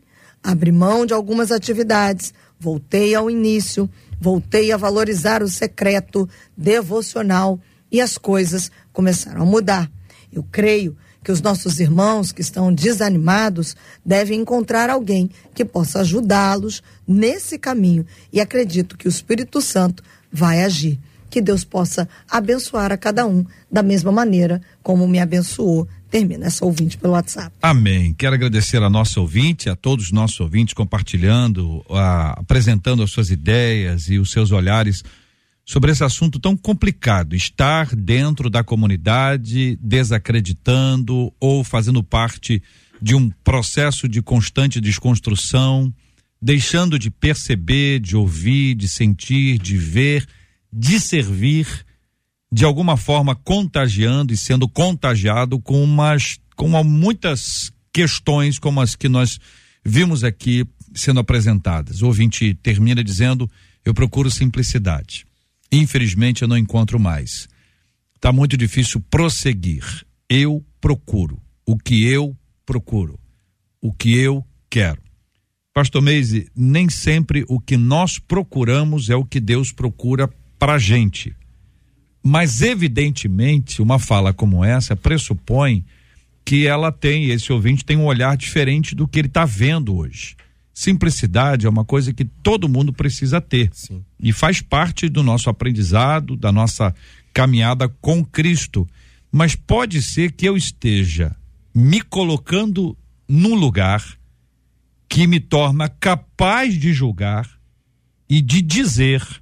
Abri 0.43 0.71
mão 0.71 1.05
de 1.05 1.13
algumas 1.13 1.51
atividades, 1.51 2.33
voltei 2.61 3.15
ao 3.15 3.27
início, 3.27 3.89
voltei 4.19 4.71
a 4.71 4.77
valorizar 4.77 5.41
o 5.41 5.49
secreto 5.49 6.29
devocional 6.55 7.59
e 7.91 7.99
as 7.99 8.19
coisas 8.19 8.71
começaram 8.93 9.41
a 9.41 9.45
mudar. 9.45 9.89
Eu 10.31 10.45
creio 10.51 10.95
que 11.23 11.31
os 11.31 11.41
nossos 11.41 11.79
irmãos 11.79 12.31
que 12.31 12.41
estão 12.41 12.71
desanimados 12.71 13.75
devem 14.05 14.41
encontrar 14.41 14.91
alguém 14.91 15.29
que 15.55 15.65
possa 15.65 16.01
ajudá-los 16.01 16.83
nesse 17.07 17.57
caminho 17.57 18.05
e 18.31 18.39
acredito 18.39 18.95
que 18.95 19.07
o 19.07 19.09
Espírito 19.09 19.59
Santo 19.59 20.03
vai 20.31 20.63
agir. 20.63 20.99
que 21.31 21.41
Deus 21.41 21.63
possa 21.63 22.09
abençoar 22.29 22.91
a 22.91 22.97
cada 22.97 23.25
um 23.25 23.45
da 23.71 23.81
mesma 23.81 24.11
maneira 24.11 24.61
como 24.83 25.07
me 25.07 25.17
abençoou. 25.17 25.87
Termina 26.11 26.47
essa 26.47 26.65
ouvinte 26.65 26.97
pelo 26.97 27.13
WhatsApp. 27.13 27.55
Amém. 27.61 28.13
Quero 28.13 28.35
agradecer 28.35 28.83
a 28.83 28.89
nossa 28.89 29.21
ouvinte, 29.21 29.69
a 29.69 29.77
todos 29.77 30.07
os 30.07 30.11
nossos 30.11 30.37
ouvintes 30.41 30.73
compartilhando, 30.73 31.83
a, 31.89 32.41
apresentando 32.41 33.01
as 33.01 33.11
suas 33.11 33.31
ideias 33.31 34.09
e 34.09 34.19
os 34.19 34.29
seus 34.29 34.51
olhares 34.51 35.03
sobre 35.65 35.89
esse 35.89 36.03
assunto 36.03 36.37
tão 36.37 36.57
complicado, 36.57 37.33
estar 37.33 37.95
dentro 37.95 38.49
da 38.49 38.61
comunidade 38.61 39.79
desacreditando 39.81 41.31
ou 41.39 41.63
fazendo 41.63 42.03
parte 42.03 42.61
de 43.01 43.15
um 43.15 43.29
processo 43.29 44.05
de 44.05 44.21
constante 44.21 44.81
desconstrução, 44.81 45.93
deixando 46.41 46.99
de 46.99 47.09
perceber, 47.09 48.01
de 48.01 48.17
ouvir, 48.17 48.75
de 48.75 48.89
sentir, 48.89 49.57
de 49.57 49.77
ver, 49.77 50.27
de 50.73 50.99
servir, 50.99 51.85
de 52.51 52.65
alguma 52.65 52.97
forma 52.97 53.35
contagiando 53.35 54.33
e 54.33 54.37
sendo 54.37 54.67
contagiado 54.67 55.59
com 55.59 55.83
umas 55.83 56.39
com 56.55 56.67
muitas 56.83 57.71
questões 57.93 58.59
como 58.59 58.81
as 58.81 58.95
que 58.95 59.09
nós 59.09 59.39
vimos 59.83 60.23
aqui 60.23 60.65
sendo 60.93 61.19
apresentadas. 61.19 62.01
O 62.01 62.07
ouvinte 62.07 62.53
termina 62.55 63.03
dizendo: 63.03 63.49
"Eu 63.85 63.93
procuro 63.93 64.29
simplicidade. 64.29 65.25
Infelizmente 65.71 66.41
eu 66.41 66.47
não 66.47 66.57
encontro 66.57 66.99
mais. 66.99 67.47
Está 68.15 68.31
muito 68.31 68.57
difícil 68.57 68.99
prosseguir. 69.09 70.05
Eu 70.29 70.63
procuro 70.79 71.41
o 71.65 71.77
que 71.77 72.03
eu 72.03 72.37
procuro, 72.65 73.17
o 73.81 73.93
que 73.93 74.17
eu 74.17 74.45
quero. 74.69 75.01
Pastor 75.73 76.01
Meise, 76.01 76.49
nem 76.55 76.89
sempre 76.89 77.45
o 77.47 77.59
que 77.59 77.77
nós 77.77 78.19
procuramos 78.19 79.09
é 79.09 79.15
o 79.15 79.25
que 79.25 79.39
Deus 79.39 79.71
procura 79.71 80.29
para 80.59 80.73
a 80.73 80.77
gente. 80.77 81.33
Mas, 82.23 82.61
evidentemente, 82.61 83.81
uma 83.81 83.97
fala 83.97 84.33
como 84.33 84.63
essa 84.63 84.95
pressupõe 84.95 85.83
que 86.45 86.67
ela 86.67 86.91
tem, 86.91 87.29
esse 87.29 87.51
ouvinte 87.51 87.85
tem 87.85 87.97
um 87.97 88.05
olhar 88.05 88.35
diferente 88.35 88.93
do 88.93 89.07
que 89.07 89.19
ele 89.19 89.27
está 89.27 89.45
vendo 89.45 89.95
hoje. 89.95 90.35
Simplicidade 90.73 91.65
é 91.65 91.69
uma 91.69 91.85
coisa 91.85 92.13
que 92.13 92.25
todo 92.25 92.69
mundo 92.69 92.93
precisa 92.93 93.41
ter. 93.41 93.69
Sim. 93.73 94.03
E 94.19 94.31
faz 94.31 94.61
parte 94.61 95.09
do 95.09 95.21
nosso 95.21 95.49
aprendizado, 95.49 96.35
da 96.35 96.51
nossa 96.51 96.93
caminhada 97.33 97.89
com 98.01 98.23
Cristo. 98.23 98.87
Mas 99.31 99.55
pode 99.55 100.01
ser 100.01 100.31
que 100.31 100.47
eu 100.47 100.57
esteja 100.57 101.35
me 101.73 102.01
colocando 102.01 102.97
num 103.27 103.55
lugar 103.55 104.03
que 105.07 105.27
me 105.27 105.39
torna 105.39 105.89
capaz 105.89 106.77
de 106.77 106.93
julgar 106.93 107.49
e 108.29 108.41
de 108.41 108.61
dizer 108.61 109.40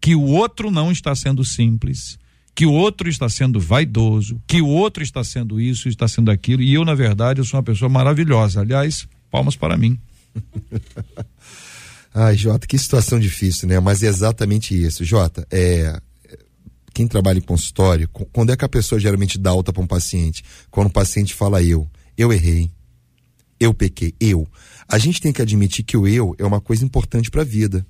que 0.00 0.14
o 0.14 0.22
outro 0.22 0.70
não 0.70 0.90
está 0.90 1.14
sendo 1.14 1.44
simples, 1.44 2.18
que 2.54 2.66
o 2.66 2.72
outro 2.72 3.08
está 3.08 3.28
sendo 3.28 3.60
vaidoso, 3.60 4.40
que 4.46 4.60
o 4.60 4.66
outro 4.66 5.02
está 5.02 5.22
sendo 5.22 5.60
isso, 5.60 5.88
está 5.88 6.08
sendo 6.08 6.30
aquilo, 6.30 6.62
e 6.62 6.74
eu, 6.74 6.84
na 6.84 6.94
verdade, 6.94 7.40
eu 7.40 7.44
sou 7.44 7.58
uma 7.58 7.64
pessoa 7.64 7.88
maravilhosa. 7.88 8.60
Aliás, 8.60 9.06
palmas 9.30 9.56
para 9.56 9.76
mim. 9.76 9.98
Ai, 12.12 12.36
Jota, 12.36 12.66
que 12.66 12.76
situação 12.76 13.20
difícil, 13.20 13.68
né? 13.68 13.78
Mas 13.78 14.02
é 14.02 14.06
exatamente 14.06 14.74
isso. 14.74 15.04
Jota, 15.04 15.46
é, 15.50 16.00
quem 16.92 17.06
trabalha 17.06 17.38
em 17.38 17.42
consultório, 17.42 18.08
quando 18.32 18.50
é 18.50 18.56
que 18.56 18.64
a 18.64 18.68
pessoa 18.68 19.00
geralmente 19.00 19.38
dá 19.38 19.50
alta 19.50 19.72
para 19.72 19.82
um 19.82 19.86
paciente? 19.86 20.42
Quando 20.70 20.88
o 20.88 20.92
paciente 20.92 21.34
fala 21.34 21.62
eu, 21.62 21.88
eu 22.18 22.32
errei, 22.32 22.70
eu 23.60 23.72
pequei, 23.72 24.12
eu. 24.18 24.46
A 24.88 24.98
gente 24.98 25.20
tem 25.20 25.32
que 25.32 25.40
admitir 25.40 25.84
que 25.84 25.96
o 25.96 26.06
eu 26.06 26.34
é 26.36 26.44
uma 26.44 26.60
coisa 26.60 26.84
importante 26.84 27.30
para 27.30 27.42
a 27.42 27.44
vida. 27.44 27.86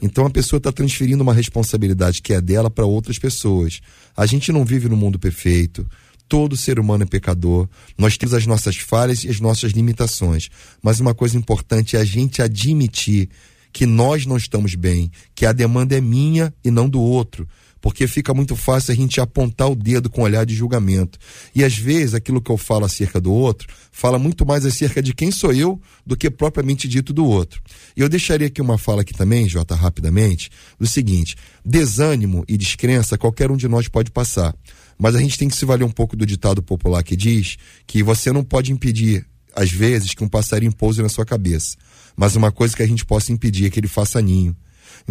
Então 0.00 0.26
a 0.26 0.30
pessoa 0.30 0.58
está 0.58 0.72
transferindo 0.72 1.22
uma 1.22 1.34
responsabilidade 1.34 2.22
que 2.22 2.32
é 2.32 2.40
dela 2.40 2.70
para 2.70 2.86
outras 2.86 3.18
pessoas. 3.18 3.80
A 4.16 4.26
gente 4.26 4.50
não 4.52 4.64
vive 4.64 4.88
no 4.88 4.96
mundo 4.96 5.18
perfeito. 5.18 5.86
Todo 6.28 6.56
ser 6.56 6.78
humano 6.78 7.02
é 7.02 7.06
pecador. 7.06 7.68
Nós 7.98 8.16
temos 8.16 8.34
as 8.34 8.46
nossas 8.46 8.76
falhas 8.76 9.24
e 9.24 9.28
as 9.28 9.40
nossas 9.40 9.72
limitações. 9.72 10.48
Mas 10.82 11.00
uma 11.00 11.14
coisa 11.14 11.36
importante 11.36 11.96
é 11.96 12.00
a 12.00 12.04
gente 12.04 12.40
admitir 12.40 13.28
que 13.72 13.86
nós 13.86 14.26
não 14.26 14.36
estamos 14.36 14.74
bem, 14.74 15.10
que 15.34 15.46
a 15.46 15.52
demanda 15.52 15.96
é 15.96 16.00
minha 16.00 16.52
e 16.64 16.70
não 16.70 16.88
do 16.88 17.00
outro 17.00 17.46
porque 17.80 18.06
fica 18.06 18.34
muito 18.34 18.54
fácil 18.54 18.92
a 18.92 18.94
gente 18.94 19.20
apontar 19.20 19.70
o 19.70 19.74
dedo 19.74 20.10
com 20.10 20.22
olhar 20.22 20.44
de 20.44 20.54
julgamento. 20.54 21.18
E 21.54 21.64
às 21.64 21.76
vezes 21.76 22.14
aquilo 22.14 22.40
que 22.40 22.50
eu 22.50 22.56
falo 22.56 22.84
acerca 22.84 23.20
do 23.20 23.32
outro 23.32 23.68
fala 23.90 24.18
muito 24.18 24.44
mais 24.44 24.66
acerca 24.66 25.02
de 25.02 25.14
quem 25.14 25.30
sou 25.30 25.52
eu 25.52 25.80
do 26.04 26.16
que 26.16 26.30
propriamente 26.30 26.86
dito 26.86 27.12
do 27.12 27.24
outro. 27.24 27.62
E 27.96 28.00
eu 28.00 28.08
deixaria 28.08 28.46
aqui 28.46 28.60
uma 28.60 28.78
fala 28.78 29.02
aqui 29.02 29.14
também, 29.14 29.48
Jota, 29.48 29.74
rapidamente, 29.74 30.50
do 30.78 30.86
seguinte: 30.86 31.36
desânimo 31.64 32.44
e 32.48 32.56
descrença 32.56 33.16
qualquer 33.16 33.50
um 33.50 33.56
de 33.56 33.68
nós 33.68 33.88
pode 33.88 34.10
passar. 34.10 34.54
Mas 34.98 35.14
a 35.14 35.18
gente 35.18 35.38
tem 35.38 35.48
que 35.48 35.56
se 35.56 35.64
valer 35.64 35.84
um 35.84 35.90
pouco 35.90 36.14
do 36.14 36.26
ditado 36.26 36.62
popular 36.62 37.02
que 37.02 37.16
diz 37.16 37.56
que 37.86 38.02
você 38.02 38.30
não 38.30 38.44
pode 38.44 38.70
impedir, 38.70 39.26
às 39.56 39.70
vezes, 39.70 40.12
que 40.12 40.22
um 40.22 40.28
passarinho 40.28 40.74
pouse 40.74 41.00
na 41.00 41.08
sua 41.08 41.24
cabeça. 41.24 41.74
Mas 42.14 42.36
uma 42.36 42.52
coisa 42.52 42.76
que 42.76 42.82
a 42.82 42.86
gente 42.86 43.06
possa 43.06 43.32
impedir 43.32 43.64
é 43.64 43.70
que 43.70 43.80
ele 43.80 43.88
faça 43.88 44.20
ninho. 44.20 44.54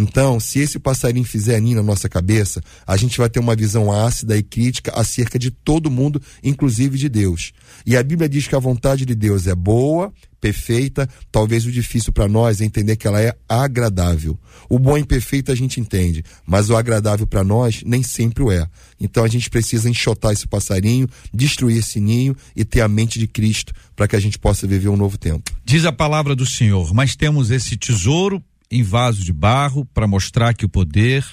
Então, 0.02 0.40
se 0.40 0.60
esse 0.60 0.80
passarinho 0.80 1.26
fizer 1.26 1.60
ninho 1.60 1.76
na 1.76 1.84
nossa 1.84 2.08
cabeça, 2.08 2.64
a 2.88 2.96
gente 2.96 3.18
vai 3.18 3.30
ter 3.30 3.42
uma 3.42 3.54
visão 3.54 3.92
ácida 3.92 4.38
e 4.38 4.42
crítica 4.42 4.94
acerca 4.96 5.38
de 5.38 5.52
todo 5.52 5.92
mundo, 5.92 6.22
inclusive 6.42 6.98
de 6.98 7.10
Deus. 7.10 7.52
E 7.86 7.98
a 7.98 8.02
Bíblia 8.02 8.30
diz 8.30 8.48
que 8.48 8.56
a 8.56 8.60
vontade 8.60 9.06
de 9.06 9.14
Deus 9.14 9.46
é 9.46 9.54
boa, 9.54 10.14
perfeita, 10.40 11.06
talvez 11.30 11.66
o 11.66 11.72
difícil 11.72 12.14
para 12.14 12.30
nós 12.30 12.62
é 12.62 12.66
entender 12.66 12.96
que 12.96 13.06
ela 13.06 13.22
é 13.22 13.36
agradável. 13.48 14.40
O 14.70 14.80
bom 14.80 14.98
e 14.98 15.04
perfeito 15.04 15.52
a 15.52 15.56
gente 15.56 15.82
entende, 15.82 16.24
mas 16.48 16.70
o 16.70 16.78
agradável 16.78 17.28
para 17.28 17.44
nós 17.44 17.84
nem 17.86 18.02
sempre 18.02 18.42
o 18.42 18.50
é. 18.50 18.66
Então 19.02 19.26
a 19.26 19.28
gente 19.28 19.50
precisa 19.50 19.90
enxotar 19.90 20.32
esse 20.32 20.48
passarinho, 20.48 21.10
destruir 21.34 21.80
esse 21.80 22.00
ninho 22.00 22.38
e 22.56 22.64
ter 22.64 22.80
a 22.80 22.88
mente 22.88 23.20
de 23.20 23.28
Cristo 23.28 23.74
para 23.98 24.08
que 24.08 24.16
a 24.16 24.20
gente 24.20 24.40
possa 24.40 24.66
viver 24.66 24.88
um 24.88 24.96
novo 24.96 25.18
tempo. 25.18 25.52
Diz 25.66 25.84
a 25.84 25.92
palavra 25.92 26.34
do 26.38 26.46
Senhor, 26.46 26.94
mas 26.94 27.18
temos 27.18 27.52
esse 27.52 27.76
tesouro 27.76 28.42
em 28.72 28.84
vaso 28.84 29.24
de 29.24 29.34
barro 29.34 29.86
para 29.86 30.08
mostrar 30.08 30.54
que 30.54 30.66
o 30.66 30.70
poder 30.70 31.26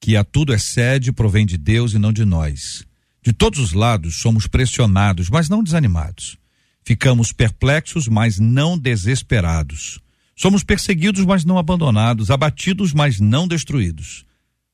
que 0.00 0.16
a 0.16 0.24
tudo 0.24 0.52
excede 0.52 1.12
provém 1.12 1.44
de 1.44 1.56
Deus 1.56 1.92
e 1.92 1.98
não 1.98 2.12
de 2.12 2.24
nós. 2.24 2.84
De 3.22 3.32
todos 3.32 3.58
os 3.58 3.72
lados 3.72 4.16
somos 4.16 4.46
pressionados, 4.46 5.28
mas 5.28 5.48
não 5.48 5.62
desanimados. 5.62 6.38
Ficamos 6.84 7.32
perplexos, 7.32 8.08
mas 8.08 8.38
não 8.38 8.78
desesperados. 8.78 10.00
Somos 10.36 10.62
perseguidos, 10.62 11.24
mas 11.24 11.44
não 11.44 11.58
abandonados, 11.58 12.30
abatidos, 12.30 12.94
mas 12.94 13.20
não 13.20 13.46
destruídos. 13.46 14.24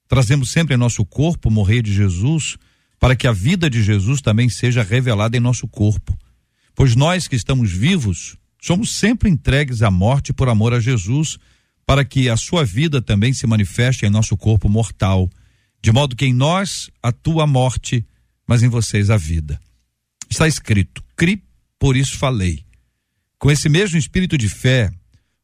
Trazemos 0.07 0.51
sempre 0.51 0.75
em 0.75 0.79
nosso 0.79 1.05
corpo 1.05 1.51
morrer 1.51 1.83
de 1.83 1.93
Jesus, 1.93 2.57
para 3.01 3.17
que 3.17 3.27
a 3.27 3.33
vida 3.33 3.69
de 3.69 3.83
Jesus 3.83 4.21
também 4.21 4.49
seja 4.49 4.83
revelada 4.83 5.37
em 5.37 5.41
nosso 5.41 5.67
corpo. 5.67 6.17
Pois 6.75 6.95
nós 6.95 7.27
que 7.27 7.35
estamos 7.35 7.73
vivos, 7.73 8.37
somos 8.61 8.95
sempre 8.95 9.31
entregues 9.31 9.83
à 9.83 9.91
morte 9.91 10.33
por 10.33 10.49
amor 10.49 10.75
a 10.75 10.81
Jesus, 10.81 11.39
para 11.87 12.05
que 12.05 12.29
a 12.29 12.37
sua 12.37 12.65
vida 12.65 13.01
também 13.03 13.33
se 13.33 13.47
manifeste 13.47 14.07
em 14.07 14.11
nosso 14.11 14.37
corpo 14.37 14.69
mortal, 14.69 15.31
de 15.83 15.93
modo 15.93 16.17
que 16.17 16.25
em 16.25 16.33
nós 16.33 16.91
a 17.03 17.47
morte, 17.47 18.05
mas 18.47 18.63
em 18.63 18.69
vocês 18.69 19.11
a 19.11 19.17
vida. 19.17 19.61
Está 20.31 20.49
escrito: 20.49 21.03
cri, 21.17 21.43
por 21.79 21.97
isso 21.97 22.17
falei. 22.17 22.65
Com 23.39 23.51
esse 23.51 23.69
mesmo 23.69 23.99
espírito 23.99 24.39
de 24.39 24.49
fé, 24.49 24.91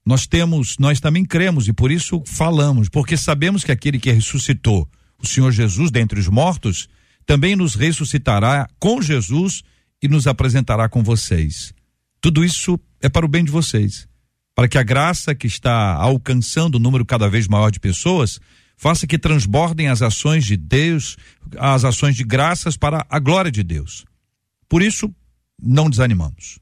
nós 0.05 0.26
temos, 0.26 0.78
nós 0.78 0.99
também 1.01 1.24
cremos 1.24 1.68
e 1.68 1.72
por 1.72 1.91
isso 1.91 2.22
falamos, 2.24 2.88
porque 2.88 3.16
sabemos 3.16 3.62
que 3.62 3.72
aquele 3.72 3.99
que 3.99 4.11
ressuscitou 4.11 4.88
o 5.18 5.26
Senhor 5.26 5.53
Jesus 5.53 5.91
dentre 5.91 6.18
os 6.18 6.28
mortos, 6.28 6.88
também 7.26 7.55
nos 7.55 7.74
ressuscitará 7.74 8.66
com 8.78 9.03
Jesus 9.03 9.62
e 10.03 10.09
nos 10.09 10.26
apresentará 10.26 10.88
com 10.88 11.03
vocês. 11.03 11.74
Tudo 12.22 12.43
isso 12.43 12.80
é 13.03 13.09
para 13.11 13.26
o 13.26 13.28
bem 13.28 13.45
de 13.45 13.51
vocês 13.51 14.09
para 14.61 14.68
que 14.68 14.76
a 14.76 14.82
graça 14.82 15.34
que 15.34 15.46
está 15.46 15.94
alcançando 15.94 16.76
um 16.76 16.78
número 16.78 17.02
cada 17.02 17.30
vez 17.30 17.48
maior 17.48 17.70
de 17.70 17.80
pessoas 17.80 18.38
faça 18.76 19.06
que 19.06 19.18
transbordem 19.18 19.88
as 19.88 20.02
ações 20.02 20.44
de 20.44 20.54
Deus, 20.54 21.16
as 21.56 21.82
ações 21.82 22.14
de 22.14 22.22
graças 22.22 22.76
para 22.76 23.06
a 23.08 23.18
glória 23.18 23.50
de 23.50 23.62
Deus. 23.62 24.04
Por 24.68 24.82
isso, 24.82 25.11
não 25.58 25.88
desanimamos. 25.88 26.58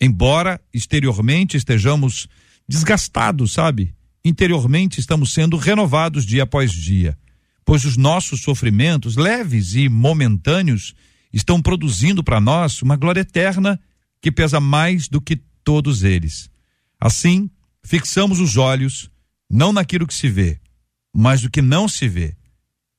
Embora 0.00 0.60
exteriormente 0.74 1.56
estejamos 1.56 2.26
desgastados, 2.68 3.52
sabe? 3.52 3.94
Interiormente 4.24 4.98
estamos 4.98 5.32
sendo 5.32 5.56
renovados 5.56 6.26
dia 6.26 6.42
após 6.42 6.72
dia, 6.72 7.16
pois 7.64 7.84
os 7.84 7.96
nossos 7.96 8.42
sofrimentos, 8.42 9.14
leves 9.14 9.76
e 9.76 9.88
momentâneos, 9.88 10.92
estão 11.32 11.62
produzindo 11.62 12.24
para 12.24 12.40
nós 12.40 12.82
uma 12.82 12.96
glória 12.96 13.20
eterna 13.20 13.78
que 14.20 14.32
pesa 14.32 14.58
mais 14.58 15.06
do 15.06 15.20
que 15.20 15.40
todos 15.62 16.02
eles. 16.02 16.50
Assim, 17.00 17.48
fixamos 17.84 18.40
os 18.40 18.56
olhos 18.56 19.10
não 19.48 19.72
naquilo 19.72 20.06
que 20.06 20.14
se 20.14 20.28
vê, 20.28 20.58
mas 21.14 21.42
no 21.42 21.50
que 21.50 21.62
não 21.62 21.88
se 21.88 22.08
vê. 22.08 22.36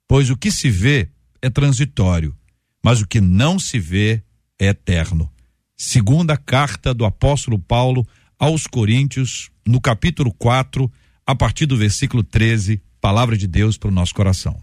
Pois 0.08 0.30
o 0.30 0.38
que 0.38 0.52
se 0.52 0.70
vê 0.70 1.10
é 1.42 1.50
transitório, 1.50 2.36
mas 2.84 3.02
o 3.02 3.08
que 3.08 3.20
não 3.20 3.60
se 3.60 3.78
vê 3.78 4.24
é 4.60 4.68
eterno. 4.68 5.30
Segunda 5.78 6.38
carta 6.38 6.94
do 6.94 7.06
apóstolo 7.06 7.60
Paulo 7.60 8.08
aos 8.38 8.66
Coríntios, 8.66 9.50
no 9.68 9.82
capítulo 9.82 10.34
4, 10.34 10.92
a 11.26 11.36
partir 11.36 11.66
do 11.66 11.78
versículo 11.78 12.24
13, 12.24 12.82
palavra 13.02 13.38
de 13.38 13.48
Deus 13.48 13.78
para 13.78 13.90
o 13.90 13.94
nosso 13.94 14.16
coração. 14.16 14.60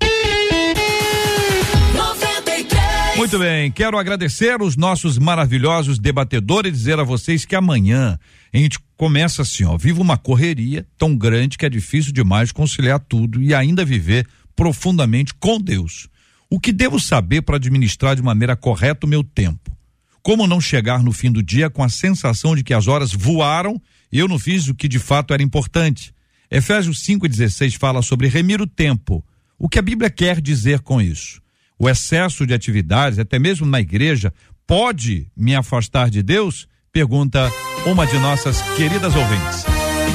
Muito 3.17 3.39
bem, 3.39 3.71
quero 3.71 3.97
agradecer 3.99 4.61
os 4.61 4.77
nossos 4.77 5.19
maravilhosos 5.19 5.99
debatedores 5.99 6.71
e 6.71 6.77
dizer 6.77 7.01
a 7.01 7.03
vocês 7.03 7.47
que 7.47 7.57
amanhã 7.57 8.19
a 8.53 8.59
gente 8.59 8.79
começa 8.97 9.43
assim, 9.43 9.65
ó, 9.65 9.77
viva 9.77 10.01
uma 10.01 10.17
correria 10.17 10.87
tão 10.97 11.17
grande 11.17 11.59
que 11.59 11.67
é 11.67 11.69
difícil 11.69 12.13
demais 12.13 12.53
conciliar 12.53 12.99
tudo 12.99 13.43
e 13.43 13.55
ainda 13.55 13.85
viver 13.85 14.27
profundamente 14.55 15.35
com 15.35 15.61
Deus. 15.61 16.09
O 16.49 16.59
que 16.59 16.73
devo 16.73 16.99
saber 16.99 17.43
para 17.43 17.57
administrar 17.57 18.17
de 18.17 18.23
maneira 18.23 18.57
correta 18.57 19.07
o 19.07 19.09
meu 19.09 19.23
tempo? 19.23 19.77
Como 20.23 20.47
não 20.47 20.61
chegar 20.61 21.03
no 21.03 21.13
fim 21.13 21.31
do 21.31 21.43
dia 21.43 21.69
com 21.69 21.83
a 21.83 21.89
sensação 21.89 22.57
de 22.57 22.65
que 22.65 22.75
as 22.75 22.89
horas 22.89 23.13
voaram 23.13 23.81
e 24.11 24.19
eu 24.19 24.27
não 24.27 24.39
fiz 24.39 24.67
o 24.69 24.75
que 24.75 24.89
de 24.89 24.99
fato 24.99 25.35
era 25.35 25.43
importante? 25.43 26.15
Efésios 26.51 27.05
5,16 27.05 27.77
fala 27.77 28.03
sobre 28.03 28.29
remir 28.29 28.61
o 28.61 28.67
tempo. 28.67 29.25
O 29.59 29.69
que 29.69 29.79
a 29.79 29.83
Bíblia 29.83 30.11
quer 30.11 30.41
dizer 30.41 30.81
com 30.81 31.01
isso? 31.01 31.41
O 31.79 31.89
excesso 31.89 32.47
de 32.47 32.55
atividades, 32.55 33.19
até 33.19 33.39
mesmo 33.39 33.67
na 33.67 33.81
igreja, 33.81 34.33
pode 34.67 35.31
me 35.37 35.55
afastar 35.55 36.09
de 36.09 36.23
Deus? 36.23 36.67
Pergunta 36.97 37.53
uma 37.85 38.07
de 38.07 38.19
nossas 38.19 38.63
queridas 38.75 39.15
ouvintes. 39.15 39.67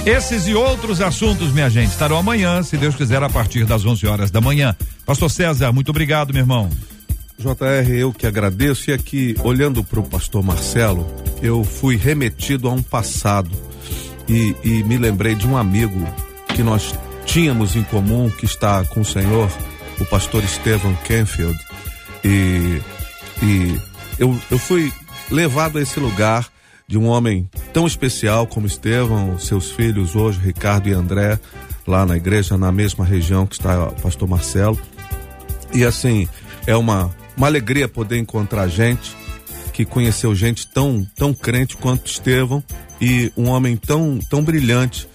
Esses 0.04 0.48
e 0.48 0.56
outros 0.56 1.00
assuntos, 1.00 1.54
minha 1.54 1.70
gente, 1.70 1.92
estarão 1.92 2.18
amanhã, 2.18 2.64
se 2.64 2.76
Deus 2.76 2.96
quiser, 2.96 3.22
a 3.22 3.30
partir 3.30 3.66
das 3.66 3.86
11 3.86 4.08
horas 4.08 4.32
da 4.32 4.42
manhã. 4.42 4.76
Pastor 5.06 5.30
César, 5.30 5.72
muito 5.72 5.90
obrigado, 5.90 6.34
meu 6.34 6.42
irmão. 6.42 6.72
JR, 7.38 7.88
eu 7.92 8.12
que 8.12 8.26
agradeço. 8.26 8.90
E 8.90 8.94
aqui, 8.94 9.36
olhando 9.44 9.84
para 9.84 10.00
o 10.00 10.04
pastor 10.04 10.42
Marcelo, 10.42 11.06
eu 11.40 11.64
fui 11.64 11.98
remetido 11.98 12.68
a 12.68 12.72
um 12.72 12.82
passado 12.82 13.52
e, 14.28 14.56
e 14.64 14.84
me 14.84 14.98
lembrei 14.98 15.36
de 15.36 15.48
um 15.48 15.56
amigo 15.56 16.04
que 16.56 16.64
nós 16.64 16.96
tínhamos 17.28 17.76
em 17.76 17.84
comum, 17.84 18.28
que 18.28 18.46
está 18.46 18.84
com 18.86 19.02
o 19.02 19.06
Senhor, 19.06 19.52
o 20.00 20.06
pastor 20.06 20.44
Stephen 20.48 20.98
Kenfield. 21.04 21.60
E, 22.26 22.82
e 23.44 23.80
eu, 24.18 24.36
eu 24.50 24.58
fui 24.58 24.92
levado 25.30 25.78
a 25.78 25.82
esse 25.84 26.00
lugar 26.00 26.50
de 26.92 26.98
um 26.98 27.08
homem 27.08 27.50
tão 27.72 27.88
especial 27.88 28.46
como 28.46 28.68
Estevão, 28.68 29.40
seus 29.40 29.72
filhos 29.72 30.14
hoje, 30.14 30.42
Ricardo 30.42 30.90
e 30.90 30.94
André, 30.94 31.40
lá 31.88 32.06
na 32.06 32.18
igreja, 32.18 32.58
na 32.58 32.70
mesma 32.70 33.06
região 33.06 33.48
que 33.48 33.56
está 33.56 33.88
o 33.88 33.96
pastor 34.02 34.28
Marcelo. 34.28 34.78
E 35.74 35.86
assim, 35.86 36.28
é 36.68 36.76
uma, 36.76 37.10
uma 37.38 37.48
alegria 37.48 37.88
poder 37.88 38.18
encontrar 38.18 38.68
gente 38.68 39.16
que 39.72 39.86
conheceu 39.86 40.36
gente 40.36 40.68
tão, 40.68 41.08
tão 41.16 41.34
crente 41.34 41.78
quanto 41.78 42.12
Estevão 42.12 42.62
e 43.00 43.32
um 43.38 43.48
homem 43.48 43.78
tão, 43.78 44.20
tão 44.30 44.44
brilhante 44.44 45.08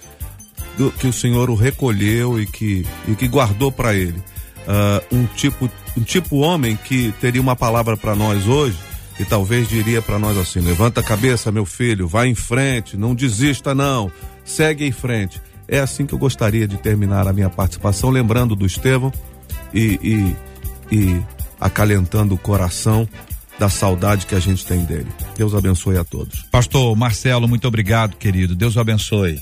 do, 0.79 0.91
que 0.91 1.05
o 1.05 1.13
Senhor 1.13 1.47
o 1.47 1.53
recolheu 1.53 2.41
e 2.41 2.47
que, 2.47 2.87
e 3.07 3.13
que 3.13 3.27
guardou 3.27 3.71
para 3.71 3.93
ele. 3.93 4.17
Uh, 4.67 5.15
um 5.15 5.25
tipo 5.27 5.69
um 5.95 6.01
tipo 6.01 6.37
homem 6.37 6.75
que 6.75 7.13
teria 7.21 7.41
uma 7.41 7.55
palavra 7.55 7.95
para 7.95 8.15
nós 8.15 8.47
hoje 8.47 8.77
e 9.19 9.25
talvez 9.25 9.67
diria 9.67 10.01
para 10.01 10.19
nós 10.19 10.37
assim: 10.37 10.59
levanta 10.59 11.01
a 11.01 11.03
cabeça, 11.03 11.51
meu 11.51 11.65
filho, 11.65 12.07
vai 12.07 12.27
em 12.27 12.35
frente, 12.35 12.97
não 12.97 13.15
desista 13.15 13.73
não, 13.73 14.11
segue 14.45 14.85
em 14.85 14.91
frente. 14.91 15.41
É 15.67 15.79
assim 15.79 16.05
que 16.05 16.13
eu 16.13 16.19
gostaria 16.19 16.67
de 16.67 16.77
terminar 16.77 17.27
a 17.27 17.33
minha 17.33 17.49
participação, 17.49 18.09
lembrando 18.09 18.55
do 18.55 18.65
Estevão 18.65 19.11
e, 19.73 19.99
e, 20.91 20.95
e 20.95 21.21
acalentando 21.59 22.35
o 22.35 22.37
coração 22.37 23.07
da 23.59 23.69
saudade 23.69 24.25
que 24.25 24.35
a 24.35 24.39
gente 24.39 24.65
tem 24.65 24.85
dele. 24.85 25.07
Deus 25.35 25.53
abençoe 25.53 25.97
a 25.97 26.03
todos. 26.03 26.43
Pastor 26.51 26.95
Marcelo, 26.95 27.47
muito 27.47 27.67
obrigado, 27.67 28.15
querido. 28.15 28.55
Deus 28.55 28.75
o 28.75 28.79
abençoe. 28.79 29.41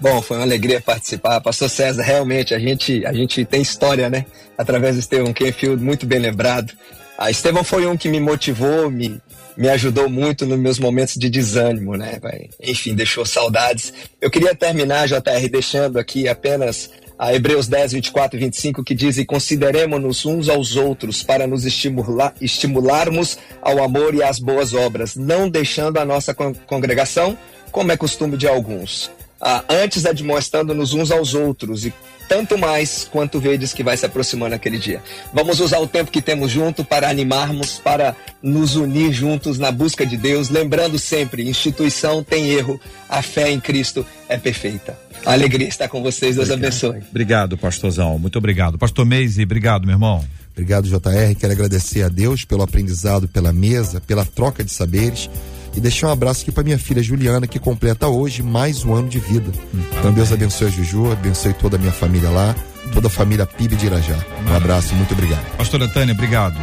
Bom, 0.00 0.20
foi 0.20 0.36
uma 0.36 0.42
alegria 0.44 0.80
participar. 0.80 1.40
Pastor 1.40 1.70
César, 1.70 2.02
realmente 2.02 2.54
a 2.54 2.58
gente, 2.58 3.04
a 3.06 3.12
gente 3.12 3.44
tem 3.44 3.62
história, 3.62 4.10
né? 4.10 4.26
Através 4.56 4.96
do 4.96 4.98
Estevão 5.00 5.32
Kenfield, 5.32 5.82
muito 5.82 6.06
bem 6.06 6.18
lembrado. 6.18 6.74
A 7.16 7.30
Estevão 7.30 7.62
foi 7.62 7.86
um 7.86 7.96
que 7.96 8.08
me 8.08 8.18
motivou, 8.18 8.90
me, 8.90 9.20
me 9.56 9.68
ajudou 9.68 10.08
muito 10.08 10.44
nos 10.44 10.58
meus 10.58 10.78
momentos 10.78 11.14
de 11.14 11.30
desânimo, 11.30 11.96
né? 11.96 12.18
Enfim, 12.60 12.94
deixou 12.94 13.24
saudades. 13.24 13.92
Eu 14.20 14.30
queria 14.30 14.54
terminar, 14.54 15.06
JR, 15.06 15.48
deixando 15.50 15.98
aqui 15.98 16.26
apenas 16.26 16.90
a 17.16 17.32
Hebreus 17.32 17.68
10, 17.68 17.92
24 17.92 18.36
e 18.36 18.40
25, 18.40 18.82
que 18.82 18.94
diz: 18.94 19.16
E 19.16 19.24
consideremos-nos 19.24 20.26
uns 20.26 20.48
aos 20.48 20.74
outros 20.76 21.22
para 21.22 21.46
nos 21.46 21.64
estimular, 21.64 22.34
estimularmos 22.40 23.38
ao 23.62 23.82
amor 23.82 24.14
e 24.14 24.22
às 24.22 24.40
boas 24.40 24.74
obras, 24.74 25.14
não 25.14 25.48
deixando 25.48 25.98
a 25.98 26.04
nossa 26.04 26.34
congregação, 26.34 27.38
como 27.70 27.92
é 27.92 27.96
costume 27.96 28.36
de 28.36 28.48
alguns. 28.48 29.10
Ah, 29.40 29.64
antes 29.68 30.06
admoestando-nos 30.06 30.94
uns 30.94 31.10
aos 31.10 31.34
outros, 31.34 31.84
e 31.84 31.92
tanto 32.28 32.56
mais 32.56 33.06
quanto 33.10 33.38
vedes 33.38 33.72
que 33.72 33.82
vai 33.82 33.96
se 33.96 34.06
aproximando 34.06 34.54
aquele 34.54 34.78
dia. 34.78 35.02
Vamos 35.32 35.60
usar 35.60 35.78
o 35.78 35.86
tempo 35.86 36.10
que 36.10 36.22
temos 36.22 36.50
junto 36.50 36.84
para 36.84 37.08
animarmos, 37.08 37.78
para 37.78 38.16
nos 38.42 38.76
unir 38.76 39.12
juntos 39.12 39.58
na 39.58 39.70
busca 39.70 40.06
de 40.06 40.16
Deus, 40.16 40.48
lembrando 40.48 40.98
sempre: 40.98 41.48
instituição 41.48 42.22
tem 42.22 42.48
erro, 42.48 42.80
a 43.08 43.22
fé 43.22 43.50
em 43.50 43.60
Cristo 43.60 44.06
é 44.28 44.38
perfeita. 44.38 44.98
A 45.24 45.32
alegria 45.32 45.68
está 45.68 45.88
com 45.88 46.02
vocês, 46.02 46.36
Deus 46.36 46.50
obrigado. 46.50 46.68
abençoe. 46.70 47.02
Obrigado, 47.10 47.56
pastorzão. 47.56 48.18
Muito 48.18 48.36
obrigado. 48.36 48.78
Pastor 48.78 49.06
Meise, 49.06 49.42
obrigado, 49.42 49.86
meu 49.86 49.94
irmão. 49.94 50.24
Obrigado, 50.52 50.86
JR. 50.86 51.34
Quero 51.38 51.52
agradecer 51.52 52.02
a 52.02 52.08
Deus 52.08 52.44
pelo 52.44 52.62
aprendizado, 52.62 53.26
pela 53.26 53.52
mesa, 53.52 54.00
pela 54.00 54.24
troca 54.24 54.62
de 54.62 54.72
saberes. 54.72 55.28
E 55.76 55.80
deixar 55.80 56.08
um 56.08 56.12
abraço 56.12 56.42
aqui 56.42 56.52
para 56.52 56.62
minha 56.62 56.78
filha 56.78 57.02
Juliana, 57.02 57.46
que 57.46 57.58
completa 57.58 58.06
hoje 58.08 58.42
mais 58.42 58.84
um 58.84 58.94
ano 58.94 59.08
de 59.08 59.18
vida. 59.18 59.50
Hum, 59.74 59.82
então 59.98 60.12
Deus 60.12 60.32
abençoe 60.32 60.68
a 60.68 60.70
Juju, 60.70 61.10
abençoe 61.10 61.52
toda 61.52 61.76
a 61.76 61.78
minha 61.78 61.92
família 61.92 62.30
lá, 62.30 62.54
toda 62.92 63.08
a 63.08 63.10
família 63.10 63.44
PIB 63.44 63.74
de 63.74 63.86
Irajá. 63.86 64.16
Um 64.48 64.54
abraço, 64.54 64.94
muito 64.94 65.12
obrigado. 65.12 65.44
Pastora 65.56 65.88
Tânia, 65.88 66.14
obrigado. 66.14 66.56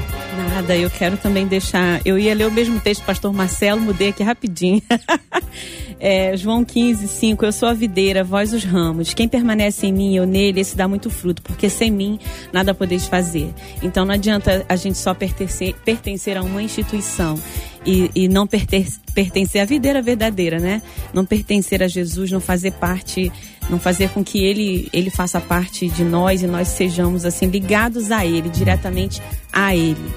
Nada, 0.53 0.77
eu 0.77 0.89
quero 0.89 1.17
também 1.17 1.45
deixar. 1.45 1.99
Eu 2.05 2.17
ia 2.17 2.33
ler 2.33 2.47
o 2.47 2.51
mesmo 2.51 2.79
texto, 2.79 3.03
pastor 3.03 3.33
Marcelo, 3.33 3.81
mudei 3.81 4.09
aqui 4.09 4.23
rapidinho. 4.23 4.81
É, 5.99 6.35
João 6.35 6.65
15, 6.65 7.07
5, 7.07 7.45
eu 7.45 7.51
sou 7.51 7.69
a 7.69 7.73
videira, 7.73 8.23
vós 8.23 8.53
os 8.53 8.63
ramos. 8.63 9.13
Quem 9.13 9.27
permanece 9.27 9.87
em 9.87 9.93
mim 9.93 10.15
eu 10.15 10.25
nele, 10.25 10.59
esse 10.59 10.75
dá 10.75 10.87
muito 10.87 11.09
fruto, 11.09 11.41
porque 11.41 11.69
sem 11.69 11.91
mim 11.91 12.19
nada 12.51 12.73
podeis 12.73 13.05
fazer. 13.05 13.53
Então 13.83 14.05
não 14.05 14.13
adianta 14.13 14.65
a 14.67 14.75
gente 14.75 14.97
só 14.97 15.13
pertencer, 15.13 15.75
pertencer 15.85 16.37
a 16.37 16.41
uma 16.41 16.61
instituição 16.61 17.39
e, 17.85 18.09
e 18.15 18.27
não 18.27 18.47
pertencer, 18.47 18.99
pertencer 19.13 19.61
à 19.61 19.65
videira 19.65 20.01
verdadeira, 20.01 20.59
né? 20.59 20.81
Não 21.13 21.25
pertencer 21.25 21.83
a 21.83 21.87
Jesus, 21.87 22.31
não 22.31 22.39
fazer 22.39 22.71
parte, 22.71 23.31
não 23.69 23.79
fazer 23.79 24.09
com 24.09 24.23
que 24.23 24.43
ele, 24.43 24.89
ele 24.91 25.09
faça 25.09 25.39
parte 25.39 25.87
de 25.87 26.03
nós 26.03 26.41
e 26.41 26.47
nós 26.47 26.67
sejamos 26.69 27.25
assim 27.25 27.47
ligados 27.47 28.11
a 28.11 28.25
ele, 28.25 28.49
diretamente 28.49 29.21
a 29.51 29.75
ele. 29.75 30.11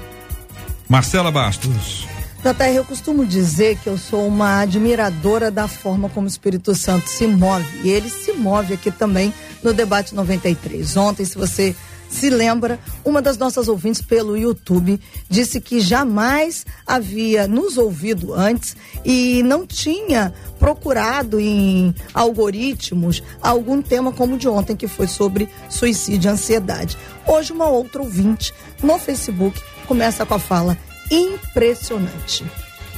Marcela 0.87 1.31
Bastos. 1.31 2.14
JR, 2.45 2.75
eu 2.75 2.85
costumo 2.85 3.25
dizer 3.25 3.75
que 3.79 3.87
eu 3.87 3.97
sou 3.97 4.27
uma 4.27 4.59
admiradora 4.59 5.49
da 5.49 5.67
forma 5.67 6.09
como 6.09 6.27
o 6.27 6.29
Espírito 6.29 6.75
Santo 6.75 7.09
se 7.09 7.25
move. 7.25 7.65
E 7.83 7.89
ele 7.89 8.07
se 8.07 8.33
move 8.33 8.75
aqui 8.75 8.91
também 8.91 9.33
no 9.63 9.73
debate 9.73 10.13
93. 10.13 10.95
Ontem, 10.95 11.25
se 11.25 11.35
você 11.39 11.75
se 12.07 12.29
lembra, 12.29 12.79
uma 13.03 13.19
das 13.19 13.35
nossas 13.35 13.67
ouvintes 13.67 13.99
pelo 13.99 14.37
YouTube 14.37 15.01
disse 15.27 15.59
que 15.59 15.79
jamais 15.79 16.67
havia 16.85 17.47
nos 17.47 17.79
ouvido 17.79 18.31
antes 18.35 18.77
e 19.03 19.41
não 19.41 19.65
tinha 19.65 20.31
procurado 20.59 21.39
em 21.39 21.95
algoritmos 22.13 23.23
algum 23.41 23.81
tema 23.81 24.11
como 24.11 24.35
o 24.35 24.37
de 24.37 24.47
ontem, 24.47 24.75
que 24.75 24.87
foi 24.87 25.07
sobre 25.07 25.49
suicídio 25.67 26.29
e 26.29 26.33
ansiedade. 26.33 26.95
Hoje, 27.25 27.51
uma 27.51 27.67
outra 27.67 28.03
ouvinte 28.03 28.53
no 28.83 28.99
Facebook 28.99 29.59
começa 29.87 30.23
com 30.27 30.35
a 30.35 30.39
fala: 30.39 30.77
impressionante. 31.09 32.45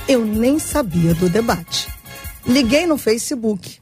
Eu 0.07 0.25
nem 0.25 0.57
sabia 0.59 1.13
do 1.13 1.29
debate. 1.29 1.87
Liguei 2.45 2.85
no 2.87 2.97
Facebook. 2.97 3.79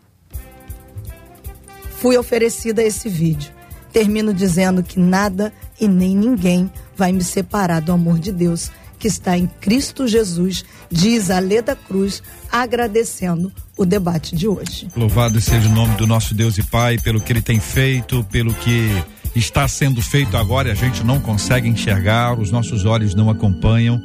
Fui 1.98 2.18
oferecida 2.18 2.84
esse 2.84 3.08
vídeo. 3.10 3.52
Termino 3.92 4.34
dizendo 4.34 4.84
que 4.84 5.00
nada 5.00 5.54
e 5.80 5.88
nem 5.88 6.16
ninguém 6.16 6.72
vai 6.96 7.12
me 7.12 7.24
separar 7.24 7.82
do 7.82 7.92
amor 7.92 8.20
de 8.20 8.32
Deus 8.32 8.72
que 8.98 9.08
está 9.08 9.38
em 9.38 9.46
Cristo 9.46 10.08
Jesus, 10.08 10.66
diz 10.90 11.30
a 11.30 11.40
Leda 11.40 11.76
Cruz, 11.76 12.24
agradecendo 12.52 13.52
o 13.78 13.86
debate 13.86 14.36
de 14.36 14.48
hoje. 14.48 14.88
Louvado 14.96 15.40
seja 15.40 15.68
o 15.68 15.72
nome 15.72 15.96
do 15.96 16.08
nosso 16.08 16.34
Deus 16.34 16.58
e 16.58 16.64
Pai 16.64 16.98
pelo 16.98 17.22
que 17.22 17.32
ele 17.32 17.42
tem 17.42 17.60
feito, 17.60 18.24
pelo 18.32 18.54
que 18.54 18.90
está 19.36 19.68
sendo 19.68 20.02
feito 20.02 20.38
agora 20.38 20.70
e 20.70 20.72
a 20.72 20.76
gente 20.76 21.04
não 21.04 21.20
consegue 21.20 21.68
enxergar, 21.68 22.40
os 22.40 22.52
nossos 22.52 22.86
olhos 22.86 23.14
não 23.14 23.30
acompanham 23.30 24.02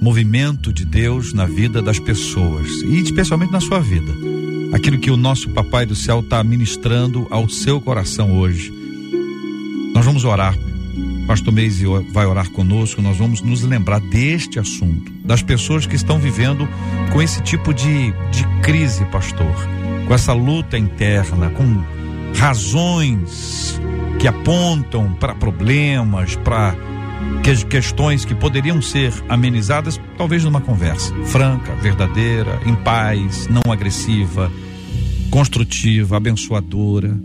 movimento 0.00 0.72
de 0.72 0.84
Deus 0.84 1.32
na 1.32 1.44
vida 1.44 1.82
das 1.82 1.98
pessoas 1.98 2.68
e 2.84 3.00
especialmente 3.00 3.52
na 3.52 3.60
sua 3.60 3.80
vida. 3.80 4.12
Aquilo 4.72 4.98
que 4.98 5.10
o 5.10 5.16
nosso 5.16 5.50
Papai 5.50 5.84
do 5.84 5.96
Céu 5.96 6.20
está 6.20 6.42
ministrando 6.44 7.26
ao 7.30 7.48
seu 7.48 7.80
coração 7.80 8.38
hoje. 8.38 8.72
Nós 9.94 10.04
vamos 10.04 10.24
orar. 10.24 10.56
Pastor 11.26 11.52
Meise 11.52 11.84
vai 12.12 12.26
orar 12.26 12.48
conosco. 12.50 13.02
Nós 13.02 13.16
vamos 13.16 13.40
nos 13.40 13.62
lembrar 13.62 14.00
deste 14.00 14.58
assunto, 14.58 15.10
das 15.24 15.42
pessoas 15.42 15.86
que 15.86 15.96
estão 15.96 16.18
vivendo 16.18 16.68
com 17.12 17.20
esse 17.20 17.42
tipo 17.42 17.74
de, 17.74 18.12
de 18.30 18.46
crise, 18.62 19.04
pastor, 19.06 19.54
com 20.06 20.14
essa 20.14 20.32
luta 20.32 20.78
interna, 20.78 21.50
com 21.50 21.82
razões 22.36 23.80
que 24.18 24.26
apontam 24.26 25.14
para 25.14 25.34
problemas, 25.34 26.34
para 26.36 26.74
que 27.42 27.64
questões 27.66 28.24
que 28.24 28.34
poderiam 28.34 28.82
ser 28.82 29.12
amenizadas, 29.28 30.00
talvez 30.16 30.44
numa 30.44 30.60
conversa 30.60 31.14
franca, 31.26 31.74
verdadeira, 31.76 32.60
em 32.66 32.74
paz, 32.74 33.48
não 33.48 33.72
agressiva, 33.72 34.50
construtiva, 35.30 36.16
abençoadora. 36.16 37.16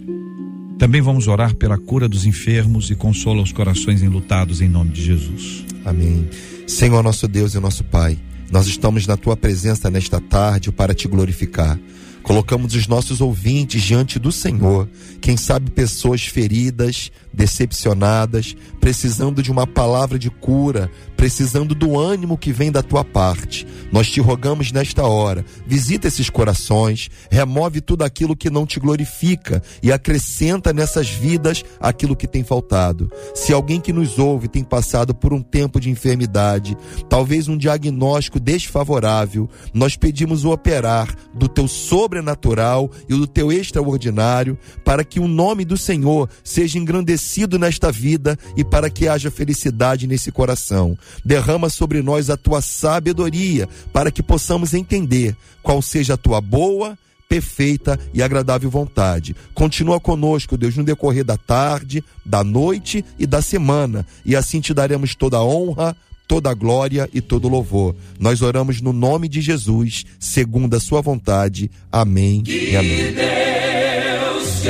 Também 0.78 1.02
vamos 1.02 1.28
orar 1.28 1.56
pela 1.56 1.78
cura 1.78 2.08
dos 2.08 2.26
enfermos 2.26 2.90
e 2.90 2.96
consola 2.96 3.42
os 3.42 3.52
corações 3.52 4.02
enlutados 4.04 4.62
em 4.62 4.70
nome 4.70 4.92
de 4.92 5.04
Jesus. 5.04 5.66
Amém. 5.86 6.28
Senhor 6.68 7.04
nosso 7.04 7.28
Deus 7.28 7.56
e 7.56 7.60
nosso 7.60 7.84
Pai, 7.84 8.18
nós 8.52 8.68
estamos 8.68 9.08
na 9.08 9.18
tua 9.18 9.36
presença 9.36 9.90
nesta 9.90 10.20
tarde 10.22 10.72
para 10.72 10.94
te 10.94 11.08
glorificar. 11.08 11.78
Colocamos 12.24 12.74
os 12.74 12.88
nossos 12.88 13.20
ouvintes 13.20 13.84
diante 13.84 14.18
do 14.18 14.32
Senhor. 14.32 14.90
Quem 15.20 15.36
sabe 15.36 15.70
pessoas 15.70 16.24
feridas, 16.24 17.12
decepcionadas, 17.34 18.56
precisando 18.80 19.42
de 19.42 19.52
uma 19.52 19.66
palavra 19.66 20.20
de 20.20 20.30
cura, 20.30 20.92
precisando 21.18 21.74
do 21.74 21.98
ânimo 21.98 22.38
que 22.38 22.54
vem 22.54 22.72
da 22.72 22.84
tua 22.84 23.04
parte. 23.04 23.66
Nós 23.92 24.10
te 24.10 24.22
rogamos 24.22 24.72
nesta 24.72 25.04
hora, 25.04 25.44
visita 25.66 26.08
esses 26.08 26.30
corações, 26.30 27.10
remove 27.32 27.82
tudo 27.82 28.04
aquilo 28.04 28.36
que 28.36 28.50
não 28.50 28.66
te 28.66 28.80
glorifica 28.80 29.64
e 29.82 29.92
acrescenta 29.92 30.72
nessas 30.74 31.10
vidas 31.10 31.64
aquilo 31.80 32.16
que 32.16 32.28
tem 32.28 32.44
faltado. 32.44 33.10
Se 33.34 33.54
alguém 33.54 33.80
que 33.82 33.94
nos 33.94 34.20
ouve 34.20 34.48
tem 34.48 34.64
passado 34.64 35.16
por 35.16 35.34
um 35.34 35.42
tempo 35.42 35.80
de 35.80 35.90
enfermidade, 35.90 36.78
talvez 37.10 37.48
um 37.48 37.58
diagnóstico 37.58 38.40
desfavorável, 38.40 39.50
nós 39.74 39.96
pedimos 39.96 40.44
o 40.44 40.52
operar 40.52 41.16
do 41.34 41.48
teu 41.48 41.68
sobrenatural 41.68 42.92
e 43.08 43.14
do 43.14 43.26
teu 43.26 43.52
extraordinário 43.52 44.58
para 44.84 45.04
que 45.04 45.20
o 45.20 45.28
nome 45.28 45.66
do 45.66 45.78
Senhor 45.78 46.30
seja 46.44 46.78
engrandecido 46.78 47.23
nesta 47.60 47.92
vida 47.92 48.38
e 48.56 48.64
para 48.64 48.90
que 48.90 49.08
haja 49.08 49.32
felicidade 49.32 50.08
nesse 50.08 50.32
coração. 50.32 50.98
Derrama 51.24 51.70
sobre 51.70 52.02
nós 52.02 52.30
a 52.30 52.38
tua 52.38 52.62
sabedoria 52.62 53.68
para 53.92 54.12
que 54.12 54.24
possamos 54.24 54.74
entender 54.74 55.36
qual 55.62 55.82
seja 55.82 56.14
a 56.14 56.18
tua 56.18 56.42
boa, 56.42 56.98
perfeita 57.28 58.00
e 58.14 58.22
agradável 58.22 58.70
vontade. 58.70 59.36
Continua 59.54 60.00
conosco, 60.00 60.56
Deus, 60.56 60.78
no 60.78 60.84
decorrer 60.84 61.24
da 61.24 61.38
tarde, 61.38 62.04
da 62.24 62.44
noite 62.44 63.04
e 63.18 63.26
da 63.26 63.42
semana, 63.42 64.06
e 64.24 64.36
assim 64.36 64.62
te 64.62 64.74
daremos 64.74 65.16
toda 65.16 65.38
a 65.38 65.44
honra, 65.44 65.96
toda 66.28 66.52
a 66.52 66.54
glória 66.54 67.10
e 67.14 67.22
todo 67.22 67.46
o 67.46 67.50
louvor. 67.50 67.96
Nós 68.20 68.42
oramos 68.42 68.82
no 68.82 68.94
nome 68.94 69.28
de 69.28 69.42
Jesus, 69.42 70.06
segundo 70.20 70.76
a 70.76 70.80
sua 70.80 71.02
vontade. 71.02 71.72
Amém 71.92 72.42
que 72.44 72.72
e 72.72 72.76
amém. 72.76 73.14
Deus 73.14 74.62
te 74.62 74.70